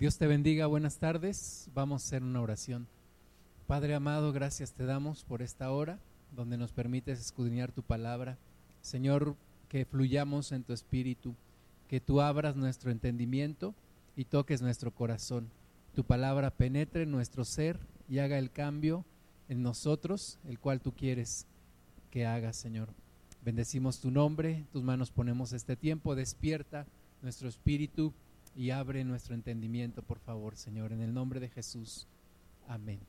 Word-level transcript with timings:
Dios 0.00 0.16
te 0.16 0.26
bendiga, 0.26 0.66
buenas 0.66 0.96
tardes. 0.96 1.68
Vamos 1.74 2.02
a 2.02 2.06
hacer 2.06 2.22
una 2.22 2.40
oración. 2.40 2.86
Padre 3.66 3.94
amado, 3.94 4.32
gracias 4.32 4.72
te 4.72 4.86
damos 4.86 5.24
por 5.24 5.42
esta 5.42 5.70
hora 5.70 5.98
donde 6.34 6.56
nos 6.56 6.72
permites 6.72 7.20
escudriñar 7.20 7.70
tu 7.70 7.82
palabra. 7.82 8.38
Señor, 8.80 9.36
que 9.68 9.84
fluyamos 9.84 10.52
en 10.52 10.62
tu 10.62 10.72
espíritu, 10.72 11.34
que 11.86 12.00
tú 12.00 12.22
abras 12.22 12.56
nuestro 12.56 12.90
entendimiento 12.90 13.74
y 14.16 14.24
toques 14.24 14.62
nuestro 14.62 14.90
corazón. 14.90 15.50
Tu 15.94 16.02
palabra 16.02 16.50
penetre 16.50 17.02
en 17.02 17.10
nuestro 17.10 17.44
ser 17.44 17.78
y 18.08 18.20
haga 18.20 18.38
el 18.38 18.50
cambio 18.50 19.04
en 19.50 19.62
nosotros, 19.62 20.38
el 20.48 20.58
cual 20.58 20.80
tú 20.80 20.92
quieres 20.92 21.46
que 22.10 22.24
haga, 22.24 22.54
Señor. 22.54 22.88
Bendecimos 23.44 24.00
tu 24.00 24.10
nombre, 24.10 24.64
tus 24.72 24.82
manos 24.82 25.10
ponemos 25.10 25.52
este 25.52 25.76
tiempo, 25.76 26.14
despierta 26.14 26.86
nuestro 27.20 27.50
espíritu 27.50 28.14
y 28.56 28.70
abre 28.70 29.04
nuestro 29.04 29.34
entendimiento, 29.34 30.02
por 30.02 30.18
favor, 30.18 30.56
Señor, 30.56 30.92
en 30.92 31.00
el 31.00 31.14
nombre 31.14 31.40
de 31.40 31.48
Jesús. 31.48 32.06
Amén. 32.68 33.00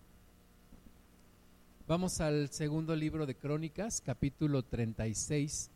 Vamos 1.88 2.22
al 2.22 2.50
segundo 2.50 2.96
libro 2.96 3.26
de 3.26 3.36
Crónicas, 3.36 4.02
capítulo 4.02 4.64
36, 4.64 5.70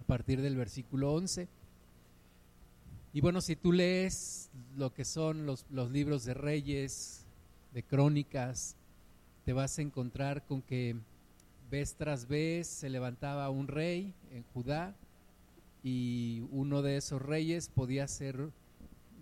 a 0.00 0.04
partir 0.04 0.40
del 0.40 0.56
versículo 0.56 1.12
11. 1.12 1.48
Y 3.12 3.20
bueno, 3.20 3.40
si 3.40 3.56
tú 3.56 3.72
lees 3.72 4.50
lo 4.76 4.92
que 4.92 5.04
son 5.04 5.46
los, 5.46 5.66
los 5.70 5.90
libros 5.90 6.24
de 6.24 6.34
reyes, 6.34 7.24
de 7.72 7.82
crónicas, 7.82 8.76
te 9.44 9.52
vas 9.52 9.78
a 9.78 9.82
encontrar 9.82 10.44
con 10.44 10.62
que 10.62 10.96
vez 11.70 11.94
tras 11.94 12.26
vez 12.26 12.66
se 12.66 12.88
levantaba 12.88 13.50
un 13.50 13.68
rey 13.68 14.14
en 14.30 14.44
Judá 14.54 14.94
y 15.82 16.44
uno 16.50 16.82
de 16.82 16.96
esos 16.96 17.22
reyes 17.22 17.68
podía 17.68 18.08
ser 18.08 18.50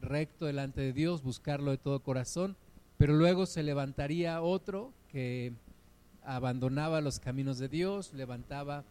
recto 0.01 0.47
delante 0.47 0.81
de 0.81 0.93
Dios, 0.93 1.23
buscarlo 1.23 1.70
de 1.70 1.78
todo 1.78 2.01
corazón, 2.01 2.56
pero 2.98 3.15
luego 3.15 3.47
se 3.47 3.62
levantaría 3.62 4.41
otro 4.42 4.93
que 5.09 5.53
abandonaba 6.23 7.01
los 7.01 7.20
caminos 7.20 7.59
de 7.59 7.69
Dios, 7.69 8.12
levantaba 8.15 8.84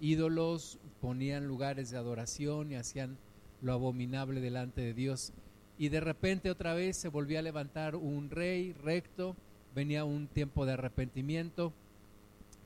ídolos, 0.00 0.78
ponían 1.00 1.46
lugares 1.46 1.90
de 1.90 1.98
adoración 1.98 2.72
y 2.72 2.76
hacían 2.76 3.18
lo 3.60 3.72
abominable 3.72 4.40
delante 4.40 4.80
de 4.80 4.94
Dios. 4.94 5.32
Y 5.78 5.88
de 5.88 6.00
repente 6.00 6.50
otra 6.50 6.74
vez 6.74 6.96
se 6.96 7.08
volvía 7.08 7.38
a 7.38 7.42
levantar 7.42 7.96
un 7.96 8.30
rey 8.30 8.72
recto, 8.72 9.36
venía 9.74 10.04
un 10.04 10.26
tiempo 10.26 10.66
de 10.66 10.72
arrepentimiento, 10.72 11.72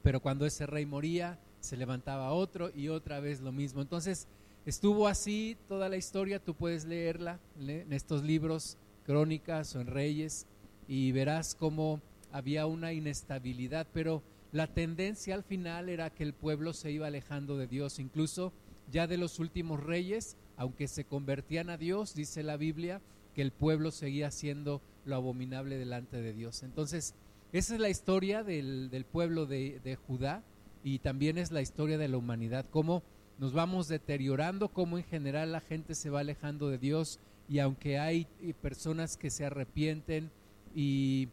pero 0.03 0.21
cuando 0.21 0.47
ese 0.47 0.67
rey 0.67 0.87
moría, 0.87 1.39
se 1.61 1.77
levantaba 1.77 2.33
otro 2.33 2.71
y 2.75 2.89
otra 2.89 3.21
vez 3.21 3.41
lo 3.41 3.53
mismo. 3.53 3.81
Entonces, 3.81 4.28
Estuvo 4.67 5.09
así 5.09 5.59
toda 5.69 5.91
la 5.91 5.98
historia, 5.98 6.43
tú 6.43 6.55
puedes 6.55 6.87
leerla 6.87 7.39
en 7.59 7.93
estos 7.93 8.23
libros, 8.23 8.79
crónicas 9.05 9.77
o 9.77 9.81
en 9.83 9.89
reyes, 9.89 10.47
y 10.89 11.12
verás 11.12 11.55
cómo 11.55 12.01
había 12.33 12.65
una 12.67 12.95
inestabilidad, 12.95 13.87
pero 13.93 14.23
la 14.53 14.67
tendencia 14.67 15.34
al 15.34 15.43
final 15.43 15.91
era 15.91 16.09
que 16.09 16.23
el 16.23 16.33
pueblo 16.33 16.73
se 16.73 16.91
iba 16.91 17.06
alejando 17.06 17.59
de 17.59 17.67
Dios, 17.67 17.98
incluso 17.98 18.55
ya 18.91 19.06
de 19.06 19.19
los 19.19 19.39
últimos 19.39 19.83
reyes, 19.83 20.39
aunque 20.56 20.89
se 20.89 21.05
convertían 21.05 21.69
a 21.69 21.77
Dios, 21.77 22.15
dice 22.15 22.43
la 22.43 22.56
Biblia, 22.56 23.03
que 23.34 23.43
el 23.43 23.53
pueblo 23.53 23.91
seguía 23.91 24.28
haciendo 24.28 24.81
lo 25.05 25.17
abominable 25.17 25.77
delante 25.77 26.23
de 26.23 26.33
Dios. 26.33 26.62
Entonces, 26.62 27.15
esa 27.53 27.75
es 27.75 27.81
la 27.81 27.91
historia 27.91 28.43
del, 28.43 29.06
pueblo 29.12 29.45
de, 29.45 29.81
de 29.84 29.97
Judá 29.97 30.43
y 30.83 31.01
también 31.01 31.37
es 31.37 31.53
la 31.53 31.61
historia 31.61 31.99
de 31.99 32.09
la 32.09 32.17
humanidad, 32.17 32.65
cómo 32.71 33.03
nos 33.39 33.53
vamos 33.53 33.89
deteriorando, 33.89 34.69
como 34.69 34.99
en 34.99 35.05
general 35.05 35.53
la 35.53 35.61
gente 35.61 35.95
se 35.95 36.11
va 36.11 36.21
alejando 36.21 36.69
de 36.69 36.79
Dios 36.79 37.19
y 37.49 37.59
aunque 37.59 37.99
hay 37.99 38.27
personas 38.63 39.17
que 39.17 39.31
se 39.31 39.45
arrepienten 39.45 40.31
y 40.75 41.29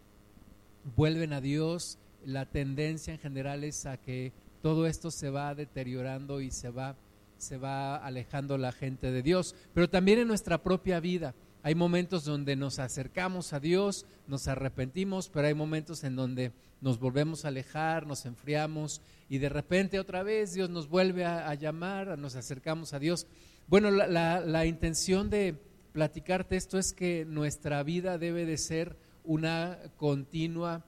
vuelven 0.95 1.33
a 1.33 1.41
Dios, 1.41 1.97
la 2.25 2.45
tendencia 2.45 3.13
en 3.13 3.19
general 3.19 3.63
es 3.63 3.85
a 3.85 3.97
que 3.97 4.33
todo 4.61 4.87
esto 4.87 5.11
se 5.11 5.29
va 5.29 5.55
deteriorando 5.55 6.41
y 6.41 6.51
se 6.51 6.69
va 6.69 6.95
se 7.41 7.57
va 7.57 7.95
alejando 7.95 8.57
la 8.59 8.71
gente 8.71 9.11
de 9.11 9.23
Dios, 9.23 9.55
pero 9.73 9.89
también 9.89 10.19
en 10.19 10.27
nuestra 10.27 10.61
propia 10.61 10.99
vida. 10.99 11.33
Hay 11.63 11.75
momentos 11.75 12.25
donde 12.25 12.55
nos 12.55 12.79
acercamos 12.79 13.53
a 13.53 13.59
Dios, 13.59 14.07
nos 14.27 14.47
arrepentimos, 14.47 15.29
pero 15.29 15.47
hay 15.47 15.53
momentos 15.53 16.03
en 16.03 16.15
donde 16.15 16.53
nos 16.81 16.99
volvemos 16.99 17.45
a 17.45 17.49
alejar, 17.49 18.07
nos 18.07 18.25
enfriamos 18.25 19.01
y 19.29 19.37
de 19.37 19.49
repente 19.49 19.99
otra 19.99 20.23
vez 20.23 20.53
Dios 20.53 20.71
nos 20.71 20.89
vuelve 20.89 21.23
a, 21.23 21.53
llamar, 21.53 22.17
nos 22.17 22.35
acercamos 22.35 22.93
a 22.93 22.99
Dios. 22.99 23.27
Bueno, 23.67 23.91
la, 23.91 24.39
la 24.39 24.65
intención 24.65 25.29
de 25.29 25.55
platicarte 25.93 26.55
esto 26.55 26.79
es 26.79 26.93
que 26.93 27.25
nuestra 27.25 27.83
vida 27.83 28.17
debe 28.17 28.45
de 28.45 28.57
ser 28.57 28.97
una 29.23 29.77
continua 29.97 30.83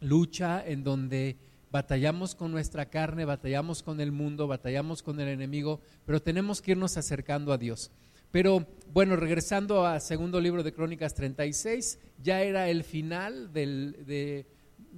lucha 0.00 0.64
en 0.64 0.84
donde 0.84 1.36
batallamos 1.72 2.34
con 2.34 2.52
nuestra 2.52 2.86
carne, 2.86 3.24
batallamos 3.24 3.82
con 3.82 4.00
el 4.00 4.12
mundo, 4.12 4.46
batallamos 4.46 5.02
con 5.02 5.20
el 5.20 5.28
enemigo, 5.28 5.80
pero 6.06 6.22
tenemos 6.22 6.62
que 6.62 6.72
irnos 6.72 6.96
acercando 6.96 7.52
a 7.52 7.58
Dios. 7.58 7.90
Pero 8.30 8.66
bueno, 8.92 9.16
regresando 9.16 9.86
a 9.86 9.98
segundo 9.98 10.40
libro 10.40 10.62
de 10.62 10.72
Crónicas 10.72 11.14
36, 11.14 11.98
ya 12.22 12.42
era 12.42 12.68
el 12.68 12.84
final 12.84 13.52
de, 13.52 14.46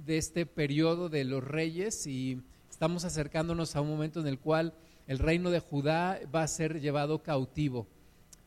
este 0.07 0.45
periodo 0.45 1.09
de 1.09 1.23
los 1.23 1.43
reyes 1.43 2.05
y 2.05 2.41
estamos 2.69 3.05
acercándonos 3.05 3.75
a 3.75 3.81
un 3.81 3.89
momento 3.89 4.19
en 4.19 4.27
el 4.27 4.39
cual 4.39 4.73
el 5.07 5.19
reino 5.19 5.49
de 5.49 5.59
Judá 5.59 6.19
va 6.33 6.43
a 6.43 6.47
ser 6.47 6.79
llevado 6.79 7.23
cautivo 7.23 7.87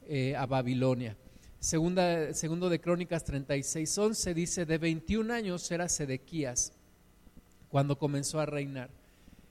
eh, 0.09 0.37
a 0.37 0.47
Babilonia. 0.47 1.17
Segunda, 1.59 2.33
segundo 2.33 2.69
de 2.69 2.81
Crónicas 2.81 3.25
36, 3.25 3.99
11 3.99 4.35
dice, 4.35 4.67
de 4.67 4.79
21 4.79 5.33
años 5.33 5.69
era 5.71 5.89
Sedequías 5.89 6.73
cuando 7.69 7.99
comenzó 7.99 8.39
a 8.39 8.47
reinar 8.47 8.91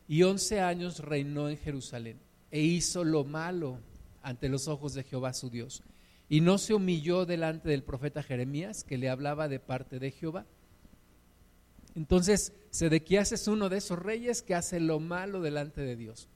y 0.07 0.23
11 0.23 0.61
años 0.61 0.99
reinó 0.99 1.49
en 1.49 1.57
Jerusalén 1.57 2.19
e 2.51 2.61
hizo 2.61 3.03
lo 3.03 3.25
malo 3.25 3.79
ante 4.25 4.49
los 4.49 4.67
ojos 4.67 4.93
de 4.95 5.03
Jehová 5.03 5.33
su 5.33 5.49
Dios. 5.49 5.83
Y 6.27 6.41
no 6.41 6.57
se 6.57 6.73
humilló 6.73 7.27
delante 7.27 7.69
del 7.69 7.83
profeta 7.83 8.23
Jeremías, 8.23 8.83
que 8.83 8.97
le 8.97 9.09
hablaba 9.09 9.47
de 9.47 9.59
parte 9.59 9.99
de 9.99 10.09
Jehová. 10.09 10.47
Entonces, 11.93 12.51
Sedequías 12.71 13.31
es 13.31 13.47
uno 13.47 13.69
de 13.69 13.77
esos 13.77 13.99
reyes 13.99 14.41
que 14.41 14.55
hace 14.55 14.79
lo 14.79 14.99
malo 14.99 15.41
delante 15.41 15.81
de 15.81 15.95
Dios. 15.95 16.27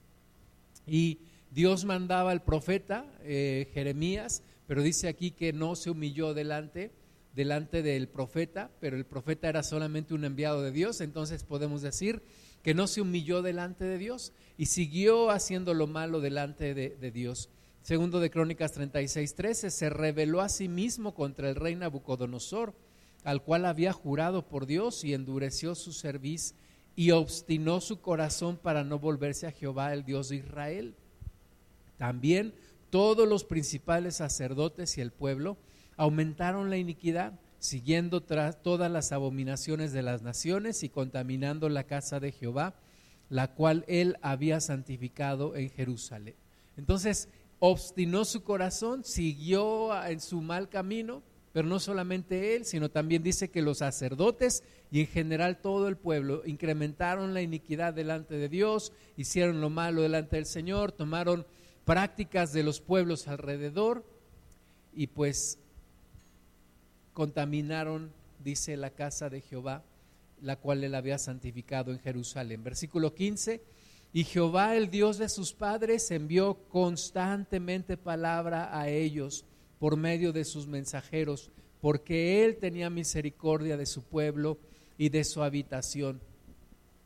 Y 0.86 1.18
Dios 1.50 1.84
mandaba 1.84 2.30
al 2.30 2.44
profeta 2.44 3.04
eh, 3.22 3.68
Jeremías, 3.74 4.44
pero 4.68 4.82
dice 4.82 5.08
aquí 5.08 5.32
que 5.32 5.52
no 5.52 5.74
se 5.74 5.90
humilló 5.90 6.32
delante, 6.32 6.92
delante 7.34 7.82
del 7.82 8.08
profeta, 8.08 8.70
pero 8.80 8.96
el 8.96 9.04
profeta 9.04 9.48
era 9.48 9.64
solamente 9.64 10.14
un 10.14 10.24
enviado 10.24 10.62
de 10.62 10.70
Dios, 10.70 11.00
entonces 11.00 11.42
podemos 11.42 11.82
decir 11.82 12.22
que 12.62 12.72
no 12.72 12.86
se 12.86 13.00
humilló 13.00 13.42
delante 13.42 13.84
de 13.84 13.98
Dios 13.98 14.32
y 14.56 14.66
siguió 14.66 15.30
haciendo 15.30 15.74
lo 15.74 15.88
malo 15.88 16.20
delante 16.20 16.72
de 16.74 17.10
Dios. 17.10 17.50
Segundo 17.82 18.20
de 18.20 18.30
Crónicas 18.30 18.72
36, 18.72 19.34
13, 19.34 19.70
se 19.70 19.90
rebeló 19.90 20.42
a 20.42 20.48
sí 20.48 20.68
mismo 20.68 21.14
contra 21.14 21.48
el 21.48 21.56
rey 21.56 21.76
Nabucodonosor, 21.76 22.74
al 23.24 23.42
cual 23.42 23.64
había 23.64 23.92
jurado 23.92 24.46
por 24.48 24.66
Dios 24.66 25.02
y 25.04 25.14
endureció 25.14 25.74
su 25.74 25.92
cerviz 25.92 26.54
y 26.94 27.12
obstinó 27.12 27.80
su 27.80 28.00
corazón 28.00 28.58
para 28.58 28.84
no 28.84 28.98
volverse 28.98 29.46
a 29.46 29.52
Jehová, 29.52 29.92
el 29.94 30.04
Dios 30.04 30.28
de 30.28 30.36
Israel. 30.36 30.94
También 31.96 32.54
todos 32.90 33.26
los 33.26 33.44
principales 33.44 34.16
sacerdotes 34.16 34.98
y 34.98 35.00
el 35.00 35.10
pueblo 35.10 35.56
aumentaron 35.96 36.70
la 36.70 36.76
iniquidad, 36.76 37.38
siguiendo 37.58 38.22
tras 38.22 38.62
todas 38.62 38.90
las 38.90 39.12
abominaciones 39.12 39.92
de 39.92 40.02
las 40.02 40.22
naciones 40.22 40.82
y 40.82 40.88
contaminando 40.88 41.68
la 41.68 41.84
casa 41.84 42.20
de 42.20 42.32
Jehová, 42.32 42.74
la 43.28 43.54
cual 43.54 43.84
él 43.86 44.16
había 44.22 44.60
santificado 44.60 45.56
en 45.56 45.70
Jerusalén. 45.70 46.34
Entonces, 46.76 47.28
obstinó 47.60 48.24
su 48.24 48.42
corazón, 48.42 49.04
siguió 49.04 49.94
en 50.04 50.20
su 50.20 50.40
mal 50.40 50.68
camino, 50.68 51.22
pero 51.52 51.68
no 51.68 51.78
solamente 51.78 52.56
él, 52.56 52.64
sino 52.64 52.90
también 52.90 53.22
dice 53.22 53.50
que 53.50 53.62
los 53.62 53.78
sacerdotes 53.78 54.64
y 54.90 55.00
en 55.00 55.06
general 55.06 55.60
todo 55.60 55.86
el 55.88 55.96
pueblo 55.96 56.42
incrementaron 56.46 57.34
la 57.34 57.42
iniquidad 57.42 57.92
delante 57.92 58.34
de 58.34 58.48
Dios, 58.48 58.92
hicieron 59.16 59.60
lo 59.60 59.68
malo 59.68 60.02
delante 60.02 60.36
del 60.36 60.46
Señor, 60.46 60.92
tomaron 60.92 61.46
prácticas 61.84 62.52
de 62.52 62.62
los 62.62 62.80
pueblos 62.80 63.28
alrededor 63.28 64.04
y 64.94 65.08
pues 65.08 65.58
contaminaron, 67.12 68.10
dice 68.42 68.76
la 68.76 68.90
casa 68.90 69.28
de 69.28 69.42
Jehová, 69.42 69.82
la 70.40 70.56
cual 70.56 70.82
él 70.82 70.94
había 70.94 71.18
santificado 71.18 71.92
en 71.92 71.98
Jerusalén. 71.98 72.64
Versículo 72.64 73.12
15 73.12 73.60
y 74.12 74.24
Jehová, 74.24 74.76
el 74.76 74.90
Dios 74.90 75.18
de 75.18 75.28
sus 75.28 75.52
padres, 75.52 76.10
envió 76.10 76.54
constantemente 76.68 77.96
palabra 77.96 78.76
a 78.76 78.88
ellos 78.88 79.44
por 79.78 79.96
medio 79.96 80.32
de 80.32 80.44
sus 80.44 80.66
mensajeros, 80.66 81.50
porque 81.80 82.44
Él 82.44 82.56
tenía 82.56 82.90
misericordia 82.90 83.76
de 83.76 83.86
su 83.86 84.02
pueblo 84.02 84.58
y 84.98 85.10
de 85.10 85.22
su 85.24 85.42
habitación. 85.42 86.20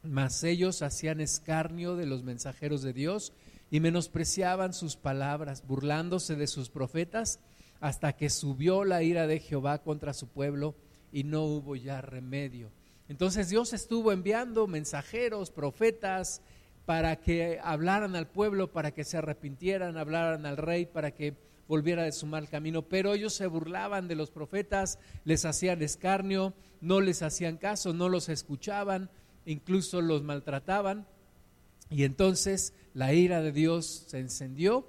Mas 0.02 0.42
ellos 0.44 0.82
hacían 0.82 1.20
escarnio 1.20 1.96
de 1.96 2.06
los 2.06 2.22
mensajeros 2.22 2.82
de 2.82 2.92
Dios 2.92 3.32
y 3.70 3.80
menospreciaban 3.80 4.72
sus 4.72 4.96
palabras, 4.96 5.66
burlándose 5.66 6.36
de 6.36 6.46
sus 6.46 6.70
profetas 6.70 7.38
hasta 7.80 8.14
que 8.14 8.30
subió 8.30 8.84
la 8.84 9.02
ira 9.02 9.26
de 9.26 9.40
Jehová 9.40 9.82
contra 9.82 10.14
su 10.14 10.28
pueblo 10.28 10.74
y 11.12 11.24
no 11.24 11.44
hubo 11.44 11.76
ya 11.76 12.00
remedio. 12.00 12.70
Entonces 13.08 13.50
Dios 13.50 13.74
estuvo 13.74 14.10
enviando 14.10 14.66
mensajeros, 14.66 15.50
profetas, 15.50 16.40
para 16.86 17.16
que 17.16 17.58
hablaran 17.62 18.14
al 18.16 18.26
pueblo, 18.26 18.72
para 18.72 18.92
que 18.92 19.04
se 19.04 19.16
arrepintieran, 19.16 19.96
hablaran 19.96 20.44
al 20.46 20.56
rey, 20.56 20.86
para 20.86 21.12
que 21.12 21.34
volviera 21.66 22.02
de 22.02 22.12
su 22.12 22.26
mal 22.26 22.48
camino. 22.48 22.82
Pero 22.82 23.14
ellos 23.14 23.34
se 23.34 23.46
burlaban 23.46 24.08
de 24.08 24.16
los 24.16 24.30
profetas, 24.30 24.98
les 25.24 25.44
hacían 25.44 25.82
escarnio, 25.82 26.52
no 26.80 27.00
les 27.00 27.22
hacían 27.22 27.56
caso, 27.56 27.94
no 27.94 28.08
los 28.08 28.28
escuchaban, 28.28 29.10
incluso 29.46 30.02
los 30.02 30.22
maltrataban. 30.22 31.06
Y 31.90 32.04
entonces 32.04 32.74
la 32.92 33.14
ira 33.14 33.40
de 33.40 33.52
Dios 33.52 34.04
se 34.08 34.18
encendió 34.18 34.86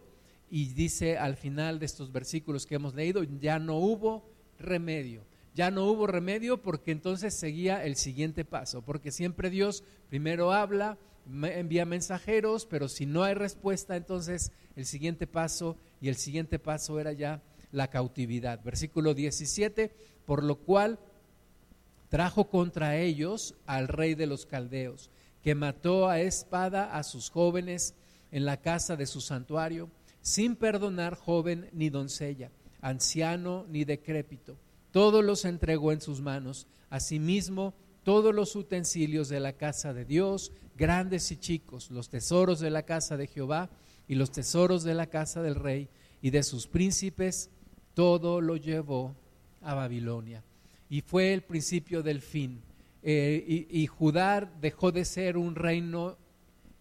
y 0.50 0.74
dice 0.74 1.18
al 1.18 1.38
final 1.38 1.80
de 1.80 1.86
estos 1.86 2.12
versículos 2.12 2.65
que 2.65 2.75
hemos 2.75 2.94
leído, 2.94 3.24
ya 3.24 3.59
no 3.59 3.77
hubo 3.77 4.30
remedio. 4.59 5.24
Ya 5.53 5.71
no 5.71 5.86
hubo 5.86 6.06
remedio 6.06 6.62
porque 6.62 6.91
entonces 6.91 7.33
seguía 7.33 7.86
el 7.86 7.95
siguiente 7.95 8.44
paso, 8.44 8.81
porque 8.81 9.12
siempre 9.12 9.50
Dios 9.50 9.86
primero 10.09 10.51
habla, 10.51 10.98
envía 11.25 11.86
mensajeros, 11.86 12.66
pero 12.66 12.88
si 12.88 13.06
no 13.06 13.24
hay 13.24 13.33
respuesta, 13.33 13.95
entonces 13.95 14.51
el 14.75 14.86
siguiente 14.86 15.27
paso, 15.27 15.77
y 16.01 16.10
el 16.10 16.16
siguiente 16.16 16.60
paso 16.60 17.00
era 17.00 17.13
ya 17.13 17.42
la 17.72 17.89
cautividad. 17.89 18.63
Versículo 18.63 19.13
17, 19.13 19.92
por 20.25 20.44
lo 20.44 20.56
cual 20.56 21.00
trajo 22.10 22.50
contra 22.50 22.98
ellos 22.98 23.56
al 23.66 23.88
rey 23.88 24.16
de 24.16 24.27
los 24.27 24.45
caldeos, 24.45 25.10
que 25.44 25.56
mató 25.56 26.07
a 26.07 26.19
espada 26.19 26.95
a 26.95 27.04
sus 27.04 27.30
jóvenes 27.30 27.94
en 28.31 28.45
la 28.45 28.57
casa 28.57 28.95
de 28.95 29.06
su 29.06 29.22
santuario, 29.22 29.89
sin 30.22 30.56
perdonar 30.56 31.16
joven 31.16 31.69
ni 31.72 31.89
doncella, 31.89 32.51
anciano 32.81 33.66
ni 33.69 33.86
decrépito. 33.86 34.57
Todos 34.92 35.24
los 35.24 35.45
entregó 35.45 35.92
en 35.92 36.01
sus 36.01 36.22
manos. 36.22 36.68
Asimismo, 36.89 37.74
todos 38.04 38.33
los 38.33 38.56
utensilios 38.56 39.30
de 39.30 39.39
la 39.39 39.54
casa 39.54 39.94
de 39.94 40.06
Dios, 40.06 40.51
grandes 40.75 41.31
y 41.31 41.38
chicos, 41.38 41.89
los 41.92 42.10
tesoros 42.10 42.60
de 42.60 42.69
la 42.69 42.83
casa 42.83 43.18
de 43.18 43.27
Jehová 43.27 43.69
y 44.07 44.16
los 44.16 44.31
tesoros 44.31 44.83
de 44.83 44.94
la 44.94 45.07
casa 45.07 45.42
del 45.42 45.56
rey 45.56 45.89
y 46.22 46.30
de 46.30 46.44
sus 46.44 46.68
príncipes, 46.68 47.50
todo 47.94 48.42
lo 48.42 48.57
llevó 48.57 49.16
a 49.62 49.74
Babilonia. 49.74 50.44
Y 50.89 51.01
fue 51.01 51.33
el 51.33 51.42
principio 51.42 52.04
del 52.04 52.22
fin. 52.22 52.62
Eh, 53.01 53.68
y, 53.69 53.86
Judá 53.88 54.51
dejó 54.60 54.92
de 54.92 55.06
ser 55.06 55.38
un 55.38 55.56
reino 55.56 56.18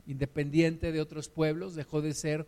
independiente 0.06 0.90
de 0.92 1.00
otros 1.00 1.28
pueblos, 1.28 1.74
dejó 1.74 2.00
de 2.00 2.14
ser, 2.14 2.46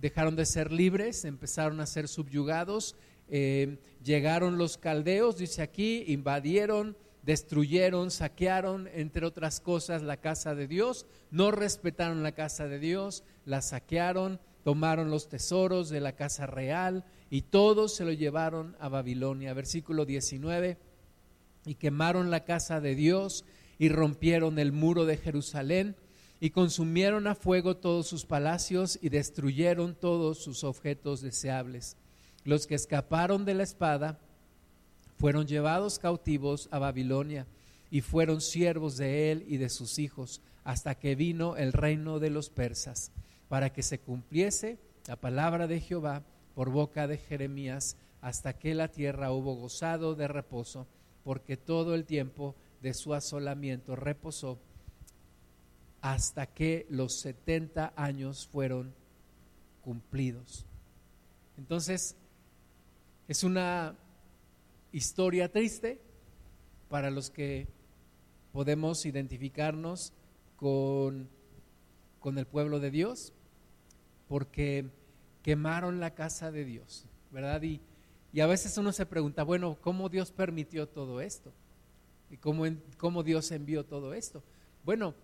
dejaron 0.00 0.36
de 0.36 0.46
ser 0.46 0.72
libres, 0.72 1.24
empezaron 1.24 1.80
a 1.80 1.86
ser 1.86 2.06
subyugados, 2.06 2.94
eh, 3.28 3.78
llegaron 4.04 4.56
los 4.56 4.78
caldeos, 4.78 5.36
dice 5.36 5.62
aquí, 5.62 6.04
invadieron, 6.06 6.96
destruyeron, 7.22 8.10
saquearon, 8.10 8.88
entre 8.94 9.26
otras 9.26 9.60
cosas, 9.60 10.02
la 10.02 10.18
casa 10.18 10.54
de 10.54 10.66
Dios, 10.66 11.06
no 11.30 11.50
respetaron 11.50 12.22
la 12.22 12.32
casa 12.32 12.68
de 12.68 12.78
Dios, 12.78 13.24
la 13.44 13.60
saquearon, 13.62 14.40
tomaron 14.64 15.10
los 15.10 15.28
tesoros 15.28 15.88
de 15.88 16.00
la 16.00 16.12
casa 16.12 16.46
real 16.46 17.04
y 17.30 17.42
todos 17.42 17.94
se 17.94 18.04
lo 18.04 18.12
llevaron 18.12 18.76
a 18.80 18.88
Babilonia. 18.88 19.54
Versículo 19.54 20.04
19, 20.04 20.78
y 21.64 21.74
quemaron 21.74 22.30
la 22.30 22.44
casa 22.44 22.80
de 22.80 22.94
Dios 22.94 23.44
y 23.78 23.88
rompieron 23.88 24.58
el 24.58 24.72
muro 24.72 25.04
de 25.04 25.16
Jerusalén 25.16 25.96
y 26.40 26.50
consumieron 26.50 27.26
a 27.26 27.34
fuego 27.34 27.76
todos 27.76 28.06
sus 28.06 28.24
palacios 28.24 28.98
y 29.02 29.08
destruyeron 29.08 29.94
todos 29.94 30.38
sus 30.38 30.64
objetos 30.64 31.20
deseables. 31.20 31.96
Los 32.44 32.66
que 32.66 32.74
escaparon 32.74 33.44
de 33.44 33.54
la 33.54 33.64
espada, 33.64 34.20
fueron 35.18 35.46
llevados 35.46 35.98
cautivos 35.98 36.68
a 36.70 36.78
Babilonia 36.78 37.46
y 37.90 38.02
fueron 38.02 38.40
siervos 38.40 38.96
de 38.96 39.32
él 39.32 39.44
y 39.48 39.56
de 39.56 39.68
sus 39.68 39.98
hijos 39.98 40.40
hasta 40.64 40.94
que 40.94 41.14
vino 41.14 41.56
el 41.56 41.72
reino 41.72 42.18
de 42.18 42.30
los 42.30 42.50
persas, 42.50 43.10
para 43.48 43.72
que 43.72 43.82
se 43.82 43.98
cumpliese 43.98 44.78
la 45.06 45.16
palabra 45.16 45.66
de 45.66 45.80
Jehová 45.80 46.22
por 46.54 46.70
boca 46.70 47.06
de 47.06 47.16
Jeremías, 47.16 47.96
hasta 48.20 48.52
que 48.52 48.74
la 48.74 48.88
tierra 48.88 49.32
hubo 49.32 49.54
gozado 49.54 50.14
de 50.14 50.28
reposo, 50.28 50.86
porque 51.24 51.56
todo 51.56 51.94
el 51.94 52.04
tiempo 52.04 52.54
de 52.82 52.92
su 52.94 53.14
asolamiento 53.14 53.96
reposó, 53.96 54.58
hasta 56.00 56.46
que 56.46 56.86
los 56.90 57.14
setenta 57.14 57.92
años 57.96 58.46
fueron 58.46 58.92
cumplidos. 59.82 60.66
Entonces, 61.56 62.14
es 63.26 63.42
una 63.42 63.96
historia 64.92 65.50
triste 65.50 66.00
para 66.88 67.10
los 67.10 67.30
que 67.30 67.68
podemos 68.52 69.04
identificarnos 69.04 70.12
con, 70.56 71.28
con 72.20 72.38
el 72.38 72.46
pueblo 72.46 72.80
de 72.80 72.90
Dios, 72.90 73.32
porque 74.28 74.86
quemaron 75.42 76.00
la 76.00 76.14
casa 76.14 76.50
de 76.50 76.64
Dios, 76.64 77.06
¿verdad? 77.30 77.62
Y, 77.62 77.80
y 78.32 78.40
a 78.40 78.46
veces 78.46 78.76
uno 78.78 78.92
se 78.92 79.06
pregunta, 79.06 79.42
bueno, 79.42 79.78
¿cómo 79.80 80.08
Dios 80.08 80.32
permitió 80.32 80.88
todo 80.88 81.20
esto? 81.20 81.52
¿Y 82.30 82.36
cómo, 82.36 82.64
cómo 82.96 83.22
Dios 83.22 83.50
envió 83.52 83.84
todo 83.84 84.12
esto? 84.12 84.42
Bueno, 84.84 85.14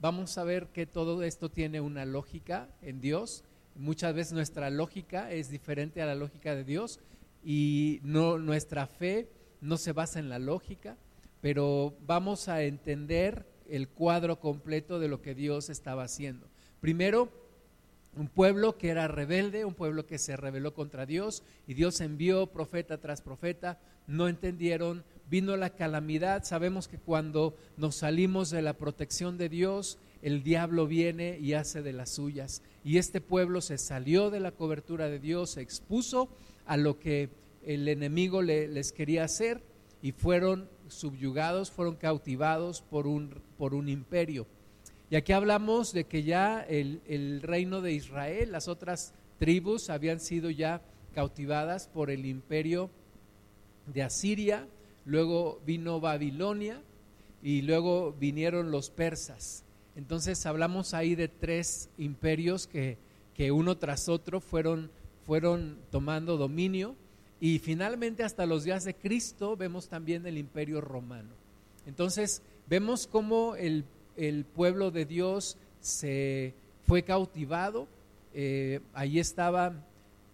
vamos 0.00 0.36
a 0.38 0.44
ver 0.44 0.68
que 0.68 0.86
todo 0.86 1.22
esto 1.22 1.50
tiene 1.50 1.80
una 1.80 2.04
lógica 2.04 2.68
en 2.82 3.00
Dios. 3.00 3.44
Muchas 3.76 4.14
veces 4.14 4.32
nuestra 4.32 4.70
lógica 4.70 5.30
es 5.30 5.50
diferente 5.50 6.02
a 6.02 6.06
la 6.06 6.14
lógica 6.14 6.54
de 6.54 6.64
Dios, 6.64 7.00
y 7.44 8.00
no, 8.02 8.38
nuestra 8.38 8.86
fe 8.86 9.28
no 9.60 9.76
se 9.76 9.92
basa 9.92 10.18
en 10.18 10.28
la 10.28 10.38
lógica, 10.38 10.96
pero 11.40 11.94
vamos 12.06 12.48
a 12.48 12.62
entender 12.62 13.46
el 13.68 13.88
cuadro 13.88 14.40
completo 14.40 14.98
de 14.98 15.08
lo 15.08 15.22
que 15.22 15.34
Dios 15.34 15.70
estaba 15.70 16.04
haciendo. 16.04 16.46
Primero, 16.80 17.30
un 18.16 18.28
pueblo 18.28 18.76
que 18.76 18.88
era 18.88 19.06
rebelde, 19.06 19.64
un 19.64 19.74
pueblo 19.74 20.06
que 20.06 20.18
se 20.18 20.36
rebeló 20.36 20.74
contra 20.74 21.06
Dios 21.06 21.42
y 21.66 21.74
Dios 21.74 22.00
envió 22.00 22.46
profeta 22.48 22.98
tras 22.98 23.22
profeta, 23.22 23.78
no 24.06 24.26
entendieron, 24.28 25.04
vino 25.30 25.56
la 25.56 25.70
calamidad, 25.70 26.42
sabemos 26.42 26.88
que 26.88 26.98
cuando 26.98 27.56
nos 27.76 27.96
salimos 27.96 28.50
de 28.50 28.62
la 28.62 28.72
protección 28.72 29.38
de 29.38 29.48
Dios, 29.48 29.98
el 30.22 30.42
diablo 30.42 30.86
viene 30.86 31.38
y 31.38 31.54
hace 31.54 31.82
de 31.82 31.92
las 31.92 32.10
suyas. 32.10 32.62
Y 32.84 32.98
este 32.98 33.20
pueblo 33.20 33.60
se 33.60 33.78
salió 33.78 34.30
de 34.30 34.40
la 34.40 34.50
cobertura 34.50 35.08
de 35.08 35.20
Dios, 35.20 35.50
se 35.50 35.60
expuso 35.60 36.28
a 36.66 36.76
lo 36.76 36.98
que 36.98 37.30
el 37.64 37.88
enemigo 37.88 38.42
les 38.42 38.92
quería 38.92 39.24
hacer 39.24 39.62
y 40.02 40.12
fueron 40.12 40.68
subyugados, 40.88 41.70
fueron 41.70 41.96
cautivados 41.96 42.82
por 42.82 43.06
un, 43.06 43.42
por 43.58 43.74
un 43.74 43.88
imperio. 43.88 44.46
Y 45.10 45.16
aquí 45.16 45.32
hablamos 45.32 45.92
de 45.92 46.04
que 46.04 46.22
ya 46.22 46.60
el, 46.62 47.00
el 47.06 47.42
reino 47.42 47.80
de 47.80 47.92
Israel, 47.92 48.52
las 48.52 48.68
otras 48.68 49.12
tribus 49.38 49.90
habían 49.90 50.20
sido 50.20 50.50
ya 50.50 50.82
cautivadas 51.14 51.88
por 51.88 52.10
el 52.10 52.26
imperio 52.26 52.90
de 53.86 54.02
Asiria, 54.02 54.68
luego 55.04 55.60
vino 55.66 56.00
Babilonia 56.00 56.80
y 57.42 57.62
luego 57.62 58.12
vinieron 58.12 58.70
los 58.70 58.90
persas. 58.90 59.64
Entonces 59.96 60.46
hablamos 60.46 60.94
ahí 60.94 61.14
de 61.14 61.28
tres 61.28 61.90
imperios 61.98 62.66
que, 62.66 62.98
que 63.34 63.50
uno 63.50 63.76
tras 63.78 64.08
otro 64.08 64.40
fueron 64.40 64.90
fueron 65.30 65.78
tomando 65.92 66.36
dominio 66.36 66.96
y 67.38 67.60
finalmente 67.60 68.24
hasta 68.24 68.46
los 68.46 68.64
días 68.64 68.82
de 68.82 68.96
Cristo 68.96 69.56
vemos 69.56 69.88
también 69.88 70.26
el 70.26 70.36
imperio 70.36 70.80
romano. 70.80 71.28
Entonces 71.86 72.42
vemos 72.66 73.06
cómo 73.06 73.54
el, 73.54 73.84
pueblo 74.56 74.90
de 74.90 75.04
Dios 75.04 75.56
se 75.78 76.52
fue 76.84 77.04
cautivado, 77.04 77.86
eh, 78.34 78.80
ahí 78.92 79.20
estaba 79.20 79.72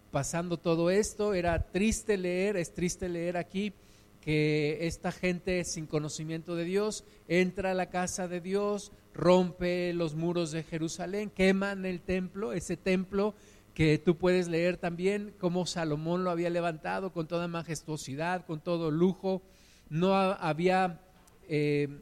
pasando 0.09 0.57
todo 0.57 0.89
esto, 0.89 1.35
era 1.35 1.69
triste 1.71 2.17
leer, 2.17 2.57
es 2.57 2.73
triste 2.73 3.07
leer 3.07 3.37
aquí 3.37 3.73
que 4.19 4.79
esta 4.87 5.11
gente 5.11 5.63
sin 5.63 5.85
conocimiento 5.85 6.55
de 6.55 6.63
Dios 6.65 7.03
entra 7.27 7.69
a 7.69 7.75
la 7.75 7.91
casa 7.91 8.27
de 8.27 8.41
Dios, 8.41 8.91
rompe 9.13 9.93
los 9.93 10.15
muros 10.15 10.51
de 10.51 10.63
Jerusalén, 10.63 11.29
queman 11.29 11.85
el 11.85 12.01
templo, 12.01 12.51
ese 12.51 12.77
templo 12.77 13.35
que 13.77 13.99
tú 13.99 14.17
puedes 14.17 14.47
leer 14.47 14.77
también 14.77 15.35
cómo 15.37 15.67
Salomón 15.67 16.23
lo 16.23 16.31
había 16.31 16.49
levantado 16.49 17.13
con 17.13 17.27
toda 17.27 17.47
majestuosidad, 17.47 18.43
con 18.43 18.59
todo 18.59 18.89
lujo, 18.89 19.43
no 19.87 20.15
había 20.15 20.99
eh, 21.47 22.01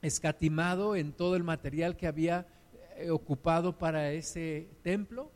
escatimado 0.00 0.94
en 0.94 1.12
todo 1.12 1.34
el 1.34 1.42
material 1.42 1.96
que 1.96 2.06
había 2.06 2.46
eh, 2.96 3.10
ocupado 3.10 3.78
para 3.78 4.12
ese 4.12 4.68
templo, 4.82 5.32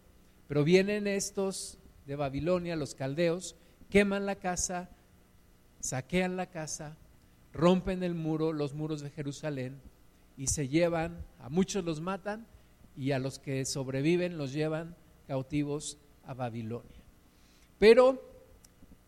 pero 0.47 0.63
vienen 0.63 1.09
estos 1.09 1.81
de 2.07 2.15
Babilonia, 2.15 2.77
los 2.77 2.95
caldeos, 2.95 3.57
queman 3.91 4.25
la 4.25 4.37
casa, 4.37 4.89
saquean 5.81 6.37
la 6.37 6.47
casa, 6.47 6.97
rompen 7.53 8.05
el 8.05 8.15
muro, 8.15 8.53
los 8.53 8.73
muros 8.73 9.01
de 9.01 9.11
Jerusalén, 9.11 9.81
y 10.37 10.47
se 10.47 10.69
llevan, 10.69 11.25
a 11.41 11.49
muchos 11.49 11.85
los 11.85 12.01
matan, 12.01 12.47
y 12.97 13.11
a 13.11 13.19
los 13.19 13.41
que 13.41 13.65
sobreviven 13.65 14.39
los 14.39 14.53
llevan 14.53 14.95
cautivos 15.27 15.99
a 16.25 16.35
Babilonia. 16.35 17.05
Pero 17.79 18.23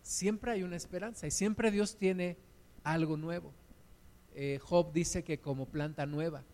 siempre 0.03 0.53
hay 0.53 0.63
una 0.63 0.77
esperanza 0.77 1.27
y 1.27 1.31
siempre 1.31 1.71
Dios 1.71 1.97
tiene 1.97 2.37
algo 2.83 3.17
nuevo. 3.17 3.53
Eh, 4.35 4.59
Job 4.63 4.93
dice 4.93 5.25
que 5.25 5.39
como 5.39 5.67
planta 5.67 6.07
nueva. 6.07 6.45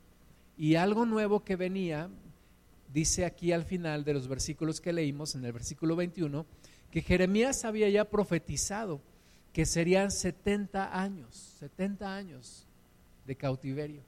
Y 0.56 0.76
algo 0.76 1.04
nuevo 1.06 1.44
que 1.44 1.56
venía, 1.56 2.08
dice 2.92 3.24
aquí 3.24 3.52
al 3.52 3.64
final 3.64 4.04
de 4.04 4.14
los 4.14 4.28
versículos 4.28 4.80
que 4.80 4.92
leímos, 4.92 5.34
en 5.34 5.44
el 5.44 5.52
versículo 5.52 5.96
21, 5.96 6.46
que 6.90 7.02
Jeremías 7.02 7.64
había 7.64 7.88
ya 7.88 8.04
profetizado 8.08 9.00
que 9.52 9.66
serían 9.66 10.10
70 10.10 11.00
años, 11.00 11.56
70 11.60 12.14
años 12.14 12.66
de 13.24 13.36
cautiverio. 13.36 14.02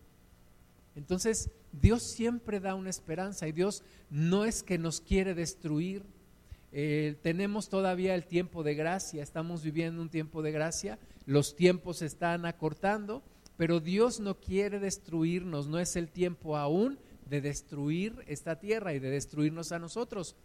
Entonces, 0.97 1.51
Dios 1.81 2.03
siempre 2.03 2.61
da 2.61 2.75
una 2.75 2.91
esperanza 2.91 3.47
y 3.47 3.53
Dios 3.53 3.83
no 4.11 4.45
es 4.45 4.63
que 4.63 4.79
nos 4.79 5.01
quiere 5.01 5.35
destruir. 5.35 6.03
Eh, 6.73 7.17
tenemos 7.23 7.69
todavía 7.69 8.15
el 8.15 8.27
tiempo 8.27 8.63
de 8.63 8.75
gracia, 8.75 9.23
estamos 9.23 9.63
viviendo 9.63 10.03
un 10.03 10.09
tiempo 10.09 10.43
de 10.43 10.53
gracia, 10.53 10.99
los 11.25 11.57
tiempos 11.57 11.99
se 11.99 12.07
están 12.07 12.45
acortando, 12.45 13.23
pero 13.57 13.81
Dios 13.81 14.21
no 14.21 14.39
quiere 14.39 14.79
destruirnos, 14.79 15.69
no 15.69 15.79
es 15.79 15.97
el 15.97 16.09
tiempo 16.09 16.57
aún 16.57 16.99
de 17.29 17.41
destruir 17.41 18.15
esta 18.27 18.59
tierra 18.59 18.95
y 18.95 18.99
de 18.99 19.11
destruirnos 19.11 19.73
a 19.73 19.79
nosotros. 19.79 20.37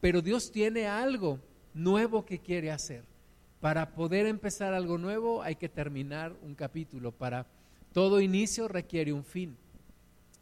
Pero 0.00 0.22
Dios 0.22 0.52
tiene 0.52 0.86
algo 0.86 1.40
nuevo 1.74 2.24
que 2.24 2.38
quiere 2.38 2.70
hacer. 2.70 3.04
Para 3.60 3.94
poder 3.94 4.26
empezar 4.26 4.72
algo 4.72 4.96
nuevo 4.96 5.42
hay 5.42 5.56
que 5.56 5.68
terminar 5.68 6.34
un 6.42 6.54
capítulo. 6.54 7.12
Para 7.12 7.46
todo 7.92 8.20
inicio 8.20 8.68
requiere 8.68 9.12
un 9.12 9.24
fin. 9.24 9.56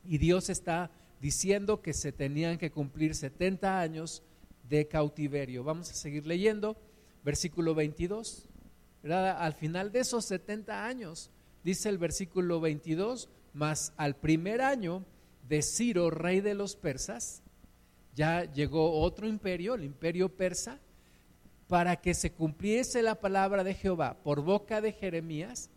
Y 0.04 0.18
Dios 0.18 0.48
está 0.48 0.90
diciendo 1.20 1.82
que 1.82 1.92
se 1.92 2.12
tenían 2.12 2.58
que 2.58 2.70
cumplir 2.70 3.14
70 3.14 3.80
años 3.80 4.22
de 4.68 4.86
cautiverio. 4.86 5.64
Vamos 5.64 5.90
a 5.90 5.94
seguir 5.94 6.26
leyendo, 6.26 6.76
versículo 7.24 7.74
22. 7.74 8.48
Al 9.04 9.52
final 9.54 9.92
de 9.92 10.00
esos 10.00 10.24
70 10.26 10.86
años, 10.86 11.30
dice 11.64 11.88
el 11.88 11.98
versículo 11.98 12.60
22, 12.60 13.28
más 13.52 13.92
al 13.96 14.16
primer 14.16 14.60
año 14.60 15.04
de 15.48 15.62
Ciro, 15.62 16.10
rey 16.10 16.40
de 16.40 16.54
los 16.54 16.76
persas, 16.76 17.42
ya 18.14 18.44
llegó 18.44 19.00
otro 19.00 19.26
imperio, 19.26 19.74
el 19.74 19.84
imperio 19.84 20.28
persa, 20.28 20.78
para 21.68 21.96
que 21.96 22.14
se 22.14 22.32
cumpliese 22.32 23.02
la 23.02 23.14
palabra 23.14 23.62
de 23.62 23.74
Jehová 23.74 24.16
por 24.22 24.42
boca 24.42 24.80
de 24.80 24.92
Jeremías, 24.92 25.70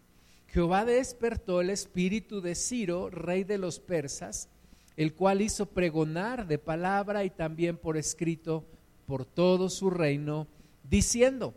Jehová 0.52 0.84
despertó 0.84 1.62
el 1.62 1.70
espíritu 1.70 2.42
de 2.42 2.56
Ciro, 2.56 3.10
rey 3.10 3.46
de 3.46 3.58
los 3.58 3.80
persas, 3.80 4.50
el 4.98 5.14
cual 5.14 5.42
hizo 5.42 5.68
pregonar 5.68 6.46
de 6.46 6.58
palabra 6.58 7.24
y 7.24 7.30
también 7.30 7.78
por 7.78 7.96
escrito 7.96 8.66
por 9.06 9.26
todo 9.26 9.70
su 9.70 9.90
reino, 9.90 10.48
diciendo, 10.84 11.54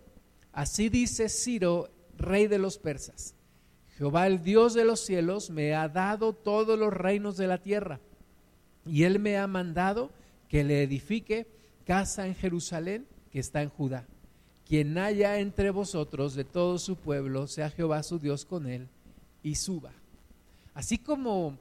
así 0.52 0.90
dice 0.90 1.28
Ciro, 1.28 1.90
rey 2.16 2.46
de 2.46 2.58
los 2.58 2.78
persas, 2.78 3.34
Jehová 3.98 4.28
el 4.28 4.44
Dios 4.44 4.74
de 4.74 4.84
los 4.84 5.00
cielos 5.00 5.50
me 5.50 5.74
ha 5.74 5.88
dado 5.88 6.32
todos 6.32 6.78
los 6.78 6.92
reinos 6.92 7.36
de 7.36 7.48
la 7.48 7.58
tierra, 7.58 7.98
y 8.86 9.02
él 9.02 9.18
me 9.18 9.38
ha 9.38 9.48
mandado 9.48 10.12
que 10.48 10.62
le 10.62 10.84
edifique 10.84 11.48
casa 11.84 12.28
en 12.28 12.36
Jerusalén, 12.36 13.08
que 13.32 13.40
está 13.40 13.60
en 13.60 13.70
Judá 13.70 14.06
quien 14.66 14.96
haya 14.98 15.38
entre 15.38 15.70
vosotros 15.70 16.34
de 16.34 16.44
todo 16.44 16.78
su 16.78 16.96
pueblo, 16.96 17.46
sea 17.46 17.70
Jehová 17.70 18.02
su 18.02 18.18
Dios 18.18 18.44
con 18.44 18.66
él, 18.66 18.88
y 19.42 19.56
suba. 19.56 19.92
Así 20.72 20.98
como 20.98 21.58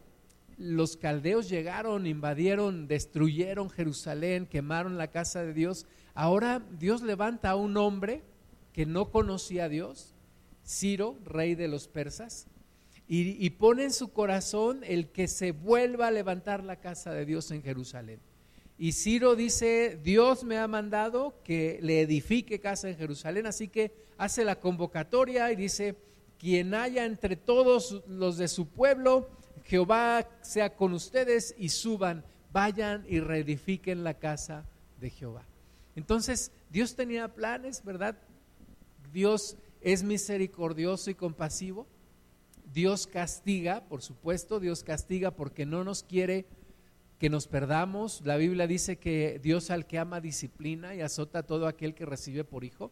los 0.57 0.97
caldeos 0.97 1.49
llegaron, 1.49 2.07
invadieron, 2.07 2.87
destruyeron 2.87 3.69
Jerusalén, 3.69 4.45
quemaron 4.45 4.97
la 4.97 5.07
casa 5.07 5.43
de 5.43 5.53
Dios, 5.53 5.85
ahora 6.13 6.61
Dios 6.79 7.01
levanta 7.01 7.51
a 7.51 7.55
un 7.55 7.75
hombre 7.77 8.21
que 8.71 8.85
no 8.85 9.11
conocía 9.11 9.65
a 9.65 9.69
Dios, 9.69 10.13
Ciro, 10.65 11.17
rey 11.25 11.55
de 11.55 11.67
los 11.67 11.87
persas, 11.87 12.47
y, 13.07 13.45
y 13.45 13.49
pone 13.51 13.83
en 13.83 13.91
su 13.91 14.13
corazón 14.13 14.79
el 14.83 15.09
que 15.09 15.27
se 15.27 15.51
vuelva 15.51 16.07
a 16.07 16.11
levantar 16.11 16.63
la 16.63 16.77
casa 16.77 17.11
de 17.11 17.25
Dios 17.25 17.51
en 17.51 17.61
Jerusalén. 17.61 18.19
Y 18.77 18.93
Ciro 18.93 19.35
dice, 19.35 19.99
Dios 20.03 20.43
me 20.43 20.57
ha 20.57 20.67
mandado 20.67 21.35
que 21.43 21.79
le 21.81 22.01
edifique 22.01 22.59
casa 22.59 22.89
en 22.89 22.97
Jerusalén, 22.97 23.45
así 23.45 23.67
que 23.67 23.91
hace 24.17 24.43
la 24.43 24.59
convocatoria 24.59 25.51
y 25.51 25.55
dice, 25.55 25.95
quien 26.39 26.73
haya 26.73 27.05
entre 27.05 27.35
todos 27.35 28.03
los 28.07 28.37
de 28.37 28.47
su 28.47 28.67
pueblo, 28.67 29.29
Jehová 29.65 30.27
sea 30.41 30.75
con 30.75 30.93
ustedes 30.93 31.55
y 31.57 31.69
suban, 31.69 32.25
vayan 32.51 33.05
y 33.07 33.19
reedifiquen 33.19 34.03
la 34.03 34.15
casa 34.15 34.65
de 34.99 35.09
Jehová. 35.09 35.45
Entonces, 35.95 36.51
Dios 36.69 36.95
tenía 36.95 37.33
planes, 37.33 37.83
¿verdad? 37.83 38.17
Dios 39.13 39.57
es 39.81 40.03
misericordioso 40.03 41.11
y 41.11 41.15
compasivo. 41.15 41.87
Dios 42.73 43.05
castiga, 43.05 43.83
por 43.87 44.01
supuesto, 44.01 44.59
Dios 44.59 44.83
castiga 44.83 45.31
porque 45.31 45.65
no 45.65 45.83
nos 45.83 46.03
quiere 46.03 46.45
que 47.23 47.29
nos 47.29 47.47
perdamos. 47.47 48.19
La 48.25 48.35
Biblia 48.35 48.67
dice 48.67 48.97
que 48.97 49.39
Dios 49.41 49.71
al 49.71 49.87
que 49.87 49.97
ama 49.97 50.19
disciplina 50.19 50.93
y 50.93 50.99
azota 50.99 51.39
a 51.39 51.43
todo 51.43 51.67
aquel 51.67 51.95
que 51.95 52.05
recibe 52.05 52.43
por 52.43 52.65
hijo, 52.65 52.91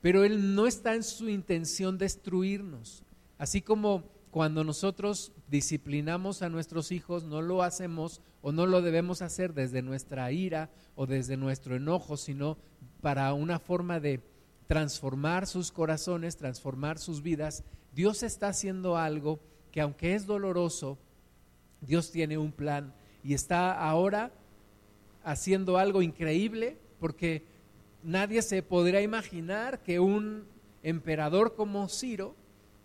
pero 0.00 0.24
Él 0.24 0.54
no 0.54 0.66
está 0.66 0.94
en 0.94 1.02
su 1.02 1.28
intención 1.28 1.98
destruirnos. 1.98 3.02
Así 3.36 3.60
como 3.60 4.04
cuando 4.30 4.64
nosotros 4.64 5.32
disciplinamos 5.48 6.40
a 6.40 6.48
nuestros 6.48 6.92
hijos, 6.92 7.24
no 7.24 7.42
lo 7.42 7.62
hacemos 7.62 8.22
o 8.40 8.52
no 8.52 8.64
lo 8.64 8.80
debemos 8.80 9.20
hacer 9.20 9.52
desde 9.52 9.82
nuestra 9.82 10.32
ira 10.32 10.70
o 10.94 11.04
desde 11.04 11.36
nuestro 11.36 11.76
enojo, 11.76 12.16
sino 12.16 12.56
para 13.02 13.34
una 13.34 13.58
forma 13.58 14.00
de 14.00 14.22
transformar 14.66 15.46
sus 15.46 15.72
corazones, 15.72 16.38
transformar 16.38 16.98
sus 16.98 17.22
vidas. 17.22 17.64
Dios 17.92 18.22
está 18.22 18.48
haciendo 18.48 18.96
algo 18.96 19.40
que 19.70 19.82
aunque 19.82 20.14
es 20.14 20.24
doloroso, 20.24 20.96
Dios 21.82 22.10
tiene 22.10 22.38
un 22.38 22.52
plan 22.52 22.94
y 23.28 23.34
está 23.34 23.78
ahora 23.78 24.30
haciendo 25.22 25.76
algo 25.76 26.00
increíble 26.00 26.78
porque 26.98 27.42
nadie 28.02 28.40
se 28.40 28.62
podría 28.62 29.02
imaginar 29.02 29.82
que 29.82 30.00
un 30.00 30.46
emperador 30.82 31.54
como 31.54 31.90
Ciro 31.90 32.34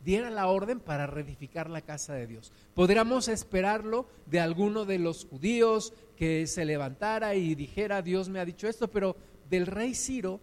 diera 0.04 0.30
la 0.30 0.48
orden 0.48 0.82
para 0.82 1.08
reedificar 1.08 1.70
la 1.70 1.80
casa 1.80 2.14
de 2.16 2.28
Dios. 2.28 2.52
Podríamos 2.74 3.30
esperarlo 3.30 4.06
de 4.26 4.42
alguno 4.42 4.84
de 4.84 5.00
los 5.00 5.24
judíos 5.24 5.94
que 6.18 6.46
se 6.46 6.66
levantara 6.66 7.36
y 7.36 7.56
dijera, 7.56 8.02
Dios 8.02 8.28
me 8.28 8.42
ha 8.42 8.46
dicho 8.46 8.68
esto, 8.68 8.90
pero 8.90 9.16
del 9.50 9.66
rey 9.66 9.96
Ciro, 9.96 10.42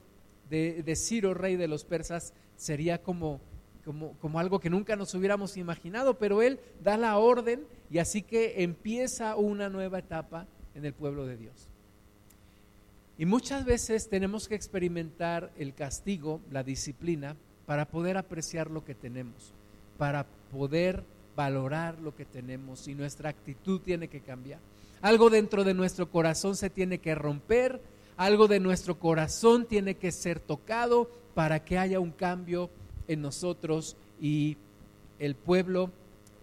de, 0.48 0.82
de 0.82 0.96
Ciro, 0.96 1.34
rey 1.34 1.56
de 1.56 1.68
los 1.68 1.84
persas, 1.84 2.32
sería 2.56 3.02
como 3.02 3.38
como, 3.84 4.38
algo 4.38 4.60
que 4.60 4.70
nunca 4.70 4.96
nos 4.96 5.14
hubiéramos 5.14 5.56
imaginado, 5.56 6.18
pero 6.18 6.42
Él 6.42 6.60
da 6.82 6.96
la 6.96 7.18
orden 7.18 7.64
y 7.90 7.98
así 7.98 8.22
que 8.22 8.62
empieza 8.62 9.36
una 9.36 9.68
nueva 9.68 9.98
etapa 9.98 10.46
en 10.74 10.84
el 10.84 10.92
pueblo 10.92 11.26
de 11.26 11.36
Dios. 11.36 11.68
Y 13.18 13.26
muchas 13.26 13.64
veces 13.64 14.08
tenemos 14.08 14.48
que 14.48 14.54
experimentar 14.54 15.50
el 15.58 15.74
castigo, 15.74 16.40
la 16.50 16.62
disciplina, 16.62 17.36
para 17.66 17.84
poder 17.86 18.16
apreciar 18.16 18.70
lo 18.70 18.84
que 18.84 18.94
tenemos, 18.94 19.52
para 19.98 20.26
poder 20.50 21.04
valorar 21.36 21.98
lo 21.98 22.14
que 22.14 22.24
tenemos 22.24 22.88
y 22.88 22.94
nuestra 22.94 23.30
actitud 23.30 23.80
tiene 23.80 24.08
que 24.08 24.20
cambiar. 24.20 24.60
Algo 25.02 25.30
dentro 25.30 25.64
de 25.64 25.74
nuestro 25.74 26.10
corazón 26.10 26.56
se 26.56 26.70
tiene 26.70 26.98
que 26.98 27.14
romper, 27.14 27.80
algo 28.16 28.48
de 28.48 28.60
nuestro 28.60 28.98
corazón 28.98 29.66
tiene 29.66 29.94
que 29.94 30.12
ser 30.12 30.40
tocado 30.40 31.10
para 31.34 31.64
que 31.64 31.78
haya 31.78 32.00
un 32.00 32.10
cambio 32.10 32.70
en 33.10 33.22
nosotros 33.22 33.96
y 34.20 34.56
el 35.18 35.34
pueblo, 35.34 35.90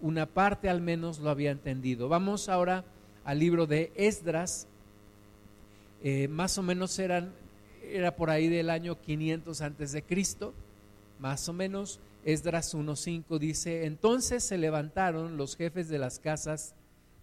una 0.02 0.26
parte 0.26 0.68
al 0.68 0.82
menos, 0.82 1.18
lo 1.18 1.30
había 1.30 1.50
entendido. 1.50 2.08
Vamos 2.08 2.48
ahora 2.50 2.84
al 3.24 3.38
libro 3.38 3.66
de 3.66 3.90
Esdras, 3.96 4.66
eh, 6.02 6.28
más 6.28 6.58
o 6.58 6.62
menos 6.62 6.98
eran, 6.98 7.32
era 7.82 8.14
por 8.14 8.28
ahí 8.28 8.48
del 8.48 8.68
año 8.68 9.00
500 9.00 9.60
antes 9.62 9.92
de 9.92 10.02
Cristo, 10.02 10.52
más 11.18 11.48
o 11.48 11.52
menos. 11.52 12.00
Esdras 12.24 12.74
1.5 12.74 13.38
dice, 13.38 13.86
entonces 13.86 14.44
se 14.44 14.58
levantaron 14.58 15.38
los 15.38 15.56
jefes 15.56 15.88
de 15.88 15.98
las 15.98 16.18
casas 16.18 16.74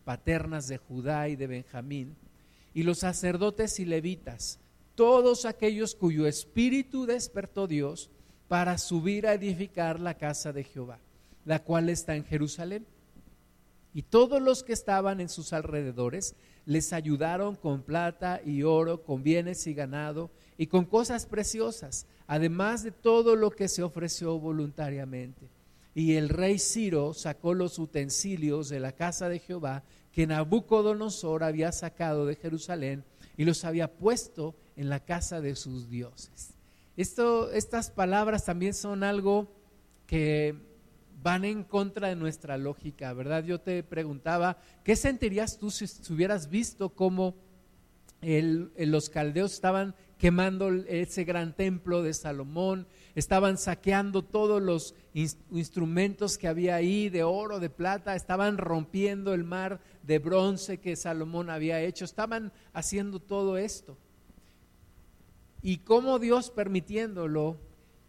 paternas 0.06 0.68
de 0.68 0.78
Judá 0.78 1.30
y 1.30 1.36
de 1.36 1.46
Benjamín, 1.46 2.16
y 2.74 2.84
los 2.84 3.00
sacerdotes 3.00 3.80
y 3.80 3.86
levitas, 3.86 4.60
todos 4.96 5.46
aquellos 5.46 5.94
cuyo 5.94 6.26
espíritu 6.26 7.06
despertó 7.06 7.68
Dios, 7.68 8.10
para 8.48 8.78
subir 8.78 9.28
a 9.28 9.34
edificar 9.34 10.00
la 10.00 10.16
casa 10.16 10.54
de 10.54 10.64
Jehová, 10.64 11.00
la 11.46 11.64
cual 11.64 11.90
está 11.90 12.16
en 12.16 12.26
Jerusalén. 12.26 12.86
Y 13.94 14.04
todos 14.04 14.42
los 14.42 14.64
que 14.64 14.74
estaban 14.74 15.22
en 15.22 15.30
sus 15.30 15.54
alrededores 15.54 16.36
les 16.66 16.94
ayudaron 16.94 17.56
con 17.56 17.82
plata 17.82 18.42
y 18.46 18.64
oro, 18.64 19.04
con 19.04 19.24
bienes 19.24 19.66
y 19.68 19.74
ganado, 19.74 20.32
y 20.58 20.68
con 20.68 20.86
cosas 20.86 21.26
preciosas, 21.26 22.06
además 22.28 22.84
de 22.84 22.92
todo 22.92 23.36
lo 23.36 23.52
que 23.52 23.68
se 23.68 23.84
ofreció 23.84 24.40
voluntariamente. 24.40 25.50
Y 25.94 26.16
el 26.16 26.28
rey 26.30 26.60
Ciro 26.60 27.14
sacó 27.14 27.54
los 27.54 27.80
utensilios 27.80 28.68
de 28.68 28.82
la 28.82 28.92
casa 28.92 29.30
de 29.30 29.40
Jehová 29.40 29.84
que 30.12 30.28
Nabucodonosor 30.28 31.44
había 31.44 31.72
sacado 31.72 32.26
de 32.26 32.36
Jerusalén 32.36 33.06
y 33.38 33.46
los 33.46 33.64
había 33.64 33.92
puesto 33.92 34.56
en 34.76 34.90
la 34.90 35.00
casa 35.00 35.40
de 35.40 35.56
sus 35.56 35.90
dioses. 35.90 36.55
Esto, 36.98 37.52
estas 37.52 37.92
palabras 37.92 38.46
también 38.46 38.74
son 38.74 39.04
algo 39.04 39.52
que 40.08 40.56
van 41.22 41.44
en 41.44 41.64
contra 41.64 42.08
de 42.08 42.16
nuestra 42.16 42.58
lógica, 42.58 43.12
¿verdad? 43.12 43.44
Yo 43.44 43.60
te 43.60 43.84
preguntaba, 43.84 44.58
¿qué 44.84 44.96
sentirías 44.96 45.58
tú 45.58 45.72
si, 45.72 45.86
hubieras 46.14 46.50
visto 46.50 46.90
cómo 46.90 47.36
los 48.22 49.10
caldeos 49.10 49.54
estaban 49.54 49.94
quemando 50.18 50.70
ese 50.70 51.26
gran 51.26 51.54
templo 51.54 52.02
de 52.02 52.14
Salomón, 52.14 52.88
estaban 53.14 53.58
saqueando 53.58 54.24
todos 54.24 54.62
los 54.62 54.96
instrumentos 55.14 56.38
que 56.38 56.48
había 56.48 56.76
ahí 56.76 57.10
de 57.10 57.24
oro, 57.24 57.60
de 57.60 57.70
plata, 57.70 58.16
estaban 58.16 58.58
rompiendo 58.58 59.34
el 59.34 59.44
mar 59.44 59.82
de 60.04 60.20
bronce 60.20 60.80
que 60.80 60.96
Salomón 60.96 61.50
había 61.50 61.82
hecho, 61.82 62.06
estaban 62.06 62.54
haciendo 62.74 63.20
todo 63.20 63.58
esto 63.58 63.98
y 65.66 65.80
cómo 65.80 66.20
Dios 66.20 66.52
permitiéndolo 66.52 67.58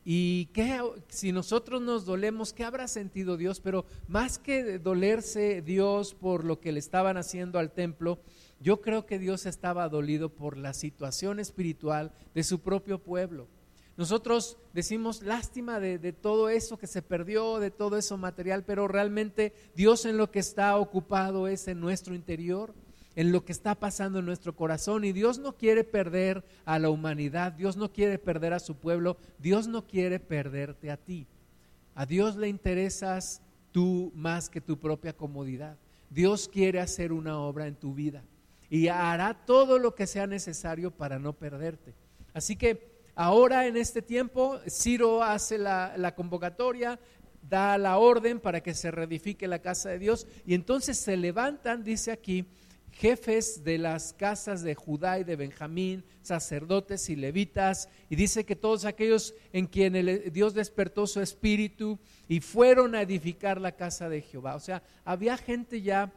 y 0.04 0.50
qué, 0.52 0.78
si 1.08 1.32
nosotros 1.32 1.80
nos 1.80 2.04
dolemos, 2.04 2.52
¿qué 2.52 2.64
habrá 2.64 2.86
sentido 2.86 3.38
Dios? 3.38 3.60
Pero 3.60 3.86
más 4.08 4.38
que 4.38 4.78
dolerse 4.78 5.62
Dios 5.62 6.12
por 6.12 6.44
lo 6.44 6.60
que 6.60 6.70
le 6.70 6.80
estaban 6.80 7.16
haciendo 7.16 7.58
al 7.58 7.72
templo, 7.72 8.18
yo 8.60 8.82
creo 8.82 9.06
que 9.06 9.18
Dios 9.18 9.46
estaba 9.46 9.88
dolido 9.88 10.28
por 10.28 10.58
la 10.58 10.75
situación 10.75 11.40
espiritual 11.40 12.12
de 12.34 12.44
su 12.44 12.60
propio 12.60 12.98
pueblo. 12.98 13.48
Nosotros 13.96 14.58
decimos 14.75 15.22
lástima 15.22 15.80
de, 15.80 15.98
de, 15.98 16.12
todo 16.12 16.50
eso 16.50 16.76
que 16.76 16.86
se 16.86 17.00
perdió, 17.00 17.58
de 17.58 17.70
todo 17.70 17.96
eso 17.96 18.18
material, 18.18 18.64
pero 18.64 18.86
realmente 18.86 19.54
Dios 19.75 20.04
en 20.04 20.18
lo 20.18 20.30
que 20.30 20.40
está 20.40 20.76
ocupado 20.76 21.48
es 21.48 21.68
en 21.68 21.80
nuestro 21.80 22.14
interior 22.14 22.75
en 23.16 23.32
lo 23.32 23.44
que 23.44 23.52
está 23.52 23.75
pasando 23.75 24.20
en 24.20 24.26
nuestro 24.26 24.54
corazón. 24.54 25.04
Y 25.04 25.12
Dios 25.12 25.38
no 25.38 25.56
quiere 25.56 25.82
perder 25.82 26.44
a 26.64 26.78
la 26.78 26.90
humanidad, 26.90 27.52
Dios 27.52 27.76
no 27.76 27.92
quiere 27.92 28.18
perder 28.18 28.52
a 28.52 28.61
su 28.61 28.76
pueblo, 28.76 29.16
Dios 29.38 29.66
no 29.66 29.87
quiere 29.87 30.20
perderte 30.20 30.90
a 30.90 30.96
ti. 30.96 31.26
A 31.94 32.06
Dios 32.06 32.37
le 32.37 32.49
interesas 32.49 33.40
tú 33.73 34.12
más 34.14 34.49
que 34.49 34.61
tu 34.61 34.78
propia 34.78 35.16
comodidad. 35.16 35.76
Dios 36.11 36.49
quiere 36.49 36.78
hacer 36.78 37.12
una 37.12 37.38
obra 37.40 37.66
en 37.66 37.75
tu 37.75 37.94
vida 37.94 38.23
y 38.68 38.88
hará 38.88 39.35
todo 39.35 39.78
lo 39.78 39.94
que 39.94 40.06
sea 40.06 40.26
necesario 40.26 40.90
para 40.90 41.18
no 41.18 41.32
perderte. 41.32 41.94
Así 42.35 42.56
que 42.56 42.96
ahora 43.14 43.66
en 43.66 43.76
este 43.76 44.02
tiempo, 44.02 44.58
Ciro 44.68 45.23
hace 45.23 45.58
la, 45.58 46.14
convocatoria, 46.14 46.99
da 47.42 47.78
la 47.78 47.99
orden 47.99 48.40
para 48.40 48.62
que 48.62 48.75
se 48.75 48.90
reedifique 48.90 49.46
la 49.46 49.61
casa 49.61 49.90
de 49.90 49.99
Dios 49.99 50.26
y 50.44 50.54
entonces 50.54 50.99
se 50.99 51.16
levantan, 51.16 51.85
dice 51.85 52.11
aquí, 52.11 52.46
jefes 52.98 53.62
de 53.62 53.76
las 53.76 54.14
casas 54.14 54.62
de 54.62 54.74
Judá 54.74 55.18
y 55.18 55.24
de 55.24 55.36
Benjamín, 55.36 56.04
sacerdotes 56.22 57.10
y 57.10 57.16
levitas, 57.16 57.88
y 58.08 58.16
dice 58.16 58.44
que 58.44 58.56
todos 58.56 58.84
aquellos 58.84 59.34
en 59.52 59.66
quien 59.66 60.32
Dios 60.32 60.54
despertó 60.54 61.06
su 61.06 61.20
espíritu 61.20 61.98
y 62.26 62.40
fueron 62.40 62.94
a 62.94 63.02
edificar 63.02 63.60
la 63.60 63.72
casa 63.72 64.08
de 64.08 64.22
Jehová. 64.22 64.54
O 64.54 64.60
sea, 64.60 64.82
había 65.04 65.36
gente 65.36 65.82
ya 65.82 66.12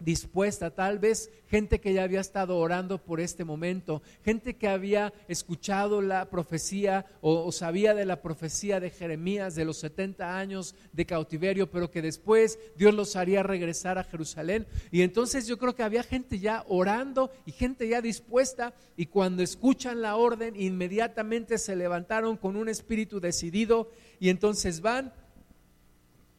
dispuesta, 0.00 0.70
tal 0.74 0.98
vez 0.98 1.30
gente 1.46 1.80
que 1.80 1.92
ya 1.92 2.04
había 2.04 2.20
estado 2.20 2.56
orando 2.56 2.98
por 2.98 3.20
este 3.20 3.44
momento, 3.44 4.02
gente 4.24 4.56
que 4.56 4.66
había 4.66 5.12
escuchado 5.28 6.00
la 6.00 6.30
profecía 6.30 7.06
o, 7.20 7.52
sabía 7.52 7.94
de 7.94 8.06
la 8.06 8.22
profecía 8.22 8.80
de 8.80 8.90
Jeremías 8.90 9.54
de 9.54 9.64
los 9.64 9.78
70 9.78 10.38
años 10.38 10.74
de 10.92 11.06
cautiverio, 11.06 11.70
pero 11.70 11.90
que 11.90 12.02
después 12.02 12.58
Dios 12.76 12.94
los 12.94 13.14
haría 13.14 13.42
regresar 13.42 13.98
a 13.98 14.04
Jerusalén. 14.04 14.66
Y 14.90 15.02
entonces 15.02 15.46
yo 15.46 15.58
creo 15.58 15.74
que 15.74 15.82
había 15.82 16.02
gente 16.02 16.38
ya 16.38 16.64
orando 16.68 17.30
y 17.44 17.52
gente 17.52 17.88
ya 17.88 18.00
dispuesta 18.00 18.74
y 18.96 19.06
cuando 19.06 19.42
escuchan 19.42 20.00
la 20.00 20.16
orden 20.16 20.54
inmediatamente 20.56 21.58
se 21.58 21.76
levantaron 21.76 22.36
con 22.36 22.56
un 22.56 22.68
espíritu 22.68 23.20
decidido 23.20 23.90
y 24.18 24.30
entonces 24.30 24.80
van 24.80 25.12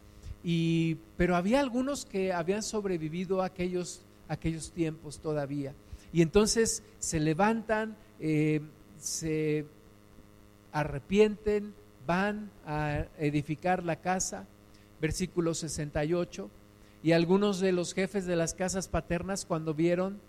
y, 0.45 0.97
pero 1.17 1.35
había 1.35 1.61
algunos 1.61 2.05
que 2.05 2.35
habían 2.35 2.63
sobrevivido 2.63 3.41
a 3.41 3.47
aquellos, 3.47 4.03
aquellos 4.29 4.71
tiempos 4.73 5.19
todavía. 5.19 5.73
Y 6.13 6.21
entonces 6.21 6.83
se 6.99 7.21
levantan, 7.21 7.97
eh, 8.21 8.61
se 8.99 9.65
arrepienten, 10.73 11.73
van 12.07 12.51
a 12.67 13.07
edificar 13.19 13.83
la 13.83 13.97
casa, 13.97 14.47
versículo 15.01 15.55
68, 15.55 16.51
y 17.03 17.13
algunos 17.13 17.61
de 17.61 17.73
los 17.73 17.95
jefes 17.95 18.27
de 18.27 18.37
las 18.37 18.55
casas 18.55 18.89
paternas 18.89 19.45
cuando 19.45 19.75
vieron 19.75 20.21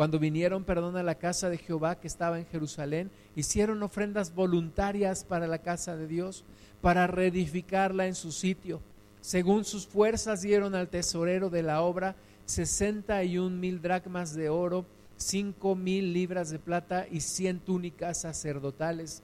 cuando 0.00 0.18
vinieron, 0.18 0.64
perdón, 0.64 0.96
a 0.96 1.02
la 1.02 1.16
casa 1.16 1.50
de 1.50 1.58
Jehová 1.58 2.00
que 2.00 2.06
estaba 2.06 2.38
en 2.38 2.46
Jerusalén, 2.46 3.10
hicieron 3.36 3.82
ofrendas 3.82 4.34
voluntarias 4.34 5.24
para 5.24 5.46
la 5.46 5.58
casa 5.58 5.94
de 5.94 6.06
Dios, 6.06 6.42
para 6.80 7.06
reedificarla 7.06 8.06
en 8.06 8.14
su 8.14 8.32
sitio. 8.32 8.80
Según 9.20 9.66
sus 9.66 9.86
fuerzas 9.86 10.40
dieron 10.40 10.74
al 10.74 10.88
tesorero 10.88 11.50
de 11.50 11.62
la 11.62 11.82
obra 11.82 12.16
sesenta 12.46 13.22
y 13.24 13.36
un 13.36 13.60
mil 13.60 13.82
dracmas 13.82 14.34
de 14.34 14.48
oro, 14.48 14.86
cinco 15.18 15.76
mil 15.76 16.14
libras 16.14 16.48
de 16.48 16.58
plata 16.58 17.06
y 17.10 17.20
cien 17.20 17.60
túnicas 17.60 18.22
sacerdotales 18.22 19.22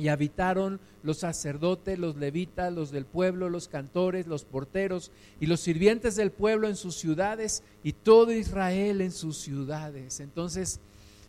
y 0.00 0.08
habitaron 0.08 0.80
los 1.02 1.18
sacerdotes, 1.18 1.98
los 1.98 2.16
levitas, 2.16 2.72
los 2.72 2.90
del 2.90 3.04
pueblo, 3.04 3.50
los 3.50 3.68
cantores, 3.68 4.26
los 4.26 4.44
porteros 4.44 5.12
y 5.40 5.46
los 5.46 5.60
sirvientes 5.60 6.16
del 6.16 6.30
pueblo 6.30 6.68
en 6.68 6.76
sus 6.76 6.96
ciudades 6.96 7.62
y 7.84 7.92
todo 7.92 8.32
Israel 8.32 9.02
en 9.02 9.12
sus 9.12 9.36
ciudades. 9.38 10.20
Entonces, 10.20 10.80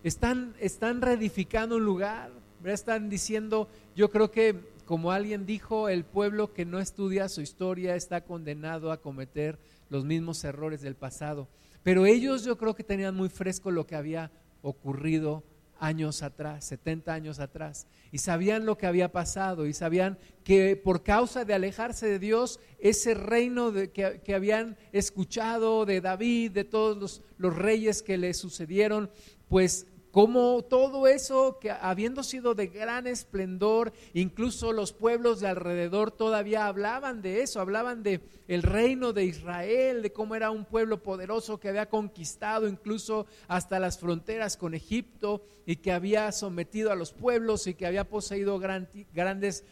están, 0.03 0.55
están 0.59 1.01
reedificando 1.01 1.75
un 1.75 1.83
lugar, 1.83 2.31
están 2.63 3.09
diciendo, 3.09 3.67
yo 3.95 4.09
creo 4.09 4.31
que 4.31 4.55
como 4.85 5.11
alguien 5.11 5.45
dijo, 5.45 5.89
el 5.89 6.03
pueblo 6.03 6.53
que 6.53 6.65
no 6.65 6.79
estudia 6.79 7.29
su 7.29 7.41
historia 7.41 7.95
está 7.95 8.21
condenado 8.21 8.91
a 8.91 9.01
cometer 9.01 9.57
los 9.89 10.05
mismos 10.05 10.43
errores 10.43 10.81
del 10.81 10.95
pasado. 10.95 11.47
Pero 11.83 12.05
ellos 12.05 12.43
yo 12.43 12.57
creo 12.57 12.73
que 12.73 12.83
tenían 12.83 13.15
muy 13.15 13.29
fresco 13.29 13.71
lo 13.71 13.85
que 13.85 13.95
había 13.95 14.31
ocurrido 14.61 15.43
años 15.81 16.21
atrás, 16.21 16.63
70 16.65 17.11
años 17.11 17.39
atrás, 17.39 17.87
y 18.11 18.19
sabían 18.19 18.65
lo 18.65 18.77
que 18.77 18.85
había 18.85 19.11
pasado, 19.11 19.65
y 19.65 19.73
sabían 19.73 20.19
que 20.43 20.77
por 20.77 21.03
causa 21.03 21.43
de 21.43 21.55
alejarse 21.55 22.05
de 22.05 22.19
Dios, 22.19 22.59
ese 22.79 23.15
reino 23.15 23.71
de, 23.71 23.91
que, 23.91 24.35
habían 24.35 24.77
escuchado 24.93 25.85
de 25.85 25.99
David, 25.99 26.51
de 26.51 26.63
todos 26.63 26.97
los, 26.97 27.21
los 27.37 27.55
reyes 27.55 28.03
que 28.03 28.19
le 28.19 28.33
sucedieron, 28.35 29.09
pues 29.49 29.87
como 30.11 30.61
todo 30.63 31.07
eso 31.07 31.57
que 31.59 31.71
habiendo 31.71 32.21
sido 32.23 32.53
de 32.53 32.67
gran 32.67 33.07
esplendor, 33.07 33.93
incluso 34.13 34.73
los 34.73 34.91
pueblos 34.91 35.39
de 35.39 35.47
alrededor 35.47 36.11
todavía 36.11 36.67
hablaban 36.67 37.21
de 37.21 37.41
eso, 37.41 37.61
hablaban 37.61 38.03
de 38.03 38.19
el 38.49 38.63
reino 38.63 39.13
de 39.13 39.23
Israel, 39.23 40.01
de 40.01 40.11
cómo 40.11 40.35
era 40.35 40.51
un 40.51 40.65
pueblo 40.65 41.01
poderoso 41.01 41.59
que 41.59 41.69
había 41.69 41.87
conquistado 41.87 42.67
incluso 42.67 43.25
hasta 43.47 43.79
las 43.79 43.97
fronteras 43.99 44.57
con 44.57 44.73
Egipto 44.73 45.43
y 45.65 45.77
que 45.77 45.93
había 45.93 46.29
sometido 46.33 46.91
a 46.91 46.95
los 46.95 47.13
pueblos 47.13 47.65
y 47.67 47.73
que 47.73 47.85
había 47.85 48.03
poseído 48.03 48.59
grandes 48.59 49.63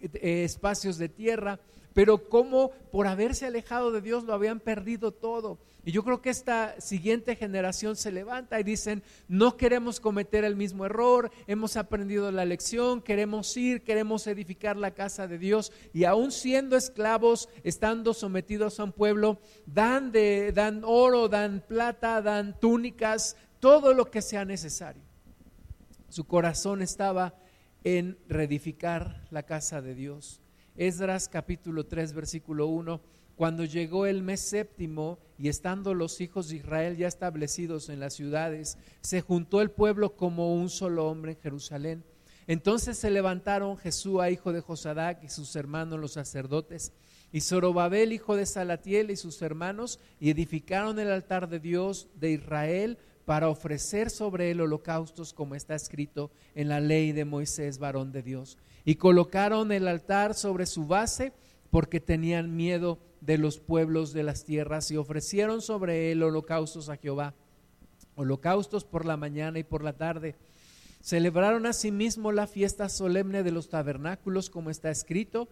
eh, 0.00 0.44
espacios 0.44 0.98
de 0.98 1.08
tierra, 1.08 1.60
pero 1.94 2.28
como 2.28 2.70
por 2.90 3.06
haberse 3.06 3.46
alejado 3.46 3.92
de 3.92 4.00
Dios 4.00 4.24
lo 4.24 4.32
habían 4.32 4.58
perdido 4.58 5.12
todo. 5.12 5.58
Y 5.84 5.92
yo 5.92 6.04
creo 6.04 6.20
que 6.20 6.28
esta 6.28 6.78
siguiente 6.80 7.36
generación 7.36 7.96
se 7.96 8.12
levanta 8.12 8.60
y 8.60 8.64
dicen, 8.64 9.02
no 9.28 9.56
queremos 9.56 9.98
cometer 9.98 10.44
el 10.44 10.54
mismo 10.54 10.84
error, 10.84 11.30
hemos 11.46 11.76
aprendido 11.76 12.30
la 12.30 12.44
lección, 12.44 13.00
queremos 13.00 13.56
ir, 13.56 13.82
queremos 13.82 14.26
edificar 14.26 14.76
la 14.76 14.92
casa 14.92 15.26
de 15.26 15.38
Dios 15.38 15.72
y 15.94 16.04
aún 16.04 16.32
siendo 16.32 16.76
esclavos, 16.76 17.48
estando 17.64 18.12
sometidos 18.12 18.78
a 18.78 18.84
un 18.84 18.92
pueblo, 18.92 19.40
dan, 19.64 20.12
de, 20.12 20.52
dan 20.52 20.82
oro, 20.84 21.28
dan 21.28 21.64
plata, 21.66 22.20
dan 22.20 22.58
túnicas, 22.60 23.36
todo 23.58 23.94
lo 23.94 24.10
que 24.10 24.20
sea 24.20 24.44
necesario. 24.44 25.02
Su 26.10 26.26
corazón 26.26 26.82
estaba 26.82 27.34
en 27.84 28.18
reedificar 28.28 29.26
la 29.30 29.44
casa 29.44 29.80
de 29.80 29.94
Dios. 29.94 30.40
Esdras 30.76 31.28
capítulo 31.28 31.86
3 31.86 32.12
versículo 32.12 32.66
1 32.66 33.00
cuando 33.40 33.64
llegó 33.64 34.04
el 34.04 34.22
mes 34.22 34.42
séptimo 34.42 35.18
y 35.38 35.48
estando 35.48 35.94
los 35.94 36.20
hijos 36.20 36.50
de 36.50 36.56
Israel 36.56 36.98
ya 36.98 37.08
establecidos 37.08 37.88
en 37.88 37.98
las 37.98 38.12
ciudades, 38.12 38.76
se 39.00 39.22
juntó 39.22 39.62
el 39.62 39.70
pueblo 39.70 40.14
como 40.14 40.54
un 40.54 40.68
solo 40.68 41.08
hombre 41.08 41.32
en 41.32 41.38
Jerusalén. 41.38 42.04
Entonces 42.46 42.98
se 42.98 43.10
levantaron 43.10 43.78
Jesús, 43.78 44.20
hijo 44.30 44.52
de 44.52 44.60
Josadac, 44.60 45.24
y 45.24 45.30
sus 45.30 45.56
hermanos 45.56 45.98
los 45.98 46.12
sacerdotes, 46.12 46.92
y 47.32 47.40
Zorobabel, 47.40 48.12
hijo 48.12 48.36
de 48.36 48.44
Salatiel, 48.44 49.10
y 49.10 49.16
sus 49.16 49.40
hermanos, 49.40 50.00
y 50.20 50.28
edificaron 50.28 50.98
el 50.98 51.10
altar 51.10 51.48
de 51.48 51.60
Dios 51.60 52.08
de 52.16 52.32
Israel 52.32 52.98
para 53.24 53.48
ofrecer 53.48 54.10
sobre 54.10 54.50
él 54.50 54.60
holocaustos, 54.60 55.32
como 55.32 55.54
está 55.54 55.74
escrito 55.74 56.30
en 56.54 56.68
la 56.68 56.80
ley 56.80 57.12
de 57.12 57.24
Moisés, 57.24 57.78
varón 57.78 58.12
de 58.12 58.20
Dios. 58.22 58.58
Y 58.84 58.96
colocaron 58.96 59.72
el 59.72 59.88
altar 59.88 60.34
sobre 60.34 60.66
su 60.66 60.86
base, 60.86 61.32
porque 61.70 62.00
tenían 62.00 62.54
miedo 62.54 62.98
de 63.20 63.38
los 63.38 63.58
pueblos 63.58 64.12
de 64.12 64.22
las 64.22 64.44
tierras 64.44 64.90
y 64.90 64.96
ofrecieron 64.96 65.60
sobre 65.60 66.10
él 66.10 66.22
holocaustos 66.22 66.88
a 66.88 66.96
Jehová, 66.96 67.34
holocaustos 68.14 68.84
por 68.84 69.04
la 69.04 69.16
mañana 69.16 69.58
y 69.58 69.64
por 69.64 69.84
la 69.84 69.92
tarde. 69.92 70.36
Celebraron 71.00 71.66
asimismo 71.66 72.32
la 72.32 72.46
fiesta 72.46 72.88
solemne 72.88 73.42
de 73.42 73.52
los 73.52 73.68
tabernáculos, 73.68 74.50
como 74.50 74.70
está 74.70 74.90
escrito, 74.90 75.48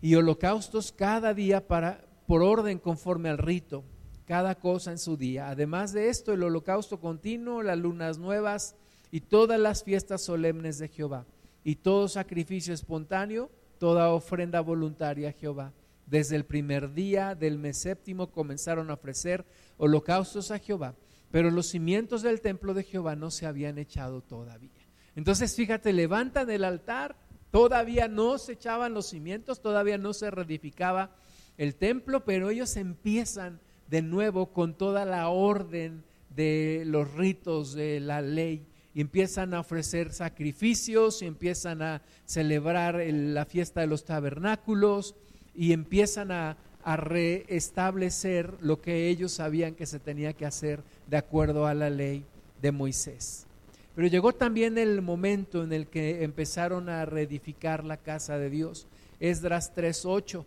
y 0.00 0.14
holocaustos 0.14 0.92
cada 0.92 1.32
día 1.34 1.66
para, 1.66 2.04
por 2.26 2.42
orden 2.42 2.78
conforme 2.78 3.28
al 3.28 3.38
rito, 3.38 3.84
cada 4.26 4.56
cosa 4.56 4.90
en 4.90 4.98
su 4.98 5.16
día. 5.16 5.48
Además 5.48 5.92
de 5.92 6.08
esto, 6.08 6.32
el 6.32 6.42
holocausto 6.42 6.98
continuo, 6.98 7.62
las 7.62 7.78
lunas 7.78 8.18
nuevas 8.18 8.74
y 9.12 9.20
todas 9.20 9.60
las 9.60 9.84
fiestas 9.84 10.22
solemnes 10.22 10.78
de 10.78 10.88
Jehová, 10.88 11.26
y 11.62 11.76
todo 11.76 12.08
sacrificio 12.08 12.74
espontáneo, 12.74 13.50
toda 13.78 14.10
ofrenda 14.10 14.60
voluntaria 14.60 15.28
a 15.28 15.32
Jehová 15.32 15.72
desde 16.12 16.36
el 16.36 16.44
primer 16.44 16.92
día 16.92 17.34
del 17.34 17.56
mes 17.58 17.78
séptimo 17.78 18.30
comenzaron 18.30 18.90
a 18.90 18.94
ofrecer 18.94 19.46
holocaustos 19.78 20.50
a 20.50 20.58
Jehová, 20.58 20.94
pero 21.30 21.50
los 21.50 21.68
cimientos 21.68 22.20
del 22.20 22.42
templo 22.42 22.74
de 22.74 22.82
Jehová 22.82 23.16
no 23.16 23.30
se 23.30 23.46
habían 23.46 23.78
echado 23.78 24.20
todavía. 24.20 24.68
Entonces, 25.16 25.56
fíjate, 25.56 25.90
levantan 25.94 26.50
el 26.50 26.64
altar, 26.64 27.16
todavía 27.50 28.08
no 28.08 28.36
se 28.36 28.52
echaban 28.52 28.92
los 28.92 29.08
cimientos, 29.08 29.62
todavía 29.62 29.96
no 29.96 30.12
se 30.12 30.30
reedificaba 30.30 31.16
el 31.56 31.76
templo, 31.76 32.26
pero 32.26 32.50
ellos 32.50 32.76
empiezan 32.76 33.58
de 33.88 34.02
nuevo 34.02 34.52
con 34.52 34.76
toda 34.76 35.06
la 35.06 35.30
orden 35.30 36.04
de 36.28 36.82
los 36.84 37.10
ritos 37.14 37.72
de 37.72 38.00
la 38.00 38.20
ley 38.20 38.66
y 38.92 39.00
empiezan 39.00 39.54
a 39.54 39.60
ofrecer 39.60 40.12
sacrificios 40.12 41.22
y 41.22 41.26
empiezan 41.26 41.80
a 41.80 42.02
celebrar 42.26 42.96
la 43.02 43.46
fiesta 43.46 43.80
de 43.80 43.86
los 43.86 44.04
tabernáculos 44.04 45.16
y 45.54 45.72
empiezan 45.72 46.30
a, 46.32 46.56
reestablecer 46.84 48.56
lo 48.60 48.80
que 48.80 49.08
ellos 49.08 49.30
sabían 49.30 49.76
que 49.76 49.86
se 49.86 50.00
tenía 50.00 50.32
que 50.32 50.46
hacer 50.46 50.82
de 51.06 51.16
acuerdo 51.16 51.68
a 51.68 51.74
la 51.74 51.90
ley 51.90 52.24
de 52.60 52.72
Moisés. 52.72 53.46
Pero 53.94 54.08
llegó 54.08 54.32
también 54.32 54.76
el 54.76 55.00
momento 55.00 55.62
en 55.62 55.72
el 55.72 55.86
que 55.86 56.24
empezaron 56.24 56.88
a 56.88 57.04
reedificar 57.04 57.84
la 57.84 57.98
casa 57.98 58.36
de 58.36 58.50
Dios. 58.50 58.88
Esdras 59.20 59.72
3:8, 59.76 60.44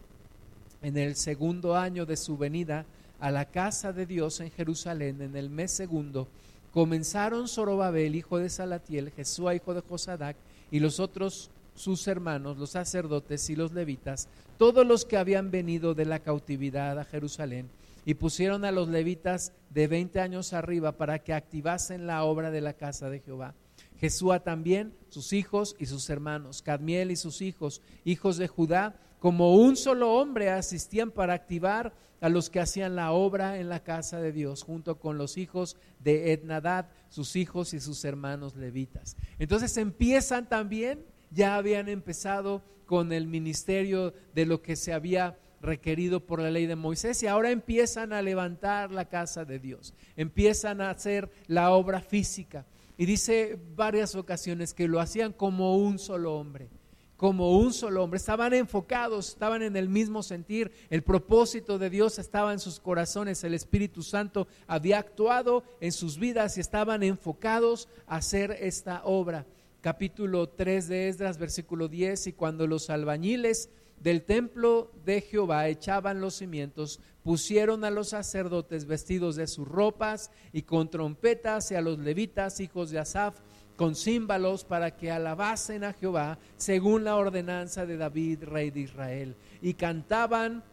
en 0.82 0.98
el 0.98 1.15
segundo 1.15 1.78
año 1.78 2.06
de 2.06 2.18
su 2.18 2.38
venida 2.38 2.86
a 3.22 3.32
la 3.32 3.46
casa 3.46 3.94
de 3.94 4.06
Dios 4.06 4.41
en 4.41 4.52
Jerusalén, 4.52 5.22
en 5.22 5.38
el 5.38 5.50
mes 5.50 5.72
segundo, 5.72 6.28
comenzaron 6.74 7.48
Zorobabel, 7.48 8.13
hijo 8.13 8.39
de 8.39 8.50
Salatiel, 8.50 9.12
Jesús, 9.12 9.54
hijo 9.54 9.74
de 9.74 9.80
Josadac, 9.80 10.36
y 10.70 10.82
los 10.82 11.00
otros 11.00 11.50
sus 11.76 12.08
hermanos, 12.08 12.58
los 12.58 12.72
sacerdotes 12.72 13.50
y 13.50 13.56
los 13.56 13.74
levitas, 13.74 14.28
todos 14.58 14.86
los 14.86 15.06
que 15.06 15.18
habían 15.18 15.52
venido 15.52 15.94
de 15.94 16.06
la 16.06 16.20
cautividad 16.20 16.98
a 17.00 17.06
Jerusalén, 17.06 17.70
y 18.06 18.13
pusieron 18.13 18.65
a 18.65 18.72
los 18.72 18.88
levitas 18.88 19.52
de 19.72 19.88
20 19.88 20.20
años 20.20 20.54
arriba 20.54 20.91
para 20.91 21.20
que 21.20 21.34
activasen 21.34 22.06
la 22.06 22.24
obra 22.24 22.52
de 22.52 22.62
la 22.62 22.74
casa 22.74 23.10
de 23.10 23.20
Jehová. 23.20 23.56
Jesúa 24.00 24.41
también, 24.41 24.94
sus 25.10 25.34
hijos 25.34 25.76
y 25.80 25.88
sus 25.88 26.10
hermanos, 26.10 26.62
Cadmiel 26.62 27.12
y 27.12 27.15
sus 27.15 27.41
hijos, 27.41 27.82
hijos 28.04 28.38
de 28.38 28.48
Judá, 28.48 28.96
como 29.20 29.56
un 29.56 29.76
solo 29.76 30.13
hombre 30.13 30.52
asistían 30.52 31.10
para 31.10 31.34
activar 31.34 31.94
a 32.22 32.30
los 32.30 32.50
que 32.50 32.60
hacían 32.60 32.96
la 32.96 33.12
obra 33.12 33.60
en 33.60 33.70
la 33.70 33.82
casa 33.82 34.20
de 34.20 34.32
Dios, 34.32 34.63
junto 34.63 35.00
con 35.00 35.18
los 35.18 35.38
hijos 35.38 35.78
de 36.00 36.32
Ednadad, 36.32 36.89
sus 37.10 37.36
hijos 37.36 37.74
y 37.74 37.80
sus 37.80 38.06
hermanos 38.06 38.56
levitas. 38.56 39.18
Entonces 39.39 39.78
empiezan 39.78 40.48
también 40.48 41.04
ya 41.36 41.58
habían 41.58 41.89
empezado 41.89 42.63
con 42.86 43.12
el 43.12 43.28
ministerio 43.28 44.13
de 44.34 44.45
lo 44.45 44.62
que 44.62 44.76
se 44.76 44.93
había 44.93 45.38
requerido 45.62 46.26
por 46.26 46.41
la 46.41 46.50
ley 46.50 46.65
de 46.65 46.76
Moisés 46.76 47.21
y 47.24 47.28
ahora 47.28 47.52
empiezan 47.52 48.13
a 48.13 48.21
levantar 48.21 48.91
la 48.91 49.10
casa 49.10 49.43
de 49.43 49.60
Dios, 49.60 49.93
empiezan 50.15 50.80
a 50.80 50.91
hacer 50.91 51.30
la 51.48 51.71
obra 51.71 52.02
física. 52.02 52.65
Y 52.98 53.06
dice 53.06 53.60
varias 53.76 54.15
ocasiones 54.15 54.74
que 54.74 54.88
lo 54.88 55.02
hacían 55.02 55.34
como 55.34 55.76
un 55.78 56.00
solo 56.00 56.36
hombre, 56.36 56.69
como 57.17 57.58
un 57.58 57.74
solo 57.74 58.02
hombre. 58.02 58.17
Estaban 58.17 58.54
enfocados, 58.54 59.30
estaban 59.30 59.63
en 59.63 59.76
el 59.76 59.89
mismo 59.89 60.24
sentir, 60.24 60.71
el 60.89 61.04
propósito 61.04 61.78
de 61.78 61.89
Dios 61.89 62.19
estaba 62.19 62.54
en 62.54 62.60
sus 62.60 62.80
corazones, 62.80 63.43
el 63.43 63.54
Espíritu 63.54 64.02
Santo 64.02 64.48
había 64.67 65.00
actuado 65.00 65.63
en 65.82 65.91
sus 65.91 66.17
vidas 66.17 66.58
y 66.58 66.62
estaban 66.62 67.04
enfocados 67.04 67.89
a 68.08 68.17
hacer 68.17 68.52
esta 68.62 69.02
obra 69.04 69.45
capítulo 69.86 70.50
3 70.50 70.88
de 70.88 71.10
Esdras, 71.10 71.38
versículo 71.38 71.88
10, 71.88 72.26
y 72.26 72.34
cuando 72.34 72.65
los 72.65 72.89
albañiles 72.89 73.69
del 74.00 74.24
templo 74.24 74.91
de 75.06 75.21
Jehová 75.21 75.67
echaban 75.67 76.21
los 76.21 76.38
cimientos, 76.38 77.00
pusieron 77.21 77.84
a 77.84 77.91
los 77.91 78.10
sacerdotes 78.10 78.88
vestidos 78.88 79.36
de 79.36 79.45
sus 79.45 79.67
ropas 79.67 80.32
y 80.54 80.63
con 80.63 80.89
trompetas 80.89 81.69
y 81.69 81.76
a 81.76 81.82
los 81.82 82.00
levitas, 82.00 82.60
hijos 82.62 82.89
de 82.89 82.98
Asaf, 82.98 83.36
con 83.76 83.93
címbalos 83.93 84.65
para 84.65 84.98
que 84.98 85.12
alabasen 85.12 85.84
a 85.84 85.93
Jehová 85.93 86.39
según 86.58 87.04
la 87.04 87.15
ordenanza 87.15 87.86
de 87.86 87.98
David, 87.98 88.43
rey 88.45 88.71
de 88.71 88.80
Israel. 88.80 89.36
Y 89.62 89.76
cantaban 89.76 90.63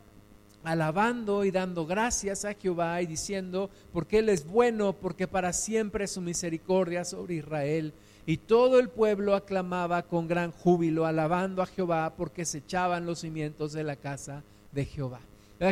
alabando 0.64 1.44
y 1.44 1.50
dando 1.50 1.84
gracias 1.84 2.46
a 2.46 2.54
Jehová 2.54 3.02
y 3.02 3.06
diciendo, 3.06 3.68
porque 3.92 4.20
Él 4.20 4.30
es 4.30 4.46
bueno, 4.46 4.94
porque 4.94 5.28
para 5.28 5.52
siempre 5.52 6.06
su 6.06 6.22
misericordia 6.22 7.04
sobre 7.04 7.34
Israel 7.34 7.92
y 8.24 8.36
todo 8.36 8.78
el 8.78 8.88
pueblo 8.88 9.34
aclamaba 9.34 10.02
con 10.02 10.28
gran 10.28 10.52
júbilo, 10.52 11.06
alabando 11.06 11.62
a 11.62 11.66
Jehová, 11.66 12.14
porque 12.16 12.44
se 12.44 12.58
echaban 12.58 13.06
los 13.06 13.20
cimientos 13.20 13.72
de 13.72 13.84
la 13.84 13.96
casa 13.96 14.44
de 14.70 14.84
Jehová. 14.84 15.20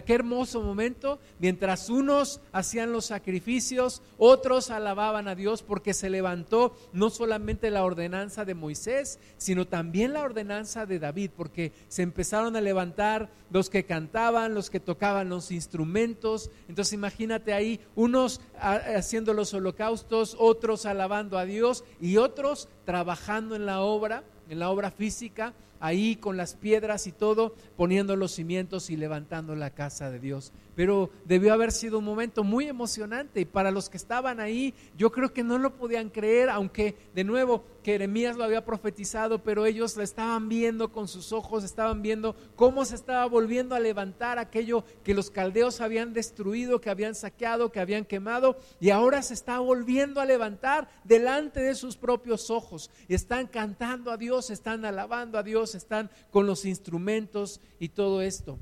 Qué 0.07 0.15
hermoso 0.15 0.63
momento. 0.63 1.19
Mientras 1.41 1.91
unos 1.91 2.41
hacían 2.53 2.93
los 2.93 3.07
sacrificios, 3.07 4.03
otros 4.19 4.71
alababan 4.71 5.27
a 5.27 5.35
Dios 5.35 5.65
porque 5.65 5.95
se 5.95 6.09
levantó 6.09 6.77
no 6.93 7.11
solamente 7.11 7.73
la 7.73 7.83
ordenanza 7.83 8.45
de 8.45 8.55
Moisés, 8.55 9.19
sino 9.37 9.67
también 9.67 10.13
la 10.13 10.23
ordenanza 10.23 10.87
de 10.87 11.01
David, 11.01 11.33
porque 11.37 11.73
se 11.89 12.03
empezaron 12.03 12.55
a 12.55 12.61
levantar 12.61 13.31
los 13.51 13.69
que 13.69 13.85
cantaban, 13.85 14.55
los 14.55 14.71
que 14.71 14.79
tocaban 14.79 15.29
los 15.29 15.51
instrumentos. 15.51 16.53
Entonces 16.69 16.93
imagínate 16.93 17.53
ahí 17.53 17.81
unos 17.97 18.41
haciendo 18.61 19.35
los 19.35 19.53
holocaustos, 19.55 20.37
otros 20.39 20.87
alabando 20.87 21.37
a 21.37 21.47
Dios 21.47 21.83
y 22.01 22.17
otros 22.17 22.69
trabajando 22.85 23.57
en 23.57 23.67
la 23.67 23.81
obra, 23.81 24.23
en 24.49 24.61
la 24.61 24.71
obra 24.71 24.93
física 24.93 25.53
ahí 25.81 26.17
con 26.17 26.37
las 26.37 26.55
piedras 26.55 27.07
y 27.07 27.13
todo, 27.13 27.55
poniendo 27.77 28.15
los 28.17 28.33
cimientos 28.33 28.91
y 28.91 28.97
levantando 28.97 29.57
la 29.57 29.71
casa 29.71 30.11
de 30.11 30.21
Dios 30.21 30.53
pero 30.81 31.11
debió 31.27 31.53
haber 31.53 31.73
sido 31.73 31.99
un 31.99 32.07
momento 32.07 32.43
muy 32.43 32.67
emocionante 32.67 33.41
y 33.41 33.45
para 33.45 33.71
los 33.71 33.91
que 33.91 33.99
estaban 33.99 34.41
ahí 34.41 34.73
yo 34.97 35.13
creo 35.13 35.31
que 35.31 35.45
no 35.45 35.59
lo 35.59 35.77
podían 35.77 36.09
creer, 36.09 36.49
aunque 36.49 36.97
de 37.15 37.23
nuevo 37.23 37.65
Jeremías 37.85 38.37
lo 38.37 38.45
había 38.45 38.65
profetizado, 38.65 39.43
pero 39.43 39.67
ellos 39.67 39.97
lo 39.97 40.03
estaban 40.03 40.49
viendo 40.49 40.93
con 40.93 41.09
sus 41.09 41.33
ojos, 41.33 41.65
estaban 41.65 42.03
viendo 42.03 42.37
cómo 42.57 42.85
se 42.85 42.95
estaba 42.95 43.27
volviendo 43.27 43.75
a 43.75 43.81
levantar 43.81 44.39
aquello 44.39 44.85
que 45.03 45.15
los 45.15 45.31
caldeos 45.31 45.81
habían 45.81 46.13
destruido, 46.13 46.81
que 46.81 46.91
habían 46.91 47.15
saqueado, 47.15 47.73
que 47.73 47.81
habían 47.81 48.05
quemado, 48.05 48.59
y 48.81 48.91
ahora 48.91 49.23
se 49.23 49.35
está 49.35 49.59
volviendo 49.59 50.21
a 50.21 50.27
levantar 50.27 50.89
delante 51.05 51.61
de 51.61 51.75
sus 51.75 51.97
propios 51.97 52.51
ojos. 52.51 52.91
Están 53.09 53.47
cantando 53.47 54.11
a 54.11 54.17
Dios, 54.17 54.51
están 54.51 54.85
alabando 54.85 55.39
a 55.39 55.43
Dios, 55.43 55.70
están 55.75 56.11
con 56.31 56.47
los 56.47 56.65
instrumentos 56.65 57.61
y 57.79 57.91
todo 57.91 58.23
esto. 58.23 58.59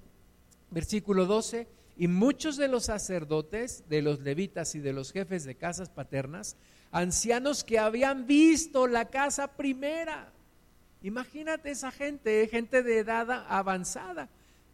Versículo 0.71 1.27
12 1.27 1.67
y 1.97 2.07
muchos 2.07 2.57
de 2.57 2.69
los 2.69 2.85
sacerdotes, 2.85 3.85
de 3.89 4.03
los 4.03 4.21
levitas 4.21 4.75
y 4.77 4.79
de 4.79 4.93
los 4.93 5.13
jefes 5.13 5.45
de 5.45 5.57
casas 5.57 5.91
paternas, 5.91 6.57
ancianos 6.93 7.65
que 7.65 7.79
habían 7.79 8.27
visto 8.27 8.87
la 8.87 9.07
casa 9.07 9.49
primera. 9.57 10.33
Imagínate 11.03 11.71
esa 11.71 11.91
gente, 11.91 12.47
gente 12.49 12.85
de 12.85 12.99
edad 12.99 13.45
avanzada. 13.49 14.29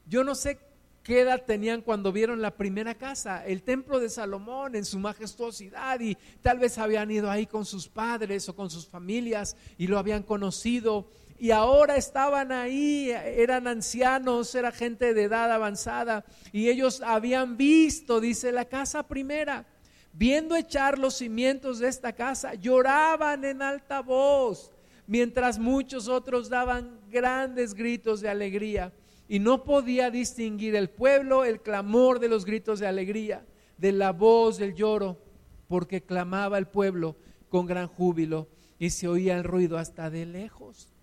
Yo 0.07 0.23
no 0.23 0.35
sé 0.35 0.59
qué 1.03 1.21
edad 1.21 1.45
tenían 1.47 1.83
cuando 1.83 2.13
vieron 2.13 2.43
la 2.43 2.57
primera 2.57 2.95
casa, 2.95 3.47
el 3.47 3.63
templo 3.63 4.01
de 4.01 4.09
Salomón 4.09 4.75
en 4.75 4.85
su 4.85 4.99
majestuosidad 4.99 6.01
y 6.01 6.17
tal 6.43 6.59
vez 6.59 6.79
habían 6.79 7.11
ido 7.11 7.31
ahí 7.31 7.47
con 7.47 7.65
sus 7.67 7.89
padres 7.89 8.49
o 8.49 8.57
con 8.57 8.71
sus 8.71 8.87
familias 8.87 9.57
y 9.77 9.87
lo 9.87 9.99
habían 9.99 10.23
conocido 10.23 11.09
y 11.39 11.51
ahora 11.51 11.97
estaban 11.97 12.53
ahí, 12.53 13.11
eran 13.11 13.67
ancianos, 13.67 14.55
era 14.55 14.71
gente 14.71 15.15
de 15.15 15.25
edad 15.25 15.51
avanzada 15.51 16.25
y 16.53 16.69
ellos 16.69 17.03
habían 17.03 17.57
visto, 17.57 18.21
dice 18.21 18.53
la 18.53 18.67
casa 18.67 19.07
primera, 19.07 19.67
viendo 20.13 20.55
echar 20.55 20.99
los 20.99 21.15
cimientos 21.15 21.81
de 21.81 21.89
esta 21.89 22.13
casa, 22.13 22.55
lloraban 22.55 23.45
en 23.45 23.63
alta 23.63 24.01
voz, 24.01 24.71
mientras 25.07 25.59
muchos 25.59 26.09
otros 26.09 26.49
daban 26.49 27.01
grandes 27.11 27.75
gritos 27.75 28.21
de 28.21 28.29
alegría 28.29 28.93
y 29.29 29.41
no 29.41 29.65
podía 29.65 30.11
distinguir 30.11 30.77
el 30.77 30.89
pueblo 30.89 31.45
el 31.45 31.61
clamor 31.61 32.21
de 32.21 32.29
los 32.29 32.45
gritos 32.45 32.79
de 32.79 32.87
alegría, 32.87 33.45
de 33.77 33.91
la 33.91 34.13
voz 34.13 34.59
del 34.59 34.75
lloro, 34.75 35.19
porque 35.67 36.03
clamaba 36.03 36.59
el 36.59 36.69
pueblo 36.69 37.17
con 37.49 37.67
gran 37.67 37.89
júbilo 37.89 38.49
y 38.79 38.91
se 38.91 39.09
oía 39.09 39.37
el 39.37 39.45
ruido 39.45 39.79
hasta 39.79 40.11
de 40.11 40.27
lejos. 40.27 40.94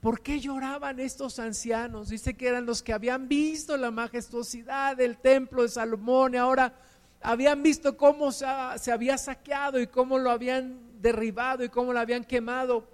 ¿Por 0.00 0.20
qué 0.20 0.38
lloraban 0.38 1.00
estos 1.00 1.40
ancianos? 1.40 2.08
Dice 2.08 2.34
que 2.34 2.46
eran 2.46 2.66
los 2.66 2.82
que 2.82 2.92
habían 2.92 3.26
visto 3.26 3.76
la 3.76 3.90
majestuosidad 3.90 4.96
del 4.96 5.18
templo 5.18 5.62
de 5.62 5.68
Salomón 5.68 6.34
y 6.34 6.36
ahora 6.36 6.72
habían 7.20 7.64
visto 7.64 7.96
cómo 7.96 8.30
se, 8.30 8.46
había 8.46 9.18
saqueado 9.18 9.80
y 9.80 9.88
cómo 9.88 10.18
lo 10.18 10.30
habían 10.30 10.78
derribado 11.00 11.64
y 11.64 11.68
cómo 11.68 11.92
lo 11.92 11.98
habían 11.98 12.22
quemado. 12.22 12.86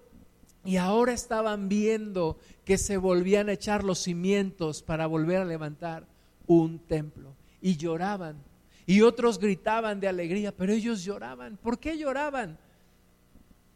Y 0.65 0.79
ahora 0.79 1.13
estaban 1.13 1.69
viendo 1.69 2.39
que 2.65 2.79
se 2.79 2.97
volvían 2.97 3.51
a 3.51 3.53
echar 3.53 3.85
los 3.85 3.99
cimientos 3.99 4.83
para 4.83 5.07
volver 5.07 5.43
a 5.43 5.45
levantar 5.45 6.07
un 6.47 6.79
templo. 6.79 7.35
Y 7.61 7.77
lloraban. 7.77 8.43
Y 8.87 9.03
otros 9.03 9.39
gritaban 9.39 10.01
de 10.01 10.09
alegría, 10.09 10.57
pero 10.57 10.73
ellos 10.73 11.05
lloraban. 11.05 11.59
¿Por 11.59 11.79
qué 11.79 11.99
lloraban? 11.99 12.59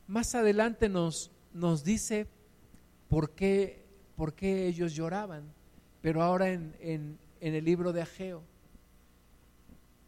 Más 0.07 0.35
adelante 0.35 0.89
nos, 0.89 1.31
nos 1.53 1.85
dice 1.85 2.27
por 3.09 3.31
qué, 3.35 3.87
por 4.17 4.35
qué 4.35 4.67
ellos 4.67 4.95
lloraban, 4.95 5.53
pero 6.01 6.23
ahora 6.23 6.51
en, 6.51 6.75
en, 6.81 7.19
el 7.41 7.65
libro 7.65 7.93
de 7.93 8.03
Ageo. 8.03 8.43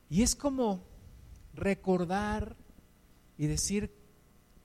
Y 0.08 0.22
es 0.22 0.34
como 0.34 0.82
recordar 1.54 2.56
y 3.38 3.46
decir 3.46 3.92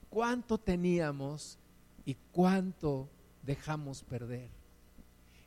cuánto 0.08 0.58
teníamos 0.58 1.58
y 2.04 2.14
cuánto 2.32 3.08
dejamos 3.42 4.02
perder. 4.02 4.50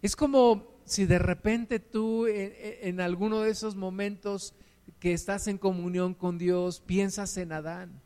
Es 0.01 0.15
como 0.15 0.79
si 0.85 1.05
de 1.05 1.19
repente 1.19 1.79
tú 1.79 2.25
en, 2.25 2.53
en, 2.81 3.01
alguno 3.01 3.41
de 3.41 3.51
esos 3.51 3.75
momentos 3.75 4.55
que 4.99 5.13
estás 5.13 5.47
en 5.47 5.57
comunión 5.57 6.13
con 6.13 6.37
Dios 6.37 6.79
piensas 6.79 7.37
en 7.37 7.51
Adán 7.51 8.01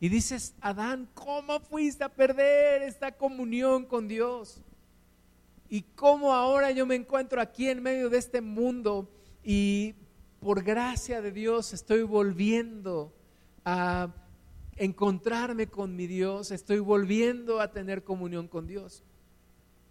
y 0.00 0.08
dices, 0.08 0.54
Adán, 0.62 1.08
¿cómo 1.12 1.60
fuiste 1.60 2.02
a 2.04 2.08
perder 2.08 2.82
esta 2.82 3.12
comunión 3.12 3.84
con 3.84 4.08
Dios? 4.08 4.62
Y 5.68 5.82
cómo 5.94 6.32
ahora 6.32 6.70
yo 6.70 6.86
me 6.86 6.94
encuentro 6.94 7.40
aquí 7.40 7.68
en 7.68 7.82
medio 7.82 8.08
de 8.08 8.16
este 8.16 8.40
mundo 8.40 9.10
y 9.44 9.94
por 10.40 10.64
gracia 10.64 11.20
de 11.20 11.32
Dios 11.32 11.74
estoy 11.74 12.02
volviendo 12.02 13.12
a 13.64 14.08
encontrarme 14.76 15.66
con 15.66 15.94
mi 15.94 16.06
Dios, 16.06 16.50
estoy 16.50 16.78
volviendo 16.78 17.60
a 17.60 17.70
tener 17.70 18.02
comunión 18.02 18.48
con 18.48 18.66
Dios. 18.66 19.04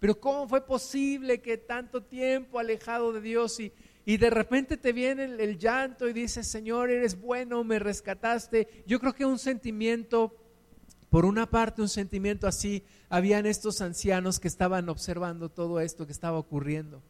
Pero 0.00 0.18
¿cómo 0.18 0.48
fue 0.48 0.66
posible 0.66 1.40
que 1.40 1.56
tanto 1.56 2.02
tiempo 2.02 2.58
alejado 2.58 3.12
de 3.12 3.20
Dios 3.20 3.60
y 3.60 3.72
y 4.04 4.16
de 4.16 4.30
repente 4.30 4.76
te 4.76 4.92
viene 4.92 5.24
el, 5.24 5.58
llanto 5.58 6.08
y 6.08 6.12
dices, 6.12 6.46
Señor, 6.46 6.90
eres 6.90 7.20
bueno, 7.20 7.62
me 7.64 7.78
rescataste. 7.78 8.84
Yo 8.86 8.98
creo 8.98 9.14
que 9.14 9.26
un 9.26 9.38
sentimiento, 9.38 10.34
por 11.10 11.24
una 11.24 11.50
parte 11.50 11.82
un 11.82 11.88
sentimiento 11.88 12.46
así, 12.46 12.84
habían 13.08 13.46
estos 13.46 13.80
ancianos 13.80 14.40
que 14.40 14.48
estaban 14.48 14.88
observando 14.88 15.50
todo 15.50 15.80
esto 15.80 16.06
que 16.06 16.12
estaba 16.12 16.38
ocurriendo. 16.38 17.02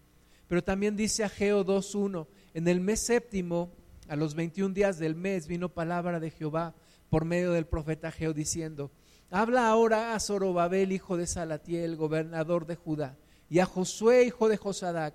Pero 0.48 0.64
también 0.64 0.96
dice 0.96 1.22
Ageo 1.22 1.64
2.1, 1.64 2.26
en 2.54 2.66
el 2.66 2.80
mes 2.80 3.00
séptimo, 3.00 3.72
a 4.08 4.16
los 4.16 4.34
21 4.34 4.74
días 4.74 4.98
del 4.98 5.14
mes, 5.14 5.46
vino 5.46 5.68
palabra 5.68 6.18
de 6.18 6.30
Jehová 6.30 6.74
por 7.08 7.24
medio 7.24 7.52
del 7.52 7.66
profeta 7.66 8.08
Ageo 8.08 8.32
diciendo, 8.32 8.90
habla 9.30 9.68
ahora 9.68 10.14
a 10.14 10.20
Zorobabel, 10.20 10.90
hijo 10.90 11.16
de 11.16 11.28
Salatiel, 11.28 11.96
gobernador 11.96 12.66
de 12.66 12.74
Judá, 12.74 13.16
y 13.48 13.60
a 13.60 13.66
Josué, 13.66 14.24
hijo 14.24 14.48
de 14.48 14.56
Josadac, 14.56 15.14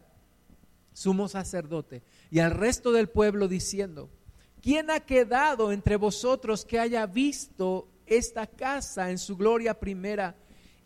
sumo 0.96 1.28
sacerdote, 1.28 2.04
y 2.32 2.40
al 2.40 2.52
resto 2.52 2.94
del 2.94 3.10
pueblo 3.10 3.50
diciendo, 3.50 4.10
¿quién 4.62 4.90
ha 4.90 5.02
quedado 5.02 5.74
entre 5.74 5.98
vosotros 5.98 6.64
que 6.64 6.80
haya 6.80 7.06
visto 7.06 7.90
esta 8.06 8.48
casa 8.48 9.12
en 9.12 9.18
su 9.18 9.36
gloria 9.36 9.78
primera? 9.78 10.38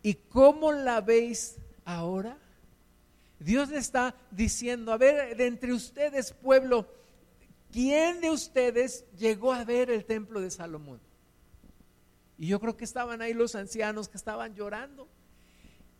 ¿Y 0.02 0.14
cómo 0.14 0.72
la 0.72 1.00
veis 1.00 1.58
ahora? 1.84 2.36
Dios 3.38 3.68
le 3.68 3.78
está 3.78 4.16
diciendo, 4.32 4.92
a 4.92 4.98
ver, 4.98 5.36
de 5.36 5.46
entre 5.46 5.72
ustedes, 5.72 6.32
pueblo, 6.32 6.92
¿quién 7.70 8.20
de 8.20 8.30
ustedes 8.30 9.04
llegó 9.16 9.52
a 9.52 9.64
ver 9.64 9.90
el 9.90 10.04
templo 10.04 10.40
de 10.40 10.50
Salomón? 10.50 11.00
Y 12.36 12.48
yo 12.48 12.58
creo 12.58 12.76
que 12.76 12.84
estaban 12.84 13.22
ahí 13.22 13.32
los 13.32 13.54
ancianos 13.54 14.08
que 14.08 14.16
estaban 14.16 14.56
llorando. 14.56 15.06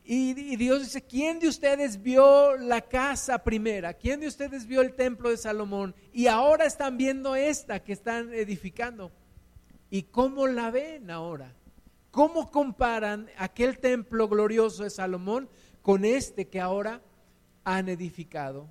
Y, 0.05 0.57
Dios 0.57 0.81
dice, 0.81 1.03
¿quién 1.03 1.39
de 1.39 1.49
ustedes 1.49 2.03
vio 2.03 2.57
la 2.57 2.81
casa 2.81 3.39
primera? 3.45 3.95
¿Quién 3.95 4.21
de 4.21 4.27
ustedes 4.27 4.67
vio 4.67 4.81
el 4.81 4.95
templo 4.95 5.31
de 5.31 5.37
Salomón? 5.37 5.95
Y 6.13 6.27
ahora 6.27 6.65
están 6.65 6.97
viendo 6.97 7.37
esta 7.37 7.83
que 7.85 7.93
están 7.93 8.33
edificando. 8.33 9.13
¿Y 9.91 10.05
cómo 10.05 10.47
la 10.47 10.71
ven 10.71 11.11
ahora? 11.11 11.55
¿Cómo 12.11 12.51
comparan 12.51 13.29
aquel 13.37 13.79
templo 13.79 14.29
glorioso 14.29 14.83
de 14.83 14.91
Salomón 14.91 15.49
con 15.83 16.05
este 16.05 16.49
que 16.49 16.61
ahora 16.61 17.03
han 17.63 17.89
edificado? 17.89 18.69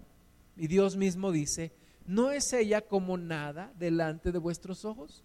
Y 0.58 0.68
Dios 0.68 0.98
mismo 0.98 1.32
dice, 1.32 1.72
¿no 2.06 2.32
es 2.32 2.52
ella 2.52 2.82
como 2.82 3.18
nada 3.18 3.72
delante 3.78 4.34
de 4.34 4.39
vuestros 4.39 4.84
ojos? 4.84 5.24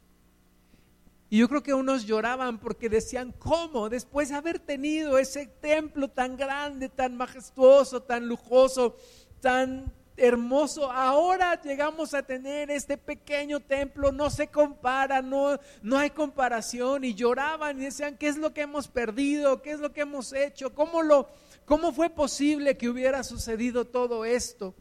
Y 1.34 1.38
yo 1.38 1.48
creo 1.48 1.64
que 1.64 1.74
unos 1.74 2.06
lloraban 2.06 2.60
porque 2.60 2.88
decían, 2.88 3.34
¿cómo? 3.40 3.88
Después 3.88 4.28
de 4.28 4.36
haber 4.36 4.60
tenido 4.60 5.18
ese 5.18 5.46
templo 5.48 6.06
tan 6.06 6.36
grande, 6.36 6.88
tan 6.88 7.16
majestuoso, 7.16 8.00
tan 8.04 8.28
lujoso, 8.28 8.94
tan 9.40 9.92
hermoso, 10.16 10.92
ahora 10.92 11.60
llegamos 11.60 12.14
a 12.14 12.22
tener 12.22 12.70
este 12.70 12.96
pequeño 12.96 13.58
templo, 13.58 14.12
no 14.12 14.30
se 14.30 14.46
compara, 14.46 15.22
no, 15.22 15.58
no 15.82 15.98
hay 15.98 16.10
comparación. 16.10 17.02
Y 17.02 17.16
lloraban 17.16 17.80
y 17.80 17.86
decían, 17.86 18.16
¿qué 18.16 18.28
es 18.28 18.36
lo 18.36 18.54
que 18.54 18.60
hemos 18.60 18.86
perdido? 18.86 19.60
¿Qué 19.60 19.72
es 19.72 19.80
lo 19.80 19.92
que 19.92 20.02
hemos 20.02 20.32
hecho? 20.32 20.72
¿Cómo, 20.72 21.02
lo, 21.02 21.28
cómo 21.64 21.92
fue 21.92 22.10
posible 22.10 22.76
que 22.76 22.88
hubiera 22.88 23.24
sucedido 23.24 23.86
todo 23.86 24.24
esto? 24.24 24.76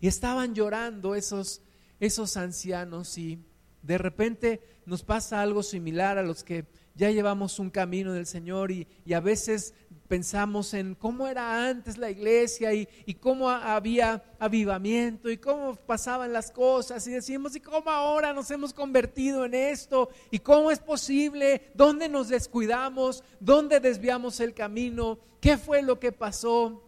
Y 0.00 0.06
estaban 0.06 0.54
llorando 0.54 1.16
esos, 1.16 1.62
esos 1.98 2.36
ancianos 2.36 3.18
y 3.18 3.44
de 3.82 3.98
repente 3.98 4.60
nos 4.86 5.02
pasa 5.02 5.40
algo 5.40 5.62
similar 5.62 6.18
a 6.18 6.22
los 6.22 6.44
que 6.44 6.64
ya 6.94 7.10
llevamos 7.10 7.58
un 7.60 7.70
camino 7.70 8.12
del 8.12 8.26
Señor 8.26 8.72
y, 8.72 8.86
a 9.14 9.20
veces 9.20 9.72
pensamos 10.08 10.74
en 10.74 10.94
cómo 10.94 11.28
era 11.28 11.68
antes 11.68 11.96
la 11.96 12.10
iglesia 12.10 12.72
y, 12.74 12.88
y, 13.06 13.14
cómo 13.14 13.50
había 13.50 14.22
avivamiento 14.40 15.30
y 15.30 15.36
cómo 15.36 15.76
pasaban 15.76 16.32
las 16.32 16.50
cosas 16.50 17.06
y 17.06 17.12
decimos, 17.12 17.54
¿y 17.54 17.60
cómo 17.60 17.88
ahora 17.88 18.32
nos 18.32 18.50
hemos 18.50 18.72
convertido 18.72 19.44
en 19.44 19.54
esto? 19.54 20.08
¿Y 20.30 20.40
cómo 20.40 20.70
es 20.70 20.80
posible? 20.80 21.70
¿Dónde 21.74 22.08
nos 22.08 22.28
descuidamos? 22.28 23.22
¿Dónde 23.38 23.78
desviamos 23.78 24.40
el 24.40 24.54
camino? 24.54 25.18
¿Qué 25.40 25.56
fue 25.56 25.82
lo 25.82 26.00
que 26.00 26.10
pasó? 26.10 26.82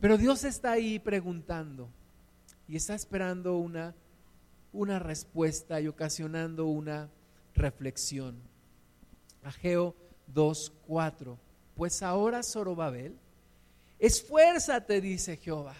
Pero 0.00 0.16
Dios 0.16 0.44
está 0.44 0.72
ahí 0.72 0.98
preguntando 0.98 1.88
y 2.66 2.76
está 2.76 2.94
esperando 2.94 3.58
una, 3.58 3.94
una 4.72 4.98
respuesta 4.98 5.80
y 5.80 5.88
ocasionando 5.88 6.66
una 6.66 7.10
reflexión. 7.54 8.36
Ageo 9.42 9.94
2:4. 10.34 11.38
Pues 11.74 12.02
ahora, 12.02 12.42
Zorobabel, 12.42 13.16
esfuérzate, 13.98 15.00
dice 15.00 15.36
Jehová. 15.36 15.74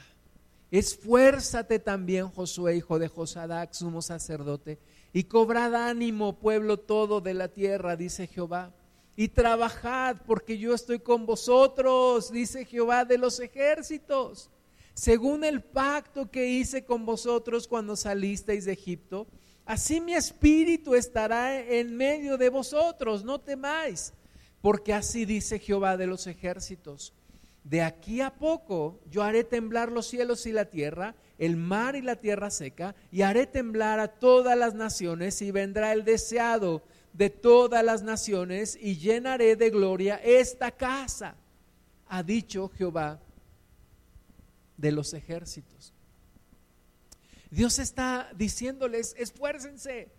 Esfuérzate 0.71 1.79
también, 1.79 2.29
Josué, 2.29 2.77
hijo 2.77 2.99
de 2.99 3.09
Josadac, 3.09 3.73
sumo 3.73 4.03
sacerdote, 4.03 4.79
y 5.13 5.25
cobrad 5.25 5.75
ánimo, 5.75 6.39
pueblo 6.39 6.79
todo 6.79 7.21
de 7.21 7.35
la 7.35 7.49
tierra, 7.49 7.97
dice 7.97 8.27
Jehová. 8.27 8.75
Y 9.17 9.29
trabajad, 9.29 10.19
porque 10.27 10.59
yo 10.59 10.75
estoy 10.75 11.01
con 11.01 11.27
vosotros, 11.27 12.31
dice 12.31 12.65
Jehová 12.65 13.05
de 13.05 13.19
los 13.19 13.41
ejércitos, 13.41 14.51
según 14.99 15.45
el 15.45 15.63
pacto 15.63 16.29
que 16.31 16.49
hice 16.49 16.85
con 16.85 17.07
vosotros 17.07 17.69
cuando 17.69 17.95
salisteis 17.95 18.65
de 18.65 18.73
Egipto 18.73 19.29
Así 19.69 20.01
mi 20.01 20.15
espíritu 20.15 20.95
estará 20.95 21.61
en 21.61 21.95
medio 21.95 22.39
de 22.39 22.49
vosotros, 22.49 23.23
no 23.23 23.39
temáis, 23.39 24.15
porque 24.63 24.95
así 24.95 25.27
dice 25.27 25.59
Jehová 25.59 25.99
de 25.99 26.07
los 26.07 26.27
ejércitos. 26.27 27.13
De 27.65 27.83
aquí 27.83 28.23
a 28.23 28.35
poco 28.35 28.99
yo 29.11 29.23
haré 29.23 29.45
temblar 29.45 29.93
los 29.93 30.07
cielos 30.07 30.47
y 30.47 30.53
la 30.53 30.65
tierra, 30.65 31.15
el 31.37 31.59
mar 31.59 31.97
y 31.97 32.01
la 32.01 32.17
tierra 32.17 32.49
seca, 32.49 32.95
y 33.13 33.21
haré 33.21 33.47
temblar 33.47 34.01
a 34.01 34.09
todas 34.09 34.57
las 34.57 34.73
naciones, 34.73 35.43
y 35.43 35.51
vendrá 35.51 35.93
el 35.93 36.03
deseado 36.03 36.81
de 37.13 37.29
todas 37.29 37.85
las 37.85 38.03
naciones, 38.03 38.79
y 38.81 38.97
llenaré 38.97 39.55
de 39.55 39.69
gloria 39.69 40.17
esta 40.25 40.71
casa, 40.71 41.35
ha 42.09 42.23
dicho 42.23 42.71
Jehová 42.75 43.21
de 44.79 44.93
los 44.93 45.13
ejércitos. 45.13 45.93
Dios 47.51 47.79
está 47.79 48.31
diciéndoles, 48.35 49.15
esfuércense, 49.19 50.11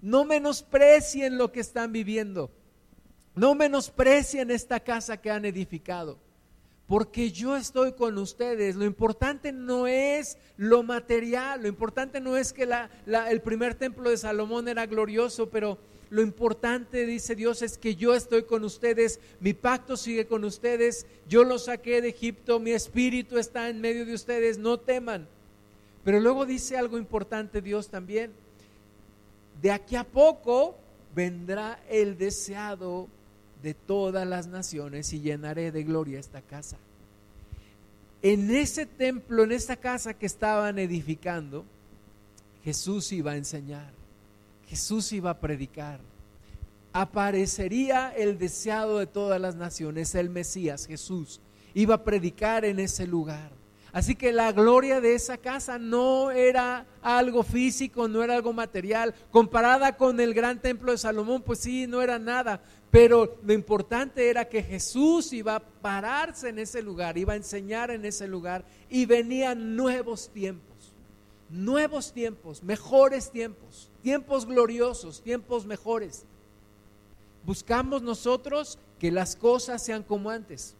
no 0.00 0.24
menosprecien 0.24 1.36
lo 1.36 1.50
que 1.50 1.60
están 1.60 1.92
viviendo, 1.92 2.50
no 3.34 3.54
menosprecien 3.54 4.50
esta 4.50 4.80
casa 4.80 5.16
que 5.16 5.30
han 5.30 5.44
edificado, 5.44 6.18
porque 6.86 7.30
yo 7.30 7.56
estoy 7.56 7.92
con 7.92 8.18
ustedes. 8.18 8.76
Lo 8.76 8.84
importante 8.84 9.52
no 9.52 9.86
es 9.86 10.36
lo 10.56 10.82
material, 10.82 11.62
lo 11.62 11.68
importante 11.68 12.20
no 12.20 12.36
es 12.36 12.52
que 12.52 12.68
el 13.06 13.42
primer 13.42 13.74
templo 13.74 14.10
de 14.10 14.16
Salomón 14.16 14.68
era 14.68 14.86
glorioso, 14.86 15.48
pero 15.50 15.78
lo 16.10 16.22
importante, 16.22 17.06
dice 17.06 17.36
Dios, 17.36 17.62
es 17.62 17.78
que 17.78 17.94
yo 17.94 18.14
estoy 18.14 18.42
con 18.42 18.64
ustedes, 18.64 19.20
mi 19.38 19.54
pacto 19.54 19.96
sigue 19.96 20.26
con 20.26 20.44
ustedes, 20.44 21.06
yo 21.28 21.44
los 21.44 21.66
saqué 21.66 22.02
de 22.02 22.08
Egipto, 22.08 22.58
mi 22.58 22.72
espíritu 22.72 23.38
está 23.38 23.68
en 23.68 23.80
medio 23.80 24.04
de 24.04 24.14
ustedes, 24.14 24.58
no 24.58 24.78
teman. 24.78 25.28
Pero 26.02 26.18
luego 26.18 26.46
dice 26.46 26.76
algo 26.76 26.98
importante 26.98 27.62
Dios 27.62 27.88
también. 27.88 28.32
De 29.62 29.70
aquí 29.70 29.94
a 29.94 30.04
poco 30.04 30.76
vendrá 31.14 31.80
el 31.88 32.18
deseado 32.18 33.08
de 33.62 33.74
todas 33.74 34.26
las 34.26 34.48
naciones 34.48 35.12
y 35.12 35.20
llenaré 35.20 35.70
de 35.70 35.84
gloria 35.84 36.18
esta 36.18 36.40
casa. 36.40 36.76
En 38.22 38.50
ese 38.50 38.84
templo, 38.84 39.44
en 39.44 39.52
esta 39.52 39.76
casa 39.76 40.14
que 40.14 40.26
estaban 40.26 40.78
edificando, 40.78 41.64
Jesús 42.64 43.12
iba 43.12 43.32
a 43.32 43.36
enseñar, 43.36 43.92
Jesús 44.70 45.12
iba 45.12 45.30
a 45.30 45.40
predicar. 45.40 45.98
Aparecería 46.92 48.14
el 48.16 48.38
deseado 48.38 49.00
de 49.00 49.08
todas 49.08 49.40
las 49.40 49.56
naciones, 49.56 50.14
el 50.14 50.30
Mesías, 50.30 50.86
Jesús, 50.86 51.40
iba 51.74 51.96
a 51.96 52.04
predicar 52.04 52.64
en 52.64 52.78
ese 52.78 53.04
lugar. 53.04 53.50
Así 53.92 54.14
que 54.14 54.32
la 54.32 54.52
gloria 54.52 55.00
de 55.00 55.16
esa 55.16 55.38
casa 55.38 55.76
no 55.76 56.30
era 56.30 56.86
algo 57.02 57.42
físico, 57.42 58.06
no 58.06 58.22
era 58.22 58.36
algo 58.36 58.52
material. 58.52 59.12
Comparada 59.32 59.96
con 59.96 60.20
el 60.20 60.32
gran 60.34 60.62
templo 60.62 60.92
de 60.92 60.98
Salomón, 60.98 61.42
pues 61.42 61.58
sí, 61.58 61.88
no 61.88 62.00
era 62.00 62.20
nada. 62.20 62.62
Pero 62.92 63.40
lo 63.42 63.52
importante 63.52 64.30
era 64.30 64.48
que 64.48 64.62
Jesús 64.62 65.32
iba 65.32 65.56
a 65.56 65.60
pararse 65.60 66.50
en 66.50 66.60
ese 66.60 66.80
lugar, 66.80 67.18
iba 67.18 67.32
a 67.32 67.36
enseñar 67.36 67.90
en 67.90 68.04
ese 68.04 68.28
lugar 68.28 68.64
y 68.88 69.06
venían 69.06 69.74
nuevos 69.74 70.30
tiempos, 70.30 70.69
nuevos 71.50 72.12
tiempos, 72.12 72.62
mejores 72.62 73.30
tiempos, 73.30 73.90
tiempos 74.02 74.46
gloriosos, 74.46 75.22
tiempos 75.22 75.66
mejores. 75.66 76.24
Buscamos 77.44 78.02
nosotros 78.02 78.78
que 78.98 79.10
las 79.10 79.36
cosas 79.36 79.84
sean 79.84 80.02
como 80.02 80.30
antes. 80.30 80.76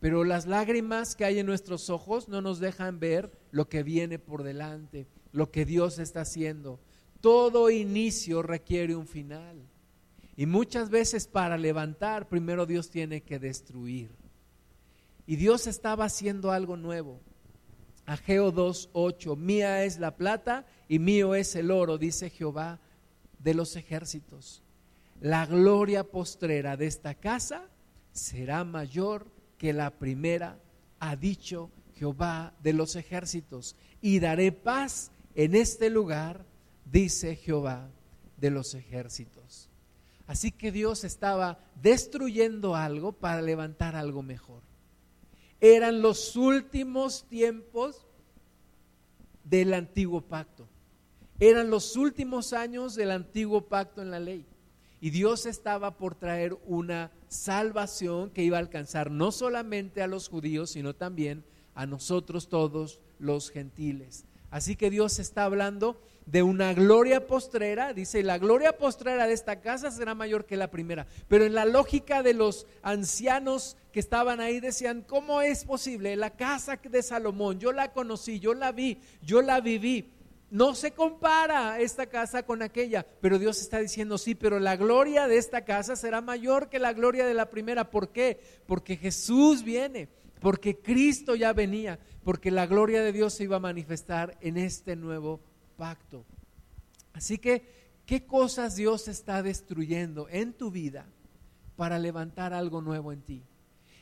Pero 0.00 0.24
las 0.24 0.46
lágrimas 0.46 1.16
que 1.16 1.24
hay 1.24 1.38
en 1.38 1.46
nuestros 1.46 1.90
ojos 1.90 2.28
no 2.28 2.42
nos 2.42 2.60
dejan 2.60 3.00
ver 3.00 3.32
lo 3.50 3.68
que 3.68 3.82
viene 3.82 4.18
por 4.18 4.42
delante, 4.42 5.06
lo 5.32 5.50
que 5.50 5.64
Dios 5.64 5.98
está 5.98 6.20
haciendo. 6.20 6.78
Todo 7.20 7.70
inicio 7.70 8.42
requiere 8.42 8.94
un 8.94 9.06
final. 9.06 9.56
Y 10.36 10.44
muchas 10.44 10.90
veces 10.90 11.26
para 11.26 11.56
levantar, 11.56 12.28
primero 12.28 12.66
Dios 12.66 12.90
tiene 12.90 13.22
que 13.22 13.38
destruir. 13.38 14.10
Y 15.26 15.36
Dios 15.36 15.66
estaba 15.66 16.04
haciendo 16.04 16.52
algo 16.52 16.76
nuevo. 16.76 17.20
Ageo 18.06 18.52
2.8, 18.52 19.36
mía 19.36 19.84
es 19.84 19.98
la 19.98 20.16
plata 20.16 20.64
y 20.88 21.00
mío 21.00 21.34
es 21.34 21.56
el 21.56 21.72
oro, 21.72 21.98
dice 21.98 22.30
Jehová 22.30 22.78
de 23.40 23.52
los 23.52 23.74
ejércitos. 23.74 24.62
La 25.20 25.44
gloria 25.46 26.04
postrera 26.04 26.76
de 26.76 26.86
esta 26.86 27.14
casa 27.14 27.68
será 28.12 28.62
mayor 28.64 29.26
que 29.58 29.72
la 29.72 29.90
primera, 29.90 30.58
ha 31.00 31.16
dicho 31.16 31.70
Jehová 31.94 32.54
de 32.62 32.72
los 32.72 32.94
ejércitos, 32.96 33.74
y 34.00 34.20
daré 34.20 34.52
paz 34.52 35.10
en 35.34 35.54
este 35.54 35.90
lugar, 35.90 36.44
dice 36.84 37.36
Jehová 37.36 37.90
de 38.36 38.50
los 38.50 38.74
ejércitos. 38.74 39.68
Así 40.26 40.52
que 40.52 40.72
Dios 40.72 41.04
estaba 41.04 41.58
destruyendo 41.80 42.74
algo 42.74 43.12
para 43.12 43.42
levantar 43.42 43.96
algo 43.96 44.22
mejor. 44.22 44.65
Eran 45.60 46.02
los 46.02 46.36
últimos 46.36 47.24
tiempos 47.24 48.06
del 49.44 49.74
antiguo 49.74 50.20
pacto. 50.20 50.66
Eran 51.38 51.70
los 51.70 51.96
últimos 51.96 52.52
años 52.52 52.94
del 52.94 53.10
antiguo 53.10 53.62
pacto 53.62 54.02
en 54.02 54.10
la 54.10 54.20
ley. 54.20 54.44
Y 55.00 55.10
Dios 55.10 55.46
estaba 55.46 55.96
por 55.98 56.14
traer 56.14 56.56
una 56.66 57.10
salvación 57.28 58.30
que 58.30 58.42
iba 58.42 58.56
a 58.56 58.60
alcanzar 58.60 59.10
no 59.10 59.30
solamente 59.30 60.02
a 60.02 60.06
los 60.06 60.28
judíos, 60.28 60.70
sino 60.70 60.94
también 60.94 61.44
a 61.74 61.86
nosotros 61.86 62.48
todos 62.48 62.98
los 63.18 63.50
gentiles. 63.50 64.24
Así 64.50 64.76
que 64.76 64.90
Dios 64.90 65.18
está 65.18 65.44
hablando 65.44 66.00
de 66.26 66.42
una 66.42 66.74
gloria 66.74 67.24
postrera, 67.26 67.92
dice, 67.92 68.24
la 68.24 68.38
gloria 68.38 68.76
postrera 68.76 69.28
de 69.28 69.32
esta 69.32 69.60
casa 69.60 69.92
será 69.92 70.14
mayor 70.16 70.44
que 70.44 70.56
la 70.56 70.70
primera. 70.72 71.06
Pero 71.28 71.44
en 71.44 71.54
la 71.54 71.64
lógica 71.64 72.24
de 72.24 72.34
los 72.34 72.66
ancianos 72.82 73.76
que 73.92 74.00
estaban 74.00 74.40
ahí 74.40 74.58
decían, 74.58 75.04
¿cómo 75.06 75.40
es 75.40 75.64
posible? 75.64 76.16
La 76.16 76.30
casa 76.30 76.80
de 76.82 77.02
Salomón, 77.02 77.60
yo 77.60 77.72
la 77.72 77.92
conocí, 77.92 78.40
yo 78.40 78.54
la 78.54 78.72
vi, 78.72 78.98
yo 79.22 79.40
la 79.40 79.60
viví. 79.60 80.12
No 80.50 80.74
se 80.74 80.92
compara 80.92 81.80
esta 81.80 82.06
casa 82.06 82.44
con 82.44 82.60
aquella, 82.60 83.06
pero 83.20 83.38
Dios 83.38 83.60
está 83.60 83.78
diciendo, 83.78 84.18
sí, 84.18 84.34
pero 84.34 84.58
la 84.58 84.76
gloria 84.76 85.28
de 85.28 85.38
esta 85.38 85.64
casa 85.64 85.94
será 85.94 86.20
mayor 86.20 86.68
que 86.68 86.78
la 86.80 86.92
gloria 86.92 87.24
de 87.26 87.34
la 87.34 87.50
primera. 87.50 87.90
¿Por 87.90 88.10
qué? 88.10 88.40
Porque 88.66 88.96
Jesús 88.96 89.62
viene, 89.62 90.08
porque 90.40 90.76
Cristo 90.76 91.36
ya 91.36 91.52
venía, 91.52 92.00
porque 92.24 92.50
la 92.50 92.66
gloria 92.66 93.02
de 93.02 93.12
Dios 93.12 93.34
se 93.34 93.44
iba 93.44 93.56
a 93.56 93.60
manifestar 93.60 94.36
en 94.40 94.56
este 94.56 94.96
nuevo 94.96 95.40
pacto. 95.76 96.24
Así 97.12 97.38
que, 97.38 98.00
¿qué 98.06 98.26
cosas 98.26 98.76
Dios 98.76 99.08
está 99.08 99.42
destruyendo 99.42 100.28
en 100.28 100.52
tu 100.52 100.70
vida 100.70 101.06
para 101.76 101.98
levantar 101.98 102.52
algo 102.52 102.80
nuevo 102.80 103.12
en 103.12 103.22
ti? 103.22 103.42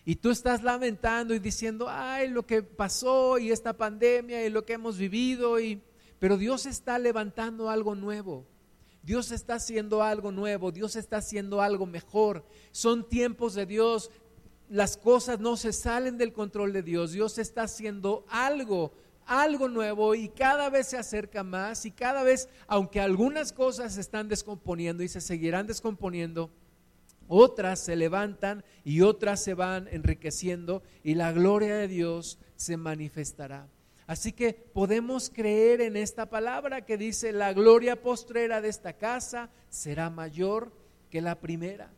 Y 0.05 0.17
tú 0.17 0.31
estás 0.31 0.63
lamentando 0.63 1.35
y 1.35 1.39
diciendo, 1.39 1.87
ay, 1.89 2.29
lo 2.29 2.47
que 2.47 2.63
pasó 2.63 3.39
y 3.39 3.51
esta 3.51 3.73
pandemia 3.73 4.45
y 4.45 4.51
lo 4.51 4.65
que 4.65 4.75
hemos 4.75 4.99
vivido 4.99 5.59
y 5.61 5.81
pero 6.25 6.39
Dios 6.39 6.65
está 6.65 6.99
levantando 6.99 7.69
algo 7.69 7.95
nuevo. 7.95 8.47
Dios 9.03 9.31
está 9.31 9.57
haciendo 9.57 10.03
algo 10.03 10.33
nuevo, 10.33 10.73
Dios 10.73 10.97
está 10.97 11.19
haciendo 11.19 11.61
algo 11.61 11.85
mejor. 11.85 12.47
Son 12.73 13.07
tiempos 13.07 13.53
de 13.53 13.67
Dios. 13.67 14.11
las 14.71 14.97
cosas 14.97 15.41
no 15.41 15.59
se 15.59 15.75
salen 15.75 16.17
del 16.17 16.33
control 16.33 16.73
de 16.73 16.83
Dios. 16.83 17.13
Dios 17.13 17.37
está 17.37 17.65
haciendo 17.65 18.25
algo, 18.31 18.95
algo 19.27 19.69
nuevo 19.69 20.15
y 20.15 20.29
cada 20.29 20.71
vez 20.71 20.89
se 20.89 20.97
acerca 20.97 21.43
más 21.43 21.87
y 21.87 21.91
cada 21.91 22.23
vez, 22.23 22.49
aunque 22.67 23.01
algunas 23.01 23.53
cosas 23.53 23.95
se 23.95 24.01
están 24.01 24.29
descomponiendo 24.29 25.03
y 25.03 25.09
se 25.09 25.21
seguirán 25.21 25.67
descomponiendo, 25.67 26.51
otras 27.29 27.81
se 27.81 27.97
levantan 27.97 28.65
y 28.85 29.01
otras 29.01 29.43
se 29.43 29.55
van 29.55 29.89
enriqueciendo 29.89 30.83
y 31.03 31.15
la 31.15 31.33
gloria 31.33 31.77
de 31.77 31.89
Dios 31.89 32.39
se 32.57 32.77
manifestará. 32.77 33.69
Así 34.07 34.33
que 34.33 34.53
podemos 34.53 35.31
creer 35.31 35.81
en 35.81 35.97
esta 35.97 36.29
palabra 36.29 36.85
que 36.85 36.99
dice, 36.99 37.33
la 37.33 37.53
gloria 37.55 38.03
postrera 38.03 38.61
de 38.61 38.69
esta 38.69 38.93
casa 38.93 39.51
será 39.71 40.11
mayor 40.11 40.73
que 41.09 41.23
la 41.23 41.41
primera 41.41 41.91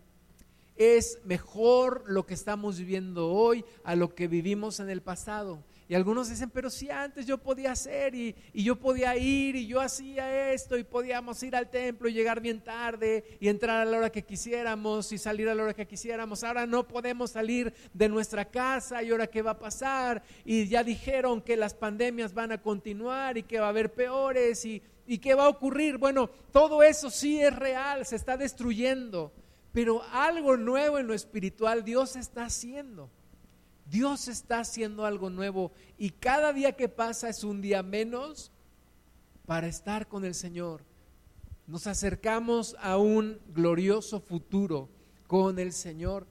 es 0.77 1.21
mejor 1.25 2.05
lo 2.07 2.27
que 2.27 2.35
estamos 2.35 2.79
viviendo 2.79 3.31
hoy 3.31 3.65
a 3.83 3.97
lo 3.97 4.15
que 4.15 4.29
vivimos 4.29 4.79
en 4.81 4.91
el 4.91 5.03
pasado. 5.03 5.65
Y 5.89 5.95
algunos 5.95 6.29
dicen, 6.29 6.51
pero 6.51 6.69
si 6.69 6.91
antes 6.91 7.27
yo 7.27 7.39
podía 7.39 7.73
hacer 7.73 8.15
y, 8.15 8.35
yo 8.53 8.77
podía 8.77 9.17
ir 9.17 9.55
y 9.55 9.69
yo 9.69 9.81
hacía 9.81 10.53
esto 10.53 10.77
y 10.77 10.83
podíamos 10.83 11.41
ir 11.45 11.55
al 11.55 11.71
templo 11.71 12.09
y 12.09 12.13
llegar 12.13 12.41
bien 12.41 12.61
tarde 12.61 13.25
y 13.39 13.49
entrar 13.49 13.81
a 13.81 13.85
la 13.85 13.99
hora 13.99 14.11
que 14.11 14.25
quisiéramos 14.25 15.13
y 15.13 15.19
salir 15.19 15.49
a 15.49 15.55
la 15.55 15.63
hora 15.63 15.75
que 15.75 15.87
quisiéramos. 15.87 16.43
Ahora 16.43 16.67
no 16.67 16.89
podemos 16.89 17.31
salir 17.31 17.73
de 17.95 18.09
nuestra 18.09 18.45
casa 18.45 19.03
y 19.03 19.11
ahora 19.11 19.29
qué 19.29 19.43
va 19.43 19.53
a 19.53 19.59
pasar. 19.59 20.25
Y 20.45 20.67
ya 20.67 20.83
dijeron 20.83 21.41
que 21.41 21.57
las 21.57 21.75
pandemias 21.75 22.35
van 22.35 22.51
a 22.51 22.61
continuar 22.61 23.39
y 23.39 23.45
que 23.45 23.61
va 23.61 23.67
a 23.67 23.71
haber 23.71 23.93
peores 23.93 24.65
y, 24.65 24.83
y 25.07 25.19
qué 25.19 25.35
va 25.35 25.45
a 25.45 25.49
ocurrir. 25.49 25.99
Bueno, 25.99 26.29
todo 26.51 26.83
eso 26.83 27.11
sí 27.11 27.41
es 27.41 27.55
real, 27.55 28.05
se 28.05 28.17
está 28.17 28.37
destruyendo 28.37 29.33
pero 29.77 30.03
algo 30.11 30.57
nuevo 30.57 30.99
en 30.99 31.07
lo 31.07 31.13
espiritual 31.13 31.85
Dios 31.85 32.17
está 32.17 32.47
haciendo. 32.47 33.11
Dios 33.89 34.29
está 34.29 34.61
haciendo 34.61 35.07
algo 35.07 35.31
nuevo 35.31 35.73
y 35.97 36.11
cada 36.11 36.53
día 36.53 36.73
que 36.73 36.89
pasa 36.89 37.29
es 37.29 37.45
un 37.45 37.61
día 37.61 37.83
menos 37.83 38.51
para 39.47 39.69
estar 39.69 40.09
con 40.09 40.25
el 40.25 40.35
Señor. 40.35 40.83
Nos 41.67 41.87
acercamos 41.87 42.77
a 42.81 42.97
un 42.99 43.41
glorioso 43.49 44.21
futuro 44.21 44.89
con 45.27 45.59
el 45.59 45.73
Señor. 45.73 46.27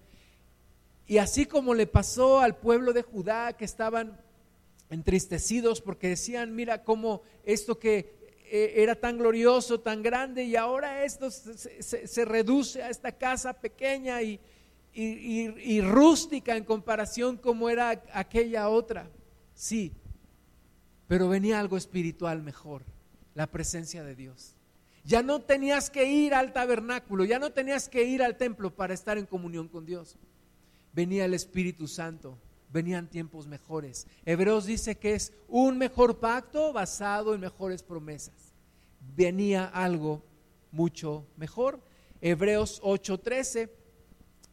Y 1.08 1.18
así 1.18 1.46
como 1.46 1.74
le 1.74 1.88
pasó 1.88 2.40
al 2.40 2.58
pueblo 2.58 2.94
de 2.94 3.04
Judá 3.04 3.54
que 3.54 3.66
estaban 3.66 4.20
entristecidos 4.90 5.82
porque 5.82 6.10
decían, 6.10 6.56
mira 6.56 6.84
cómo 6.84 7.22
esto 7.44 7.80
que 7.80 8.16
eh, 8.48 8.74
era 8.78 8.96
tan 8.96 9.18
glorioso, 9.18 9.80
tan 9.80 10.04
grande, 10.04 10.44
y 10.44 10.56
ahora 10.56 11.04
esto 11.04 11.32
se, 11.32 12.26
reduce 12.26 12.84
a 12.84 12.90
esta 12.90 13.12
casa 13.12 13.54
pequeña 13.54 14.22
y, 14.22 14.40
y, 14.96 15.82
rústica 15.82 16.56
en 16.56 16.64
comparación 16.64 17.38
como 17.38 17.70
era 17.70 18.04
aquella 18.14 18.70
otra. 18.70 19.10
Sí, 19.54 19.92
pero 21.08 21.28
venía 21.30 21.60
algo 21.60 21.78
espiritual 21.78 22.42
mejor, 22.42 22.84
la 23.34 23.48
presencia 23.48 24.04
de 24.04 24.16
Dios. 24.16 24.56
Ya 25.04 25.22
no 25.22 25.42
tenías 25.42 25.90
que 25.90 26.06
ir 26.06 26.34
al 26.34 26.54
tabernáculo, 26.54 27.26
ya 27.26 27.38
no 27.38 27.52
tenías 27.52 27.90
que 27.90 28.04
ir 28.04 28.24
al 28.24 28.38
templo 28.38 28.74
para 28.74 28.94
estar 28.94 29.18
en 29.18 29.26
comunión 29.26 29.68
con 29.68 29.86
Dios. 29.86 30.18
Venía 30.94 31.26
el 31.26 31.34
Espíritu 31.34 31.88
Santo, 31.88 32.38
venían 32.72 33.08
tiempos 33.08 33.46
mejores. 33.46 34.08
Hebreos 34.26 34.66
dice 34.66 34.96
que 34.96 35.14
es 35.14 35.34
un 35.48 35.78
mejor 35.78 36.20
pacto 36.20 36.74
basado 36.74 37.36
en 37.36 37.42
mejores 37.42 37.84
promesas. 37.84 38.54
Venía 39.16 39.66
algo 39.66 40.24
mucho 40.72 41.26
mejor. 41.38 41.80
Hebreos 42.22 42.82
8:13, 42.82 43.70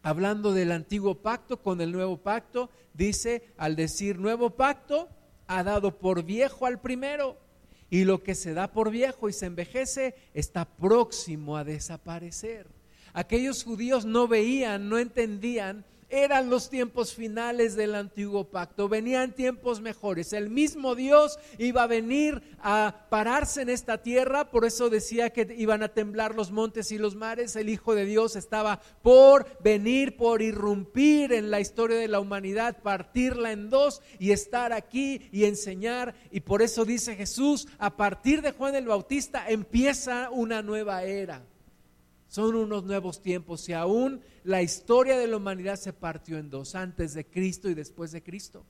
hablando 0.03 0.53
del 0.53 0.73
antiguo 0.73 1.17
pacto 1.17 1.63
con 1.63 1.81
el 1.81 1.93
nuevo 1.93 2.19
pacto, 2.19 2.71
dice, 2.95 3.53
al 3.57 3.77
decir 3.77 4.19
nuevo 4.19 4.51
pacto, 4.51 5.09
ha 5.47 5.63
dado 5.63 5.99
por 5.99 6.25
viejo 6.25 6.67
al 6.67 6.81
primero. 6.81 7.39
Y 7.91 8.05
lo 8.05 8.23
que 8.23 8.35
se 8.35 8.55
da 8.55 8.73
por 8.73 8.91
viejo 8.91 9.29
y 9.29 9.33
se 9.33 9.47
envejece 9.47 10.15
está 10.33 10.65
próximo 10.65 11.57
a 11.57 11.65
desaparecer. 11.65 12.67
Aquellos 13.13 13.65
judíos 13.65 14.07
no 14.07 14.27
veían, 14.27 14.89
no 14.89 14.99
entendían 14.99 15.85
eran 16.13 16.51
los 16.51 16.69
tiempos 16.69 17.15
finales 17.15 17.75
del 17.75 17.95
antiguo 17.95 18.45
pacto, 18.45 18.87
venían 18.87 19.33
tiempos 19.33 19.81
mejores. 19.81 20.35
El 20.35 20.51
mismo 20.51 20.95
Dios 20.95 21.39
iba 21.57 21.83
a 21.83 21.87
venir 21.87 22.43
a 22.61 23.07
pararse 23.09 23.63
en 23.63 23.71
esta 23.71 24.03
tierra, 24.03 24.51
por 24.51 24.67
eso 24.67 24.91
decía 24.91 25.31
que 25.31 25.55
iban 25.57 25.83
a 25.83 25.89
temblar 25.89 26.35
los 26.35 26.51
montes 26.51 26.93
y 26.93 26.99
los 26.99 27.17
mares. 27.17 27.57
El 27.57 27.71
Hijo 27.71 27.95
de 27.95 28.05
Dios 28.05 28.37
estaba 28.37 28.81
por 29.01 29.47
venir, 29.63 30.19
por 30.19 30.43
irrumpir 30.43 31.33
en 31.33 31.51
la 31.51 31.61
historia 31.61 31.97
de 31.97 32.09
la 32.09 32.21
humanidad, 32.21 32.83
partirla 32.83 33.51
en 33.51 33.71
dos 33.71 34.03
y 34.19 34.33
estar 34.33 34.75
aquí 34.75 35.31
y 35.33 35.47
enseñar. 35.47 36.15
Y 36.31 36.41
por 36.41 36.61
eso 36.61 36.85
dice 36.85 37.17
Jesús, 37.17 37.67
a 37.79 37.97
partir 37.97 38.43
de 38.43 38.53
Juan 38.53 38.75
el 38.75 38.87
Bautista 38.87 39.49
empieza 39.49 40.29
una 40.31 40.61
nueva 40.61 41.05
era. 41.05 41.43
Son 42.33 42.55
unos 42.55 42.85
nuevos 42.85 43.20
tiempos 43.20 43.68
y 43.68 43.74
aún 43.74 44.22
la 44.43 44.62
historia 44.62 45.18
de 45.18 45.26
la 45.26 45.37
humanidad 45.37 45.76
se 45.76 45.93
partió 45.93 46.39
en 46.39 46.49
dos, 46.49 46.74
antes 46.74 47.12
de 47.12 47.26
Cristo 47.26 47.68
y 47.68 47.74
después 47.74 48.11
de 48.11 48.22
Cristo. 48.22 48.64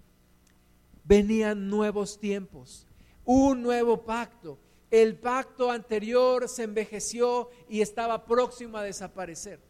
Venían 1.04 1.68
nuevos 1.68 2.18
tiempos, 2.18 2.88
un 3.24 3.62
nuevo 3.62 4.04
pacto. 4.04 4.58
El 4.90 5.14
pacto 5.14 5.70
anterior 5.70 6.48
se 6.48 6.64
envejeció 6.64 7.50
y 7.68 7.82
estaba 7.82 8.26
próximo 8.26 8.78
a 8.78 8.82
desaparecer. 8.82 9.60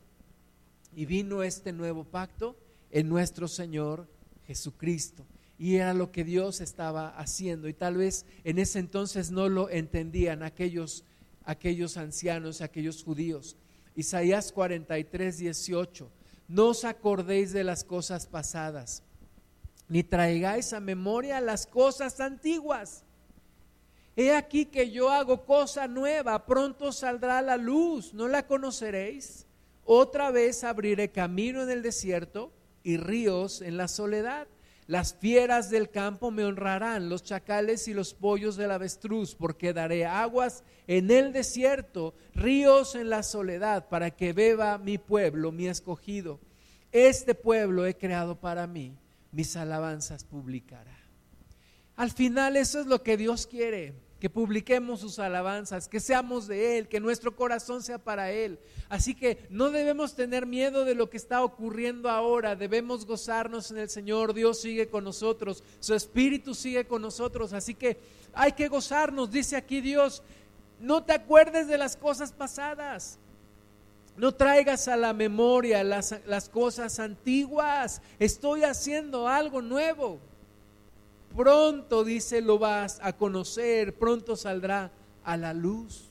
Y 0.97 1.05
vino 1.05 1.43
este 1.43 1.71
nuevo 1.71 2.05
pacto 2.05 2.57
en 2.91 3.11
nuestro 3.11 3.47
Señor 3.47 4.09
Jesucristo. 4.47 5.27
Y 5.59 5.75
era 5.75 5.93
lo 5.93 6.13
que 6.13 6.25
Dios 6.25 6.63
estaba 6.63 7.11
haciendo. 7.11 7.69
Y 7.69 7.75
tal 7.75 7.99
vez 7.99 8.25
en 8.45 8.59
ese 8.59 8.79
entonces 8.79 9.31
no 9.31 9.51
lo 9.51 9.69
entendían 9.69 10.43
aquellos, 10.43 11.05
aquellos 11.45 11.99
ancianos, 11.99 12.63
aquellos 12.63 13.05
judíos. 13.05 13.59
Isaías 13.95 14.53
43, 14.53 15.39
18. 15.39 16.11
No 16.49 16.69
os 16.69 16.85
acordéis 16.85 17.53
de 17.53 17.65
las 17.65 17.85
cosas 17.85 18.27
pasadas, 18.27 19.03
ni 19.89 20.03
traigáis 20.03 20.73
a 20.73 20.81
memoria 20.81 21.41
las 21.41 21.67
cosas 21.67 22.21
antiguas. 22.21 23.05
He 24.17 24.35
aquí 24.35 24.67
que 24.67 24.91
yo 24.91 25.11
hago 25.11 25.47
cosa 25.47 25.89
nueva, 25.89 26.45
pronto 26.45 26.93
saldrá 26.93 27.41
la 27.41 27.57
luz, 27.57 28.13
¿no 28.13 28.29
la 28.29 28.47
conoceréis? 28.47 29.47
Otra 29.85 30.31
vez 30.31 30.65
abriré 30.65 31.11
camino 31.11 31.63
en 31.63 31.71
el 31.71 31.83
desierto 31.83 32.53
y 32.83 32.99
ríos 32.99 33.63
en 33.63 33.77
la 33.77 33.89
soledad. 33.89 34.47
Las 34.87 35.15
fieras 35.15 35.71
del 35.71 35.91
campo 35.91 36.31
me 36.31 36.45
honrarán, 36.45 37.09
los 37.09 37.23
chacales 37.23 37.87
y 37.87 37.95
los 37.95 38.15
pollos 38.15 38.57
del 38.57 38.73
avestruz, 38.73 39.35
porque 39.35 39.73
daré 39.73 40.07
aguas 40.07 40.65
en 40.87 41.11
el 41.11 41.33
desierto, 41.33 42.15
ríos 42.35 42.95
en 42.95 43.09
la 43.09 43.23
soledad, 43.23 43.89
para 43.89 44.11
que 44.11 44.33
beba 44.33 44.79
mi 44.79 44.99
pueblo, 44.99 45.53
mi 45.53 45.69
escogido. 45.69 46.41
Este 46.91 47.35
pueblo 47.35 47.87
he 47.87 47.97
creado 47.97 48.41
para 48.41 48.67
mí, 48.67 48.97
mis 49.31 49.57
alabanzas 49.57 50.25
publicará. 50.25 50.99
Al 51.97 52.11
final 52.11 52.57
eso 52.57 52.81
es 52.81 52.87
lo 52.87 53.03
que 53.03 53.17
Dios 53.17 53.47
quiere 53.47 53.95
que 54.23 54.31
publiquemos 54.31 55.01
sus 55.01 55.19
alabanzas, 55.19 55.89
que 55.89 55.99
seamos 55.99 56.47
de 56.47 56.79
Él, 56.79 56.87
que 56.87 57.01
nuestro 57.01 57.35
corazón 57.35 57.83
sea 57.83 57.99
para 57.99 58.31
Él. 58.31 58.61
Así 58.89 59.17
que 59.17 59.49
no 59.51 59.71
debemos 59.71 60.15
tener 60.15 60.47
miedo 60.47 60.85
de 60.85 60.95
lo 60.95 61.11
que 61.11 61.17
está 61.17 61.43
ocurriendo 61.43 62.09
ahora, 62.09 62.55
debemos 62.55 63.05
gozarnos 63.05 63.73
en 63.73 63.79
el 63.79 63.91
Señor, 63.91 64.33
Dios 64.33 64.61
sigue 64.61 64.87
con 64.87 65.03
nosotros, 65.03 65.65
su 65.81 65.93
Espíritu 65.93 66.55
sigue 66.55 66.87
con 66.87 67.03
nosotros, 67.03 67.53
así 67.53 67.75
que 67.75 67.99
hay 68.33 68.53
que 68.53 68.69
gozarnos, 68.69 69.33
dice 69.33 69.57
aquí 69.57 69.81
Dios, 69.81 70.23
no 70.79 71.03
te 71.03 71.15
acuerdes 71.15 71.67
de 71.67 71.79
las 71.79 71.97
cosas 71.97 72.31
pasadas. 72.31 73.19
No 74.17 74.33
traigas 74.33 74.87
a 74.87 74.97
la 74.97 75.13
memoria 75.15 75.83
las, 75.83 76.15
las 76.27 76.49
cosas 76.49 77.01
antiguas. 77.01 78.01
Estoy 78.21 78.63
haciendo 78.63 79.27
algo 79.27 79.63
nuevo 79.63 80.21
pronto, 81.35 82.05
dice, 82.05 82.41
lo 82.41 82.59
vas 82.59 82.99
a 83.03 83.13
conocer, 83.13 83.95
pronto 83.95 84.37
saldrá 84.37 84.91
a 85.25 85.37
la 85.37 85.53
luz. 85.53 86.05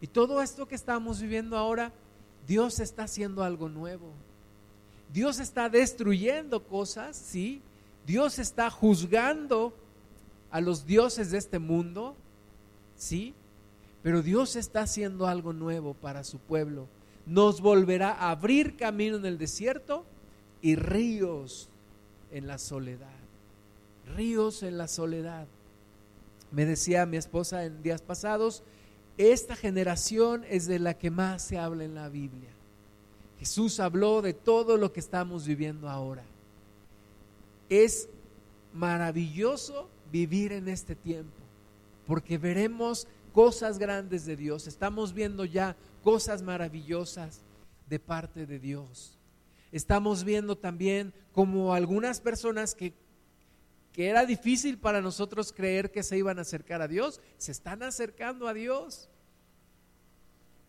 Y 0.00 0.06
todo 0.06 0.42
esto 0.42 0.66
que 0.66 0.74
estamos 0.74 1.20
viviendo 1.20 1.56
ahora, 1.56 1.92
Dios 2.46 2.80
está 2.80 3.04
haciendo 3.04 3.42
algo 3.42 3.68
nuevo. 3.68 4.12
Dios 5.12 5.38
está 5.38 5.68
destruyendo 5.68 6.64
cosas, 6.64 7.16
sí. 7.16 7.62
Dios 8.06 8.38
está 8.38 8.70
juzgando 8.70 9.72
a 10.50 10.60
los 10.60 10.86
dioses 10.86 11.30
de 11.30 11.38
este 11.38 11.58
mundo, 11.58 12.14
sí. 12.96 13.34
Pero 14.02 14.22
Dios 14.22 14.56
está 14.56 14.82
haciendo 14.82 15.26
algo 15.26 15.52
nuevo 15.52 15.94
para 15.94 16.24
su 16.24 16.38
pueblo. 16.38 16.86
Nos 17.24 17.60
volverá 17.60 18.12
a 18.12 18.30
abrir 18.30 18.76
camino 18.76 19.16
en 19.16 19.26
el 19.26 19.38
desierto 19.38 20.04
y 20.62 20.76
ríos 20.76 21.68
en 22.30 22.46
la 22.46 22.58
soledad 22.58 23.15
ríos 24.14 24.62
en 24.62 24.78
la 24.78 24.88
soledad. 24.88 25.46
Me 26.50 26.64
decía 26.64 27.06
mi 27.06 27.16
esposa 27.16 27.64
en 27.64 27.82
días 27.82 28.02
pasados, 28.02 28.62
esta 29.18 29.56
generación 29.56 30.44
es 30.48 30.66
de 30.66 30.78
la 30.78 30.94
que 30.94 31.10
más 31.10 31.42
se 31.42 31.58
habla 31.58 31.84
en 31.84 31.94
la 31.94 32.08
Biblia. 32.08 32.50
Jesús 33.38 33.80
habló 33.80 34.22
de 34.22 34.34
todo 34.34 34.76
lo 34.76 34.92
que 34.92 35.00
estamos 35.00 35.46
viviendo 35.46 35.88
ahora. 35.88 36.24
Es 37.68 38.08
maravilloso 38.72 39.88
vivir 40.12 40.52
en 40.52 40.68
este 40.68 40.94
tiempo, 40.94 41.36
porque 42.06 42.38
veremos 42.38 43.08
cosas 43.32 43.78
grandes 43.78 44.24
de 44.24 44.36
Dios, 44.36 44.66
estamos 44.66 45.12
viendo 45.12 45.44
ya 45.44 45.76
cosas 46.02 46.42
maravillosas 46.42 47.40
de 47.88 47.98
parte 47.98 48.46
de 48.46 48.58
Dios. 48.58 49.18
Estamos 49.72 50.24
viendo 50.24 50.56
también 50.56 51.12
como 51.32 51.74
algunas 51.74 52.20
personas 52.20 52.74
que, 52.74 52.94
que 53.96 54.08
era 54.08 54.26
difícil 54.26 54.76
para 54.76 55.00
nosotros 55.00 55.54
creer 55.54 55.90
que 55.90 56.02
se 56.02 56.18
iban 56.18 56.38
a 56.38 56.42
acercar 56.42 56.82
a 56.82 56.86
Dios, 56.86 57.18
se 57.38 57.50
están 57.50 57.82
acercando 57.82 58.46
a 58.46 58.52
Dios. 58.52 59.08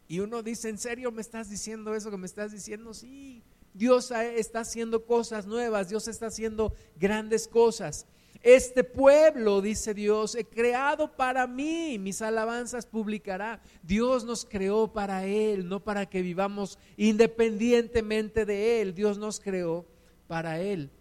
Y 0.07 0.21
uno 0.21 0.41
dice, 0.41 0.69
¿en 0.69 0.77
serio 0.77 1.11
me 1.11 1.19
estás 1.19 1.49
diciendo 1.49 1.93
eso 1.93 2.09
que 2.09 2.15
me 2.15 2.25
estás 2.25 2.53
diciendo? 2.53 2.93
Sí, 2.93 3.43
Dios 3.73 4.11
está 4.11 4.61
haciendo 4.61 5.05
cosas 5.05 5.45
nuevas, 5.45 5.89
Dios 5.89 6.07
está 6.07 6.27
haciendo 6.27 6.73
grandes 6.95 7.49
cosas. 7.49 8.05
Este 8.43 8.85
pueblo, 8.85 9.59
dice 9.59 9.93
Dios, 9.93 10.33
he 10.33 10.45
creado 10.45 11.13
para 11.17 11.47
mí, 11.47 11.99
mis 11.99 12.21
alabanzas 12.21 12.85
publicará. 12.85 13.61
Dios 13.83 14.23
nos 14.23 14.45
creó 14.45 14.93
para 14.93 15.25
Él, 15.25 15.67
no 15.67 15.83
para 15.83 16.05
que 16.05 16.21
vivamos 16.21 16.79
independientemente 16.95 18.45
de 18.45 18.79
Él. 18.79 18.93
Dios 18.93 19.17
nos 19.17 19.41
creó 19.41 19.85
para 20.27 20.61
Él. 20.61 20.91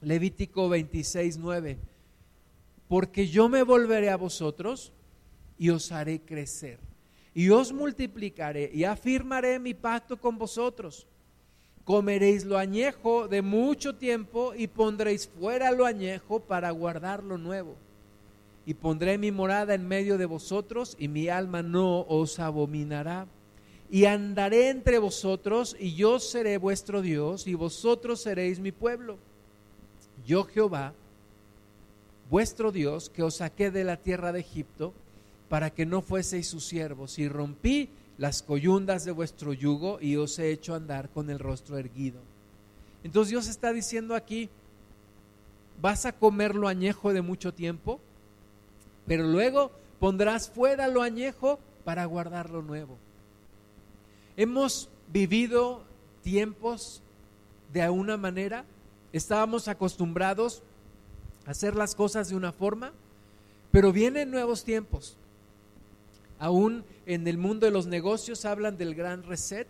Levítico 0.00 0.68
26, 0.68 1.38
9. 1.38 1.78
Porque 2.88 3.26
yo 3.28 3.48
me 3.48 3.62
volveré 3.62 4.10
a 4.10 4.16
vosotros 4.16 4.92
y 5.58 5.70
os 5.70 5.90
haré 5.92 6.20
crecer 6.20 6.78
y 7.36 7.50
os 7.50 7.70
multiplicaré 7.70 8.70
y 8.72 8.84
afirmaré 8.84 9.58
mi 9.58 9.74
pacto 9.74 10.18
con 10.18 10.38
vosotros. 10.38 11.06
Comeréis 11.84 12.46
lo 12.46 12.56
añejo 12.56 13.28
de 13.28 13.42
mucho 13.42 13.94
tiempo 13.94 14.54
y 14.56 14.68
pondréis 14.68 15.28
fuera 15.28 15.70
lo 15.70 15.84
añejo 15.84 16.40
para 16.40 16.70
guardar 16.70 17.22
lo 17.22 17.36
nuevo. 17.36 17.76
Y 18.64 18.72
pondré 18.72 19.18
mi 19.18 19.32
morada 19.32 19.74
en 19.74 19.86
medio 19.86 20.16
de 20.16 20.24
vosotros 20.24 20.96
y 20.98 21.08
mi 21.08 21.28
alma 21.28 21.62
no 21.62 22.06
os 22.08 22.38
abominará. 22.38 23.26
Y 23.90 24.06
andaré 24.06 24.70
entre 24.70 24.98
vosotros 24.98 25.76
y 25.78 25.94
yo 25.94 26.18
seré 26.18 26.56
vuestro 26.56 27.02
Dios 27.02 27.46
y 27.46 27.52
vosotros 27.52 28.22
seréis 28.22 28.60
mi 28.60 28.72
pueblo. 28.72 29.18
Yo 30.26 30.44
Jehová, 30.44 30.92
vuestro 32.30 32.72
Dios, 32.72 33.10
que 33.10 33.22
os 33.22 33.36
saqué 33.36 33.70
de 33.70 33.84
la 33.84 33.96
tierra 33.96 34.32
de 34.32 34.40
Egipto, 34.40 34.92
para 35.48 35.70
que 35.70 35.86
no 35.86 36.02
fueseis 36.02 36.48
sus 36.48 36.64
siervos, 36.64 37.18
y 37.18 37.28
rompí 37.28 37.88
las 38.18 38.42
coyundas 38.42 39.04
de 39.04 39.12
vuestro 39.12 39.52
yugo 39.52 39.98
y 40.00 40.16
os 40.16 40.38
he 40.38 40.50
hecho 40.50 40.74
andar 40.74 41.10
con 41.10 41.30
el 41.30 41.38
rostro 41.38 41.78
erguido. 41.78 42.20
Entonces 43.04 43.30
Dios 43.30 43.46
está 43.46 43.72
diciendo 43.72 44.14
aquí, 44.14 44.48
vas 45.80 46.06
a 46.06 46.12
comer 46.12 46.54
lo 46.54 46.66
añejo 46.66 47.12
de 47.12 47.22
mucho 47.22 47.52
tiempo, 47.52 48.00
pero 49.06 49.24
luego 49.24 49.70
pondrás 50.00 50.50
fuera 50.50 50.88
lo 50.88 51.02
añejo 51.02 51.60
para 51.84 52.04
guardar 52.06 52.50
lo 52.50 52.62
nuevo. 52.62 52.96
Hemos 54.36 54.88
vivido 55.12 55.82
tiempos 56.22 57.02
de 57.72 57.88
una 57.88 58.16
manera, 58.16 58.64
estábamos 59.16 59.68
acostumbrados 59.68 60.62
a 61.46 61.50
hacer 61.50 61.74
las 61.74 61.94
cosas 61.94 62.28
de 62.28 62.36
una 62.36 62.52
forma, 62.52 62.92
pero 63.70 63.92
vienen 63.92 64.30
nuevos 64.30 64.64
tiempos. 64.64 65.16
Aún 66.38 66.84
en 67.06 67.26
el 67.26 67.38
mundo 67.38 67.66
de 67.66 67.72
los 67.72 67.86
negocios 67.86 68.44
hablan 68.44 68.76
del 68.76 68.94
gran 68.94 69.22
reset, 69.22 69.68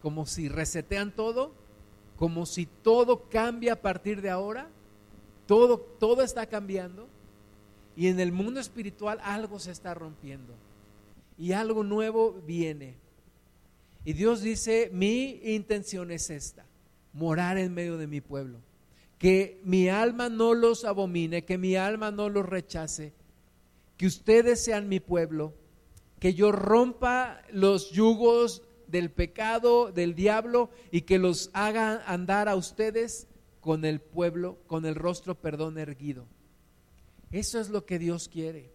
como 0.00 0.26
si 0.26 0.48
resetean 0.48 1.12
todo, 1.12 1.52
como 2.16 2.46
si 2.46 2.66
todo 2.66 3.28
cambia 3.28 3.74
a 3.74 3.82
partir 3.82 4.22
de 4.22 4.30
ahora, 4.30 4.68
todo, 5.46 5.78
todo 5.78 6.22
está 6.22 6.46
cambiando. 6.46 7.08
Y 7.96 8.08
en 8.08 8.20
el 8.20 8.32
mundo 8.32 8.60
espiritual 8.60 9.20
algo 9.22 9.58
se 9.58 9.70
está 9.70 9.92
rompiendo 9.92 10.54
y 11.38 11.52
algo 11.52 11.82
nuevo 11.82 12.32
viene. 12.46 12.94
Y 14.04 14.12
Dios 14.14 14.42
dice, 14.42 14.90
mi 14.92 15.40
intención 15.42 16.10
es 16.10 16.30
esta, 16.30 16.64
morar 17.12 17.58
en 17.58 17.74
medio 17.74 17.96
de 17.96 18.06
mi 18.06 18.20
pueblo, 18.20 18.60
que 19.18 19.60
mi 19.64 19.88
alma 19.88 20.28
no 20.28 20.54
los 20.54 20.84
abomine, 20.84 21.44
que 21.44 21.58
mi 21.58 21.76
alma 21.76 22.10
no 22.10 22.28
los 22.28 22.46
rechace, 22.46 23.12
que 23.96 24.06
ustedes 24.06 24.64
sean 24.64 24.88
mi 24.88 25.00
pueblo, 25.00 25.54
que 26.18 26.34
yo 26.34 26.52
rompa 26.52 27.42
los 27.50 27.90
yugos 27.90 28.62
del 28.86 29.10
pecado, 29.10 29.92
del 29.92 30.14
diablo, 30.14 30.70
y 30.90 31.02
que 31.02 31.18
los 31.18 31.50
haga 31.52 32.02
andar 32.06 32.48
a 32.48 32.56
ustedes 32.56 33.26
con 33.60 33.84
el 33.84 34.00
pueblo, 34.00 34.58
con 34.66 34.86
el 34.86 34.94
rostro, 34.94 35.34
perdón, 35.34 35.78
erguido. 35.78 36.26
Eso 37.30 37.60
es 37.60 37.70
lo 37.70 37.86
que 37.86 37.98
Dios 37.98 38.28
quiere. 38.28 38.70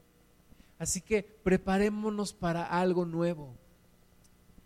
Así 0.80 1.02
que 1.02 1.24
preparémonos 1.24 2.34
para 2.34 2.64
algo 2.66 3.06
nuevo. 3.06 3.56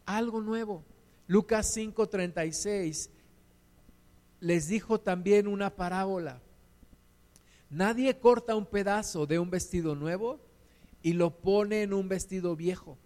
Algo 0.06 0.42
nuevo. 0.42 0.84
Lucas 1.28 1.76
5:36 1.76 3.10
les 4.42 4.68
dijo 4.68 5.00
también 5.00 5.48
una 5.48 5.70
parábola. 5.70 6.42
Nadie 7.70 8.20
corta 8.20 8.56
un 8.56 8.66
pedazo 8.66 9.26
de 9.26 9.40
un 9.40 9.50
vestido 9.50 9.96
nuevo 9.96 10.42
y 11.02 11.14
lo 11.14 11.38
pone 11.38 11.84
en 11.84 11.94
un 11.94 12.10
vestido 12.10 12.58
viejo. 12.58 12.98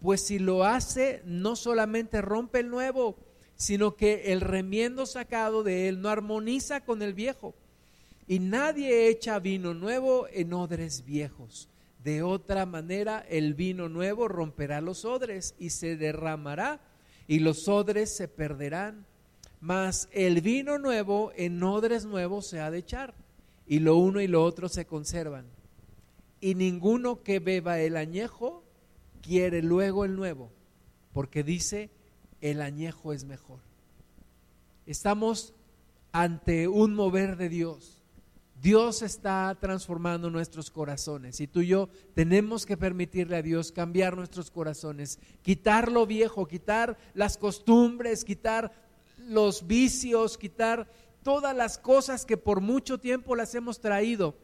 Pues 0.00 0.20
si 0.20 0.38
lo 0.38 0.64
hace, 0.64 1.22
no 1.24 1.56
solamente 1.56 2.20
rompe 2.20 2.60
el 2.60 2.68
nuevo, 2.68 3.16
sino 3.56 3.96
que 3.96 4.32
el 4.32 4.42
remiendo 4.42 5.06
sacado 5.06 5.62
de 5.62 5.88
él 5.88 6.02
no 6.02 6.10
armoniza 6.10 6.82
con 6.84 7.00
el 7.00 7.14
viejo. 7.14 7.54
Y 8.26 8.40
nadie 8.40 9.08
echa 9.08 9.38
vino 9.38 9.72
nuevo 9.72 10.26
en 10.30 10.52
odres 10.52 11.04
viejos. 11.04 11.68
De 12.02 12.22
otra 12.22 12.66
manera, 12.66 13.24
el 13.30 13.54
vino 13.54 13.88
nuevo 13.88 14.28
romperá 14.28 14.82
los 14.82 15.06
odres 15.06 15.54
y 15.58 15.70
se 15.70 15.96
derramará 15.96 16.80
y 17.26 17.38
los 17.38 17.68
odres 17.68 18.14
se 18.14 18.28
perderán. 18.28 19.06
Mas 19.64 20.10
el 20.12 20.42
vino 20.42 20.76
nuevo 20.76 21.32
en 21.36 21.62
odres 21.62 22.04
nuevos 22.04 22.46
se 22.46 22.60
ha 22.60 22.70
de 22.70 22.76
echar 22.76 23.14
y 23.66 23.78
lo 23.78 23.96
uno 23.96 24.20
y 24.20 24.26
lo 24.26 24.44
otro 24.44 24.68
se 24.68 24.84
conservan 24.84 25.46
y 26.38 26.54
ninguno 26.54 27.22
que 27.22 27.38
beba 27.38 27.80
el 27.80 27.96
añejo 27.96 28.62
quiere 29.22 29.62
luego 29.62 30.04
el 30.04 30.16
nuevo, 30.16 30.52
porque 31.14 31.42
dice, 31.42 31.88
el 32.42 32.60
añejo 32.60 33.14
es 33.14 33.24
mejor. 33.24 33.60
Estamos 34.84 35.54
ante 36.12 36.68
un 36.68 36.94
mover 36.94 37.38
de 37.38 37.48
Dios. 37.48 38.02
Dios 38.60 39.00
está 39.00 39.56
transformando 39.58 40.28
nuestros 40.28 40.70
corazones 40.70 41.40
y 41.40 41.46
tú 41.46 41.62
y 41.62 41.68
yo 41.68 41.88
tenemos 42.12 42.66
que 42.66 42.76
permitirle 42.76 43.36
a 43.36 43.42
Dios 43.42 43.72
cambiar 43.72 44.14
nuestros 44.14 44.50
corazones, 44.50 45.18
quitar 45.40 45.90
lo 45.90 46.04
viejo, 46.04 46.46
quitar 46.46 46.98
las 47.14 47.38
costumbres, 47.38 48.26
quitar 48.26 48.84
los 49.26 49.66
vicios, 49.66 50.38
quitar 50.38 50.90
todas 51.22 51.56
las 51.56 51.78
cosas 51.78 52.24
que 52.24 52.36
por 52.36 52.60
mucho 52.60 52.98
tiempo 52.98 53.34
las 53.34 53.54
hemos 53.54 53.80
traído 53.80 54.36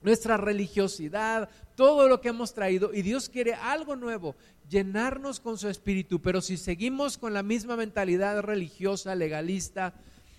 nuestra 0.00 0.36
religiosidad, 0.36 1.48
todo 1.74 2.08
lo 2.08 2.20
que 2.20 2.28
hemos 2.28 2.52
traído 2.52 2.92
y 2.92 3.02
Dios 3.02 3.30
quiere 3.30 3.54
algo 3.54 3.96
nuevo, 3.96 4.36
llenarnos 4.68 5.40
con 5.40 5.56
su 5.56 5.68
espíritu, 5.68 6.20
pero 6.20 6.42
si 6.42 6.58
seguimos 6.58 7.16
con 7.16 7.32
la 7.32 7.42
misma 7.42 7.76
mentalidad 7.76 8.42
religiosa, 8.42 9.14
legalista, 9.14 9.94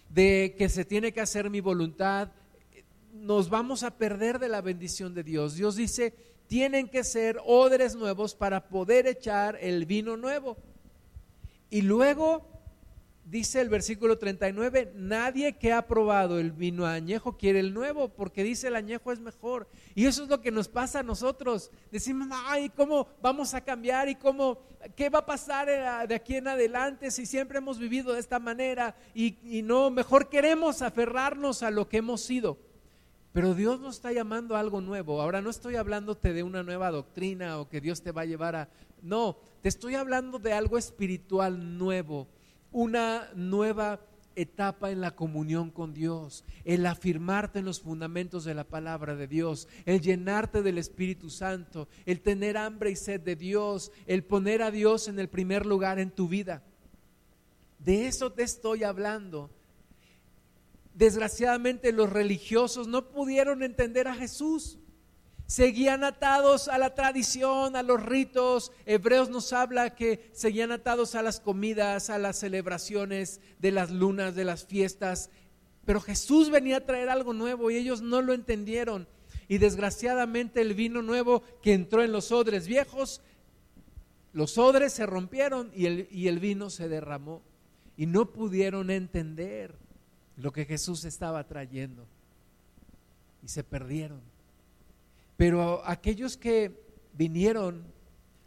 de 0.10 0.56
que 0.58 0.70
se 0.70 0.86
tiene 0.86 1.12
que 1.12 1.22
hacer 1.22 1.50
mi 1.50 1.62
voluntad, 1.62 2.32
nos 3.12 3.50
vamos 3.50 3.82
a 3.82 3.98
perder 3.98 4.40
de 4.40 4.50
la 4.50 4.62
bendición 4.62 5.16
de 5.16 5.24
Dios. 5.24 5.56
Dios 5.56 5.76
dice, 5.76 6.14
tienen 6.48 6.88
que 6.88 7.04
ser 7.04 7.40
odres 7.44 7.96
nuevos 7.96 8.36
para 8.36 8.70
poder 8.70 9.08
echar 9.08 9.58
el 9.60 9.86
vino 9.86 10.16
nuevo. 10.16 10.58
Y 11.72 11.82
luego 11.82 12.55
dice 13.26 13.60
el 13.60 13.70
versículo 13.70 14.18
39, 14.20 14.94
nadie 14.96 15.58
que 15.58 15.74
ha 15.74 15.88
probado 15.88 16.40
el 16.40 16.52
vino 16.52 16.86
añejo 16.86 17.38
quiere 17.38 17.60
el 17.60 17.74
nuevo, 17.74 18.10
porque 18.10 18.44
dice 18.44 18.68
el 18.68 18.76
añejo 18.76 19.12
es 19.12 19.20
mejor. 19.20 19.68
Y 19.96 20.06
eso 20.06 20.24
es 20.24 20.30
lo 20.30 20.42
que 20.42 20.52
nos 20.52 20.68
pasa 20.68 21.00
a 21.00 21.04
nosotros. 21.04 21.72
Decimos, 21.92 22.28
ay, 22.32 22.70
¿cómo 22.70 23.08
vamos 23.22 23.54
a 23.56 23.62
cambiar? 23.62 24.08
¿Y 24.10 24.16
cómo, 24.16 24.60
qué 24.96 25.10
va 25.10 25.20
a 25.20 25.26
pasar 25.26 25.68
eh, 25.70 26.08
de 26.08 26.16
aquí 26.16 26.36
en 26.36 26.48
adelante 26.48 27.10
si 27.10 27.26
siempre 27.26 27.58
hemos 27.58 27.80
vivido 27.80 28.14
de 28.14 28.20
esta 28.20 28.38
manera? 28.38 28.96
Y, 29.16 29.38
y 29.44 29.64
no, 29.64 29.90
mejor 29.90 30.30
queremos 30.30 30.84
aferrarnos 30.84 31.64
a 31.64 31.72
lo 31.72 31.90
que 31.90 31.98
hemos 31.98 32.22
sido. 32.22 32.60
Pero 33.34 33.54
Dios 33.54 33.82
nos 33.82 33.96
está 33.96 34.14
llamando 34.14 34.56
a 34.56 34.60
algo 34.60 34.80
nuevo. 34.80 35.22
Ahora 35.22 35.42
no 35.42 35.50
estoy 35.50 35.76
hablándote 35.76 36.32
de 36.32 36.44
una 36.44 36.64
nueva 36.64 36.92
doctrina 36.92 37.60
o 37.60 37.68
que 37.68 37.82
Dios 37.82 38.02
te 38.02 38.12
va 38.12 38.22
a 38.22 38.26
llevar 38.26 38.56
a... 38.56 38.70
No, 39.02 39.38
te 39.62 39.68
estoy 39.68 39.96
hablando 39.96 40.40
de 40.40 40.54
algo 40.54 40.78
espiritual 40.78 41.78
nuevo 41.78 42.30
una 42.76 43.30
nueva 43.36 44.02
etapa 44.36 44.92
en 44.92 45.00
la 45.00 45.16
comunión 45.16 45.72
con 45.72 45.94
Dios, 45.94 46.44
el 46.66 46.86
afirmarte 46.86 47.60
en 47.60 47.66
los 47.66 47.80
fundamentos 47.80 48.44
de 48.44 48.54
la 48.54 48.66
palabra 48.66 49.16
de 49.16 49.28
Dios, 49.28 49.70
el 49.86 50.02
llenarte 50.02 50.62
del 50.62 50.78
Espíritu 50.78 51.30
Santo, 51.30 51.88
el 52.06 52.20
tener 52.20 52.58
hambre 52.58 52.92
y 52.92 52.98
sed 52.98 53.22
de 53.22 53.38
Dios, 53.38 53.94
el 54.08 54.26
poner 54.26 54.62
a 54.62 54.72
Dios 54.72 55.08
en 55.08 55.20
el 55.20 55.30
primer 55.30 55.66
lugar 55.66 56.00
en 56.00 56.12
tu 56.12 56.28
vida. 56.28 56.64
De 57.80 58.08
eso 58.08 58.34
te 58.34 58.44
estoy 58.44 58.84
hablando. 58.84 59.50
Desgraciadamente 60.96 61.94
los 61.94 62.10
religiosos 62.10 62.90
no 62.90 63.08
pudieron 63.08 63.64
entender 63.64 64.10
a 64.10 64.16
Jesús 64.16 64.80
seguían 65.48 66.04
atados 66.04 66.68
a 66.68 66.78
la 66.78 66.96
tradición, 66.96 67.76
a 67.76 67.84
los 67.84 68.04
ritos. 68.04 68.72
Hebreos 68.86 69.30
nos 69.30 69.54
habla 69.54 69.96
que 69.96 70.30
seguían 70.34 70.72
atados 70.72 71.16
a 71.16 71.22
las 71.22 71.40
comidas, 71.40 72.10
a 72.10 72.18
las 72.18 72.40
celebraciones 72.40 73.42
de 73.60 73.72
las 73.72 73.92
lunas, 73.92 74.36
de 74.36 74.46
las 74.46 74.66
fiestas. 74.66 75.30
Pero 75.86 76.02
Jesús 76.02 76.50
venía 76.50 76.78
a 76.78 76.86
traer 76.86 77.10
algo 77.10 77.34
nuevo 77.34 77.70
y 77.70 77.78
ellos 77.78 78.02
no 78.02 78.22
lo 78.22 78.34
entendieron. 78.34 79.08
Y 79.48 79.60
desgraciadamente 79.60 80.62
el 80.62 80.74
vino 80.74 81.02
nuevo 81.02 81.44
que 81.62 81.74
entró 81.74 82.04
en 82.04 82.12
los 82.12 82.32
odres 82.32 82.68
viejos, 82.68 83.22
los 84.34 84.58
odres 84.58 84.94
se 84.94 85.06
rompieron 85.06 85.72
y 85.74 85.86
el, 85.86 86.40
vino 86.40 86.70
se 86.70 86.90
derramó. 86.90 87.42
Y 87.96 88.08
no 88.08 88.32
pudieron 88.32 88.90
entender 88.90 89.76
lo 90.36 90.52
que 90.52 90.66
Jesús 90.66 91.06
estaba 91.06 91.48
trayendo. 91.48 92.08
Y 93.44 93.48
se 93.48 93.64
perdieron. 93.64 94.35
Pero 95.38 95.86
aquellos 95.86 96.38
que 96.38 96.72
vinieron 97.14 97.84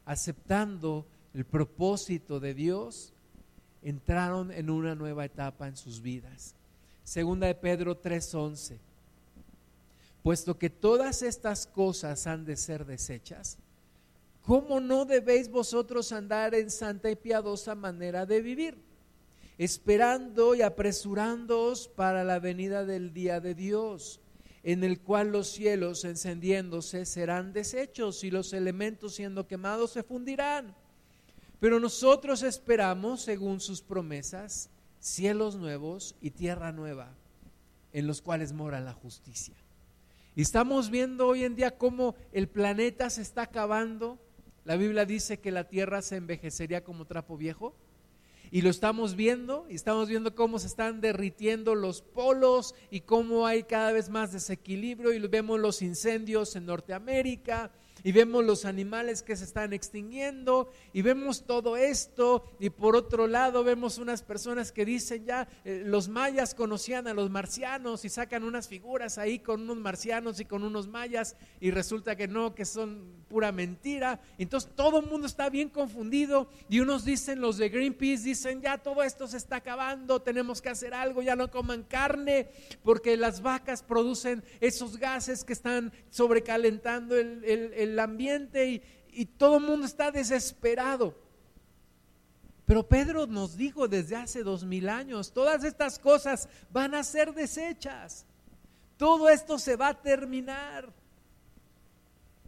aceptando 0.04 1.06
el 1.34 1.44
propósito 1.44 2.40
de 2.40 2.54
Dios, 2.54 3.12
entraron 3.82 4.50
en 4.50 4.70
una 4.70 4.94
nueva 4.94 5.24
etapa 5.24 5.68
en 5.68 5.76
sus 5.76 6.00
vidas. 6.00 6.54
Segunda 7.04 7.46
de 7.46 7.54
Pedro 7.54 7.96
3:11. 7.96 8.78
Puesto 10.22 10.58
que 10.58 10.70
todas 10.70 11.22
estas 11.22 11.66
cosas 11.66 12.26
han 12.26 12.44
de 12.44 12.56
ser 12.56 12.84
desechas, 12.84 13.58
¿cómo 14.42 14.80
no 14.80 15.04
debéis 15.04 15.48
vosotros 15.48 16.12
andar 16.12 16.54
en 16.54 16.70
santa 16.70 17.10
y 17.10 17.16
piadosa 17.16 17.74
manera 17.74 18.26
de 18.26 18.40
vivir? 18.40 18.78
Esperando 19.58 20.54
y 20.54 20.62
apresurándoos 20.62 21.88
para 21.88 22.24
la 22.24 22.38
venida 22.38 22.84
del 22.84 23.12
día 23.12 23.40
de 23.40 23.54
Dios 23.54 24.20
en 24.62 24.84
el 24.84 25.00
cual 25.00 25.32
los 25.32 25.48
cielos 25.48 26.04
encendiéndose 26.04 27.06
serán 27.06 27.52
deshechos 27.52 28.24
y 28.24 28.30
los 28.30 28.52
elementos 28.52 29.14
siendo 29.14 29.46
quemados 29.46 29.92
se 29.92 30.02
fundirán. 30.02 30.74
Pero 31.60 31.80
nosotros 31.80 32.42
esperamos, 32.42 33.22
según 33.22 33.60
sus 33.60 33.82
promesas, 33.82 34.70
cielos 35.00 35.56
nuevos 35.56 36.14
y 36.20 36.30
tierra 36.30 36.72
nueva, 36.72 37.14
en 37.92 38.06
los 38.06 38.22
cuales 38.22 38.52
mora 38.52 38.80
la 38.80 38.92
justicia. 38.92 39.54
Y 40.36 40.42
estamos 40.42 40.90
viendo 40.90 41.26
hoy 41.26 41.44
en 41.44 41.56
día 41.56 41.76
cómo 41.76 42.14
el 42.32 42.48
planeta 42.48 43.10
se 43.10 43.22
está 43.22 43.42
acabando. 43.42 44.18
La 44.64 44.76
Biblia 44.76 45.04
dice 45.04 45.40
que 45.40 45.50
la 45.50 45.64
tierra 45.64 46.00
se 46.00 46.16
envejecería 46.16 46.84
como 46.84 47.06
trapo 47.06 47.36
viejo. 47.36 47.74
Y 48.50 48.62
lo 48.62 48.70
estamos 48.70 49.14
viendo, 49.14 49.66
y 49.68 49.74
estamos 49.74 50.08
viendo 50.08 50.34
cómo 50.34 50.58
se 50.58 50.66
están 50.66 51.00
derritiendo 51.00 51.74
los 51.74 52.02
polos 52.02 52.74
y 52.90 53.00
cómo 53.00 53.46
hay 53.46 53.64
cada 53.64 53.92
vez 53.92 54.08
más 54.08 54.32
desequilibrio 54.32 55.12
y 55.12 55.18
vemos 55.28 55.60
los 55.60 55.82
incendios 55.82 56.56
en 56.56 56.66
Norteamérica 56.66 57.70
y 58.08 58.12
vemos 58.12 58.42
los 58.42 58.64
animales 58.64 59.22
que 59.22 59.36
se 59.36 59.44
están 59.44 59.74
extinguiendo 59.74 60.70
y 60.94 61.02
vemos 61.02 61.44
todo 61.44 61.76
esto 61.76 62.42
y 62.58 62.70
por 62.70 62.96
otro 62.96 63.26
lado 63.26 63.64
vemos 63.64 63.98
unas 63.98 64.22
personas 64.22 64.72
que 64.72 64.86
dicen 64.86 65.26
ya 65.26 65.46
eh, 65.62 65.82
los 65.84 66.08
mayas 66.08 66.54
conocían 66.54 67.06
a 67.06 67.12
los 67.12 67.28
marcianos 67.28 68.06
y 68.06 68.08
sacan 68.08 68.44
unas 68.44 68.66
figuras 68.66 69.18
ahí 69.18 69.40
con 69.40 69.60
unos 69.60 69.76
marcianos 69.76 70.40
y 70.40 70.46
con 70.46 70.62
unos 70.62 70.88
mayas 70.88 71.36
y 71.60 71.70
resulta 71.70 72.16
que 72.16 72.28
no, 72.28 72.54
que 72.54 72.64
son 72.64 73.18
pura 73.28 73.52
mentira. 73.52 74.22
Entonces 74.38 74.70
todo 74.74 75.00
el 75.00 75.06
mundo 75.06 75.26
está 75.26 75.50
bien 75.50 75.68
confundido 75.68 76.48
y 76.70 76.80
unos 76.80 77.04
dicen, 77.04 77.42
los 77.42 77.58
de 77.58 77.68
Greenpeace 77.68 78.22
dicen 78.22 78.62
ya 78.62 78.78
todo 78.78 79.02
esto 79.02 79.26
se 79.26 79.36
está 79.36 79.56
acabando, 79.56 80.22
tenemos 80.22 80.62
que 80.62 80.70
hacer 80.70 80.94
algo, 80.94 81.20
ya 81.20 81.36
no 81.36 81.50
coman 81.50 81.82
carne 81.82 82.48
porque 82.82 83.18
las 83.18 83.42
vacas 83.42 83.82
producen 83.82 84.42
esos 84.60 84.96
gases 84.96 85.44
que 85.44 85.52
están 85.52 85.92
sobrecalentando 86.08 87.14
el, 87.14 87.44
el 87.44 87.97
el 87.97 87.97
ambiente 88.00 88.82
y, 89.10 89.26
todo 89.36 89.56
el 89.56 89.64
mundo 89.64 89.86
está 89.86 90.10
desesperado. 90.12 91.14
Pero 92.64 92.86
Pedro 92.86 93.26
nos 93.26 93.56
dijo 93.56 93.88
desde 93.88 94.14
hace 94.14 94.42
dos 94.42 94.64
mil 94.64 94.88
años, 94.88 95.32
todas 95.32 95.64
estas 95.64 95.98
cosas 95.98 96.48
van 96.70 96.94
a 96.94 97.02
ser 97.02 97.34
desechas. 97.34 98.26
Todo 98.96 99.28
esto 99.28 99.58
se 99.58 99.74
va 99.74 99.88
a 99.88 100.02
terminar. 100.02 100.92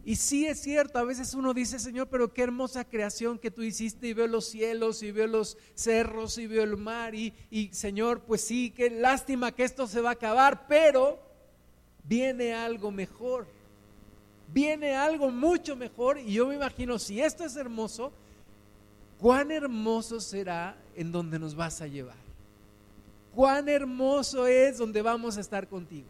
Y 0.03 0.15
sí 0.15 0.47
es 0.47 0.61
cierto, 0.61 0.97
a 0.97 1.03
veces 1.03 1.33
uno 1.33 1.53
dice, 1.53 1.77
Señor, 1.77 2.07
pero 2.07 2.33
qué 2.33 2.41
hermosa 2.43 2.85
creación 2.85 3.37
que 3.37 3.51
tú 3.51 3.61
hiciste 3.61 4.07
y 4.07 4.13
veo 4.13 4.27
los 4.27 4.45
cielos 4.45 5.03
y 5.03 5.11
veo 5.11 5.27
los 5.27 5.57
cerros 5.75 6.37
y 6.37 6.47
veo 6.47 6.63
el 6.63 6.77
mar 6.77 7.13
y, 7.13 7.33
y 7.51 7.67
Señor, 7.73 8.21
pues 8.21 8.41
sí, 8.41 8.71
qué 8.71 8.89
lástima 8.89 9.51
que 9.51 9.63
esto 9.63 9.85
se 9.87 10.01
va 10.01 10.09
a 10.09 10.13
acabar, 10.13 10.65
pero 10.67 11.19
viene 12.03 12.53
algo 12.53 12.91
mejor 12.91 13.47
viene 14.53 14.95
algo 14.95 15.29
mucho 15.29 15.75
mejor 15.75 16.19
y 16.19 16.33
yo 16.33 16.47
me 16.47 16.55
imagino, 16.55 16.99
si 16.99 17.21
esto 17.21 17.43
es 17.43 17.55
hermoso, 17.55 18.11
cuán 19.19 19.51
hermoso 19.51 20.19
será 20.19 20.75
en 20.95 21.11
donde 21.11 21.39
nos 21.39 21.55
vas 21.55 21.81
a 21.81 21.87
llevar. 21.87 22.15
Cuán 23.33 23.69
hermoso 23.69 24.45
es 24.47 24.77
donde 24.77 25.01
vamos 25.01 25.37
a 25.37 25.41
estar 25.41 25.67
contigo. 25.67 26.07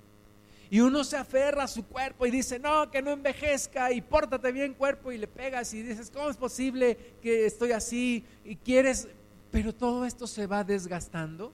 Y 0.72 0.80
uno 0.80 1.04
se 1.04 1.18
aferra 1.18 1.64
a 1.64 1.68
su 1.68 1.86
cuerpo 1.86 2.26
y 2.26 2.32
dice, 2.32 2.58
no, 2.58 2.90
que 2.90 3.02
no 3.02 3.12
envejezca 3.12 3.92
y 3.92 4.00
pórtate 4.02 4.54
bien 4.54 4.74
cuerpo 4.74 5.12
y 5.12 5.18
le 5.18 5.28
pegas 5.28 5.74
y 5.74 5.84
dices, 5.84 6.10
¿cómo 6.10 6.30
es 6.30 6.38
posible 6.38 6.98
que 7.22 7.46
estoy 7.46 7.74
así? 7.74 8.24
Y 8.46 8.56
quieres, 8.56 9.10
pero 9.52 9.76
todo 9.76 10.06
esto 10.06 10.26
se 10.28 10.48
va 10.48 10.64
desgastando 10.64 11.52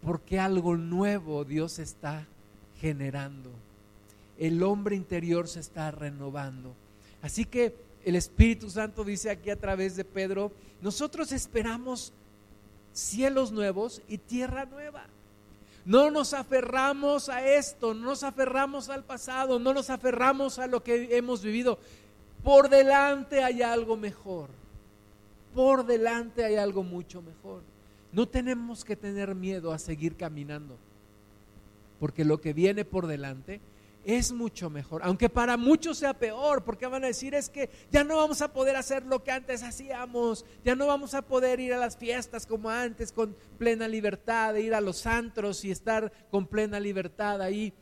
porque 0.00 0.38
algo 0.38 0.76
nuevo 0.76 1.44
Dios 1.44 1.80
está 1.80 2.24
generando 2.80 3.50
el 4.40 4.62
hombre 4.62 4.96
interior 4.96 5.46
se 5.46 5.60
está 5.60 5.90
renovando. 5.90 6.74
Así 7.22 7.44
que 7.44 7.74
el 8.04 8.16
Espíritu 8.16 8.70
Santo 8.70 9.04
dice 9.04 9.30
aquí 9.30 9.50
a 9.50 9.60
través 9.60 9.94
de 9.96 10.04
Pedro, 10.04 10.50
nosotros 10.80 11.30
esperamos 11.30 12.14
cielos 12.94 13.52
nuevos 13.52 14.00
y 14.08 14.16
tierra 14.16 14.64
nueva. 14.64 15.04
No 15.84 16.10
nos 16.10 16.32
aferramos 16.32 17.28
a 17.28 17.46
esto, 17.46 17.92
no 17.92 18.06
nos 18.06 18.22
aferramos 18.22 18.88
al 18.88 19.04
pasado, 19.04 19.58
no 19.58 19.74
nos 19.74 19.90
aferramos 19.90 20.58
a 20.58 20.66
lo 20.66 20.82
que 20.82 21.16
hemos 21.16 21.42
vivido. 21.42 21.78
Por 22.42 22.70
delante 22.70 23.44
hay 23.44 23.60
algo 23.60 23.98
mejor. 23.98 24.48
Por 25.54 25.84
delante 25.84 26.44
hay 26.44 26.56
algo 26.56 26.82
mucho 26.82 27.20
mejor. 27.20 27.60
No 28.12 28.26
tenemos 28.26 28.86
que 28.86 28.96
tener 28.96 29.34
miedo 29.34 29.70
a 29.72 29.78
seguir 29.78 30.16
caminando, 30.16 30.76
porque 31.98 32.24
lo 32.24 32.40
que 32.40 32.54
viene 32.54 32.86
por 32.86 33.06
delante 33.06 33.60
es 34.04 34.32
mucho 34.32 34.70
mejor, 34.70 35.02
aunque 35.04 35.28
para 35.28 35.56
muchos 35.56 35.98
sea 35.98 36.14
peor, 36.14 36.64
porque 36.64 36.86
van 36.86 37.04
a 37.04 37.08
decir 37.08 37.34
es 37.34 37.48
que 37.50 37.70
ya 37.90 38.02
no 38.02 38.16
vamos 38.16 38.40
a 38.40 38.52
poder 38.52 38.76
hacer 38.76 39.04
lo 39.04 39.22
que 39.22 39.30
antes 39.30 39.62
hacíamos, 39.62 40.44
ya 40.64 40.74
no 40.74 40.86
vamos 40.86 41.14
a 41.14 41.22
poder 41.22 41.60
ir 41.60 41.74
a 41.74 41.78
las 41.78 41.96
fiestas 41.96 42.46
como 42.46 42.70
antes 42.70 43.12
con 43.12 43.36
plena 43.58 43.86
libertad, 43.88 44.54
ir 44.56 44.74
a 44.74 44.80
los 44.80 45.06
antros 45.06 45.64
y 45.64 45.70
estar 45.70 46.10
con 46.30 46.46
plena 46.46 46.80
libertad 46.80 47.42
ahí, 47.42 47.72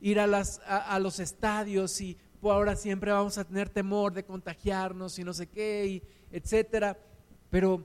ir 0.00 0.18
a, 0.18 0.26
las, 0.26 0.60
a, 0.66 0.98
los 0.98 1.20
estadios 1.20 2.00
y 2.00 2.16
por 2.40 2.54
ahora 2.54 2.76
siempre 2.76 3.12
vamos 3.12 3.38
a 3.38 3.44
tener 3.44 3.68
temor 3.68 4.12
de 4.12 4.24
contagiarnos 4.24 5.18
y 5.18 5.24
no 5.24 5.32
sé 5.32 5.46
qué, 5.46 5.86
y 5.86 6.02
etcétera. 6.32 6.96
Pero, 7.50 7.84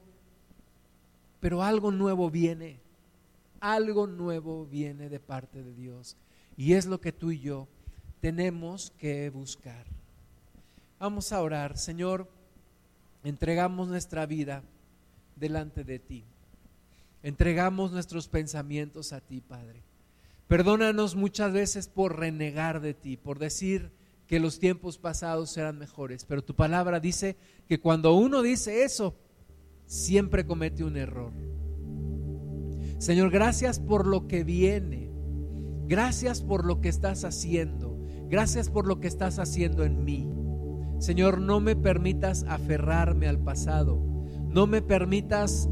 pero 1.39 1.63
algo 1.63 1.91
nuevo 1.91 2.29
viene, 2.29 2.79
algo 3.59 4.07
nuevo 4.07 4.65
viene 4.65 5.09
de 5.09 5.19
parte 5.19 5.63
de 5.63 5.73
Dios. 5.73 6.17
Y 6.55 6.73
es 6.73 6.85
lo 6.85 7.01
que 7.01 7.11
tú 7.11 7.31
y 7.31 7.39
yo 7.39 7.67
tenemos 8.23 8.93
que 8.97 9.29
buscar. 9.29 9.85
Vamos 10.97 11.33
a 11.33 11.41
orar, 11.41 11.77
Señor, 11.77 12.29
entregamos 13.25 13.89
nuestra 13.89 14.25
vida 14.25 14.63
delante 15.35 15.83
de 15.83 15.99
ti. 15.99 16.23
Entregamos 17.21 17.91
nuestros 17.91 18.29
pensamientos 18.29 19.11
a 19.11 19.19
ti, 19.19 19.41
Padre. 19.41 19.83
Perdónanos 20.47 21.17
muchas 21.17 21.51
veces 21.51 21.89
por 21.89 22.17
renegar 22.17 22.79
de 22.79 22.93
ti, 22.93 23.17
por 23.17 23.39
decir 23.39 23.91
que 24.25 24.39
los 24.39 24.57
tiempos 24.57 24.97
pasados 24.97 25.57
eran 25.57 25.77
mejores, 25.77 26.23
pero 26.23 26.45
tu 26.45 26.55
palabra 26.55 27.01
dice 27.01 27.35
que 27.67 27.81
cuando 27.81 28.13
uno 28.13 28.41
dice 28.41 28.85
eso, 28.85 29.17
siempre 29.85 30.45
comete 30.45 30.85
un 30.85 30.95
error. 30.95 31.33
Señor, 32.99 33.31
gracias 33.31 33.81
por 33.81 34.07
lo 34.07 34.29
que 34.29 34.45
viene. 34.45 35.11
Gracias 35.87 36.41
por 36.41 36.63
lo 36.63 36.79
que 36.79 36.87
estás 36.87 37.25
haciendo. 37.25 37.92
Gracias 38.33 38.69
por 38.71 38.87
lo 38.87 38.99
que 38.99 39.07
estás 39.07 39.37
haciendo 39.37 39.83
en 39.83 40.03
mí. 40.03 40.27
Señor, 40.97 41.39
no 41.39 41.59
me 41.59 41.75
permitas 41.75 42.43
aferrarme 42.49 43.27
al 43.27 43.37
pasado. 43.37 44.03
No 44.49 44.65
me 44.65 44.81
permitas 44.81 45.69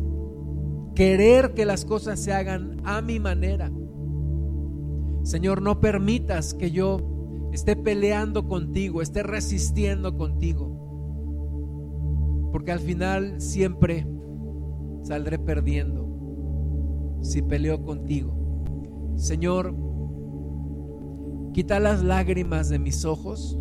querer 0.93 1.55
que 1.55 1.65
las 1.65 1.85
cosas 1.85 2.19
se 2.19 2.33
hagan 2.33 2.79
a 2.83 3.01
mi 3.01 3.19
manera. 3.19 3.71
Señor, 5.23 5.63
no 5.63 5.79
permitas 5.79 6.53
que 6.53 6.69
yo 6.69 7.49
esté 7.51 7.75
peleando 7.75 8.47
contigo, 8.47 9.01
esté 9.01 9.23
resistiendo 9.23 10.15
contigo, 10.15 10.69
porque 12.51 12.73
al 12.73 12.79
final 12.79 13.41
siempre 13.41 14.05
saldré 15.01 15.39
perdiendo 15.39 17.17
si 17.21 17.41
peleo 17.41 17.81
contigo. 17.81 18.35
Señor, 19.15 19.73
quita 21.53 21.79
las 21.79 22.01
lágrimas 22.03 22.69
de 22.69 22.79
mis 22.79 23.05
ojos 23.05 23.59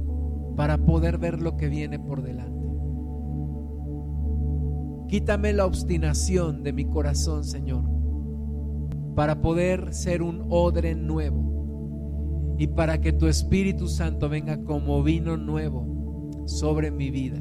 para 0.56 0.78
poder 0.78 1.18
ver 1.18 1.40
lo 1.40 1.56
que 1.56 1.68
viene 1.68 1.98
por 1.98 2.22
delante. 2.22 2.50
Quítame 5.08 5.52
la 5.52 5.66
obstinación 5.66 6.62
de 6.62 6.72
mi 6.72 6.84
corazón, 6.84 7.42
Señor, 7.42 7.82
para 9.16 9.42
poder 9.42 9.92
ser 9.92 10.22
un 10.22 10.46
odre 10.50 10.94
nuevo 10.94 12.54
y 12.58 12.68
para 12.68 13.00
que 13.00 13.12
tu 13.12 13.26
Espíritu 13.26 13.88
Santo 13.88 14.28
venga 14.28 14.62
como 14.62 15.02
vino 15.02 15.36
nuevo 15.36 16.30
sobre 16.46 16.92
mi 16.92 17.10
vida. 17.10 17.40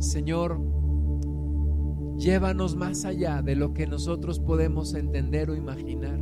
Señor, 0.00 0.60
llévanos 2.18 2.76
más 2.76 3.06
allá 3.06 3.40
de 3.40 3.56
lo 3.56 3.72
que 3.72 3.86
nosotros 3.86 4.38
podemos 4.38 4.92
entender 4.94 5.48
o 5.48 5.54
imaginar 5.54 6.19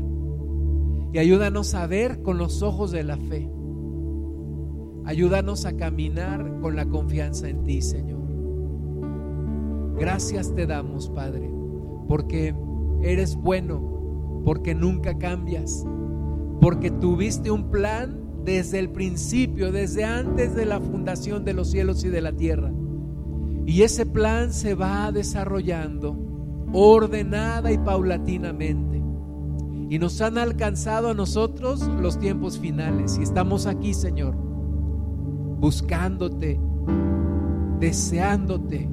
y 1.13 1.19
ayúdanos 1.19 1.75
a 1.75 1.87
ver 1.87 2.23
con 2.23 2.39
los 2.39 2.63
ojos 2.63 2.91
de 2.91 3.05
la 3.05 3.17
fe. 3.17 3.51
Ayúdanos 5.05 5.65
a 5.65 5.77
caminar 5.77 6.61
con 6.61 6.77
la 6.77 6.87
confianza 6.87 7.49
en 7.49 7.65
ti, 7.65 7.81
Señor. 7.81 8.19
Gracias 9.99 10.55
te 10.55 10.67
damos, 10.67 11.09
Padre, 11.09 11.51
porque 12.07 12.55
eres 13.03 13.37
bueno, 13.37 14.43
porque 14.45 14.75
nunca 14.75 15.19
cambias, 15.19 15.85
porque 16.61 16.91
tuviste 16.91 17.51
un 17.51 17.71
plan 17.71 18.21
desde 18.45 18.79
el 18.79 18.91
principio, 18.91 19.73
desde 19.73 20.05
antes 20.05 20.55
de 20.55 20.67
la 20.67 20.81
fundación 20.81 21.45
de 21.45 21.55
los 21.55 21.71
cielos 21.71 22.05
y 22.05 22.09
de 22.09 22.21
la 22.21 22.33
tierra. 22.33 22.73
Y 23.67 23.83
ese 23.83 24.07
plan 24.07 24.53
se 24.53 24.75
va 24.75 25.11
desarrollando 25.13 26.17
ordenada 26.73 27.73
y 27.73 27.79
paulatinamente. 27.79 28.98
Y 29.91 29.99
nos 29.99 30.21
han 30.21 30.39
alcanzado 30.39 31.11
a 31.11 31.15
nosotros 31.15 31.87
los 32.01 32.19
tiempos 32.19 32.59
finales. 32.59 33.19
Y 33.19 33.23
estamos 33.23 33.67
aquí, 33.67 33.95
Señor, 33.95 34.35
buscándote, 35.61 36.61
deseándote, 37.81 38.89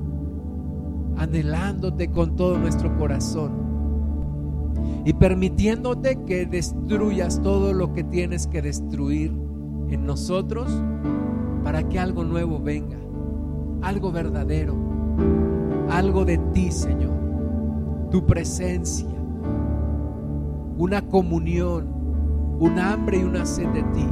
anhelándote 1.17 2.09
con 2.11 2.35
todo 2.35 2.57
nuestro 2.57 2.97
corazón 2.97 3.65
y 5.05 5.13
permitiéndote 5.13 6.23
que 6.25 6.45
destruyas 6.45 7.41
todo 7.41 7.73
lo 7.73 7.93
que 7.93 8.03
tienes 8.03 8.47
que 8.47 8.61
destruir 8.61 9.31
en 9.89 10.05
nosotros 10.05 10.71
para 11.63 11.87
que 11.87 11.99
algo 11.99 12.23
nuevo 12.23 12.59
venga, 12.59 12.97
algo 13.81 14.11
verdadero, 14.11 14.75
algo 15.89 16.25
de 16.25 16.37
ti, 16.53 16.71
Señor, 16.71 17.13
tu 18.09 18.25
presencia, 18.25 19.14
una 20.77 21.07
comunión, 21.07 21.87
un 22.59 22.79
hambre 22.79 23.19
y 23.19 23.23
una 23.23 23.45
sed 23.45 23.67
de 23.69 23.83
ti. 23.83 24.07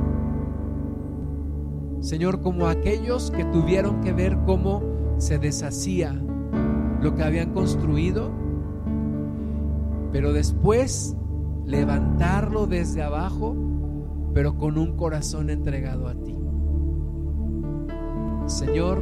Señor, 1.99 2.41
como 2.41 2.67
aquellos 2.67 3.31
que 3.31 3.45
tuvieron 3.45 4.01
que 4.01 4.13
ver 4.13 4.37
cómo 4.45 4.81
se 5.17 5.39
deshacía 5.39 6.13
lo 7.01 7.15
que 7.15 7.23
habían 7.23 7.53
construido, 7.53 8.29
pero 10.11 10.33
después 10.33 11.15
levantarlo 11.65 12.67
desde 12.67 13.03
abajo, 13.03 13.55
pero 14.33 14.57
con 14.57 14.77
un 14.77 14.95
corazón 14.97 15.49
entregado 15.49 16.07
a 16.07 16.15
ti. 16.15 16.37
Señor, 18.45 19.01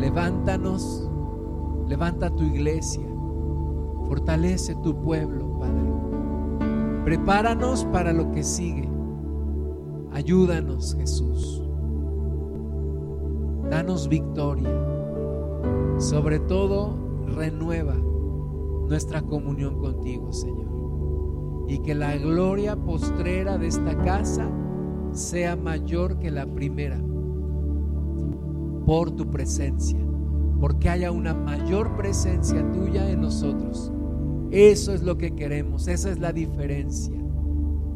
levántanos, 0.00 1.08
levanta 1.88 2.30
tu 2.30 2.42
iglesia, 2.42 3.06
fortalece 4.08 4.74
tu 4.82 5.00
pueblo, 5.00 5.58
Padre. 5.58 6.05
Prepáranos 7.06 7.86
para 7.86 8.12
lo 8.12 8.30
que 8.32 8.42
sigue. 8.42 8.86
Ayúdanos, 10.12 10.94
Jesús. 10.94 11.62
Danos 13.70 14.08
victoria 14.08 14.86
sobre 15.98 16.38
todo, 16.40 16.94
renueva 17.26 17.94
nuestra 17.94 19.22
comunión 19.22 19.78
contigo, 19.78 20.30
Señor. 20.30 21.64
Y 21.68 21.78
que 21.78 21.94
la 21.94 22.16
gloria 22.18 22.76
postrera 22.76 23.56
de 23.56 23.68
esta 23.68 23.96
casa 24.04 24.46
sea 25.12 25.56
mayor 25.56 26.18
que 26.18 26.30
la 26.30 26.46
primera 26.46 27.00
por 28.84 29.10
tu 29.10 29.30
presencia, 29.30 29.98
porque 30.60 30.90
haya 30.90 31.10
una 31.10 31.32
mayor 31.32 31.96
presencia 31.96 32.70
tuya 32.72 33.10
en 33.10 33.22
nosotros. 33.22 33.90
Eso 34.50 34.92
es 34.92 35.02
lo 35.02 35.18
que 35.18 35.34
queremos, 35.34 35.88
esa 35.88 36.10
es 36.10 36.18
la 36.18 36.32
diferencia, 36.32 37.16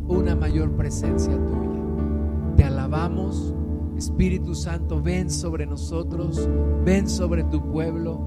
una 0.09 0.35
mayor 0.35 0.73
presencia 0.73 1.33
tuya. 1.33 2.57
Te 2.57 2.65
alabamos 2.65 3.55
Espíritu 3.97 4.55
Santo, 4.55 5.03
ven 5.03 5.31
sobre 5.31 5.67
nosotros, 5.67 6.49
ven 6.85 7.07
sobre 7.07 7.45
tu 7.45 7.71
pueblo, 7.71 8.27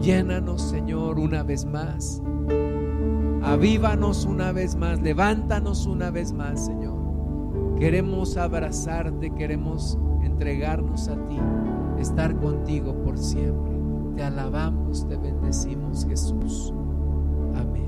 llénanos, 0.00 0.62
Señor, 0.62 1.20
una 1.20 1.44
vez 1.44 1.64
más. 1.64 2.20
Avívanos 3.42 4.24
una 4.24 4.50
vez 4.50 4.74
más, 4.74 5.00
levántanos 5.00 5.86
una 5.86 6.10
vez 6.10 6.32
más, 6.32 6.66
Señor. 6.66 7.76
Queremos 7.78 8.36
abrazarte, 8.36 9.32
queremos 9.34 9.96
entregarnos 10.22 11.08
a 11.08 11.14
ti, 11.28 11.38
estar 11.98 12.36
contigo 12.40 12.94
por 13.02 13.16
siempre. 13.16 13.72
Te 14.16 14.24
alabamos, 14.24 15.06
te 15.08 15.16
bendecimos, 15.16 16.04
Jesús. 16.04 16.74
Amén. 17.54 17.81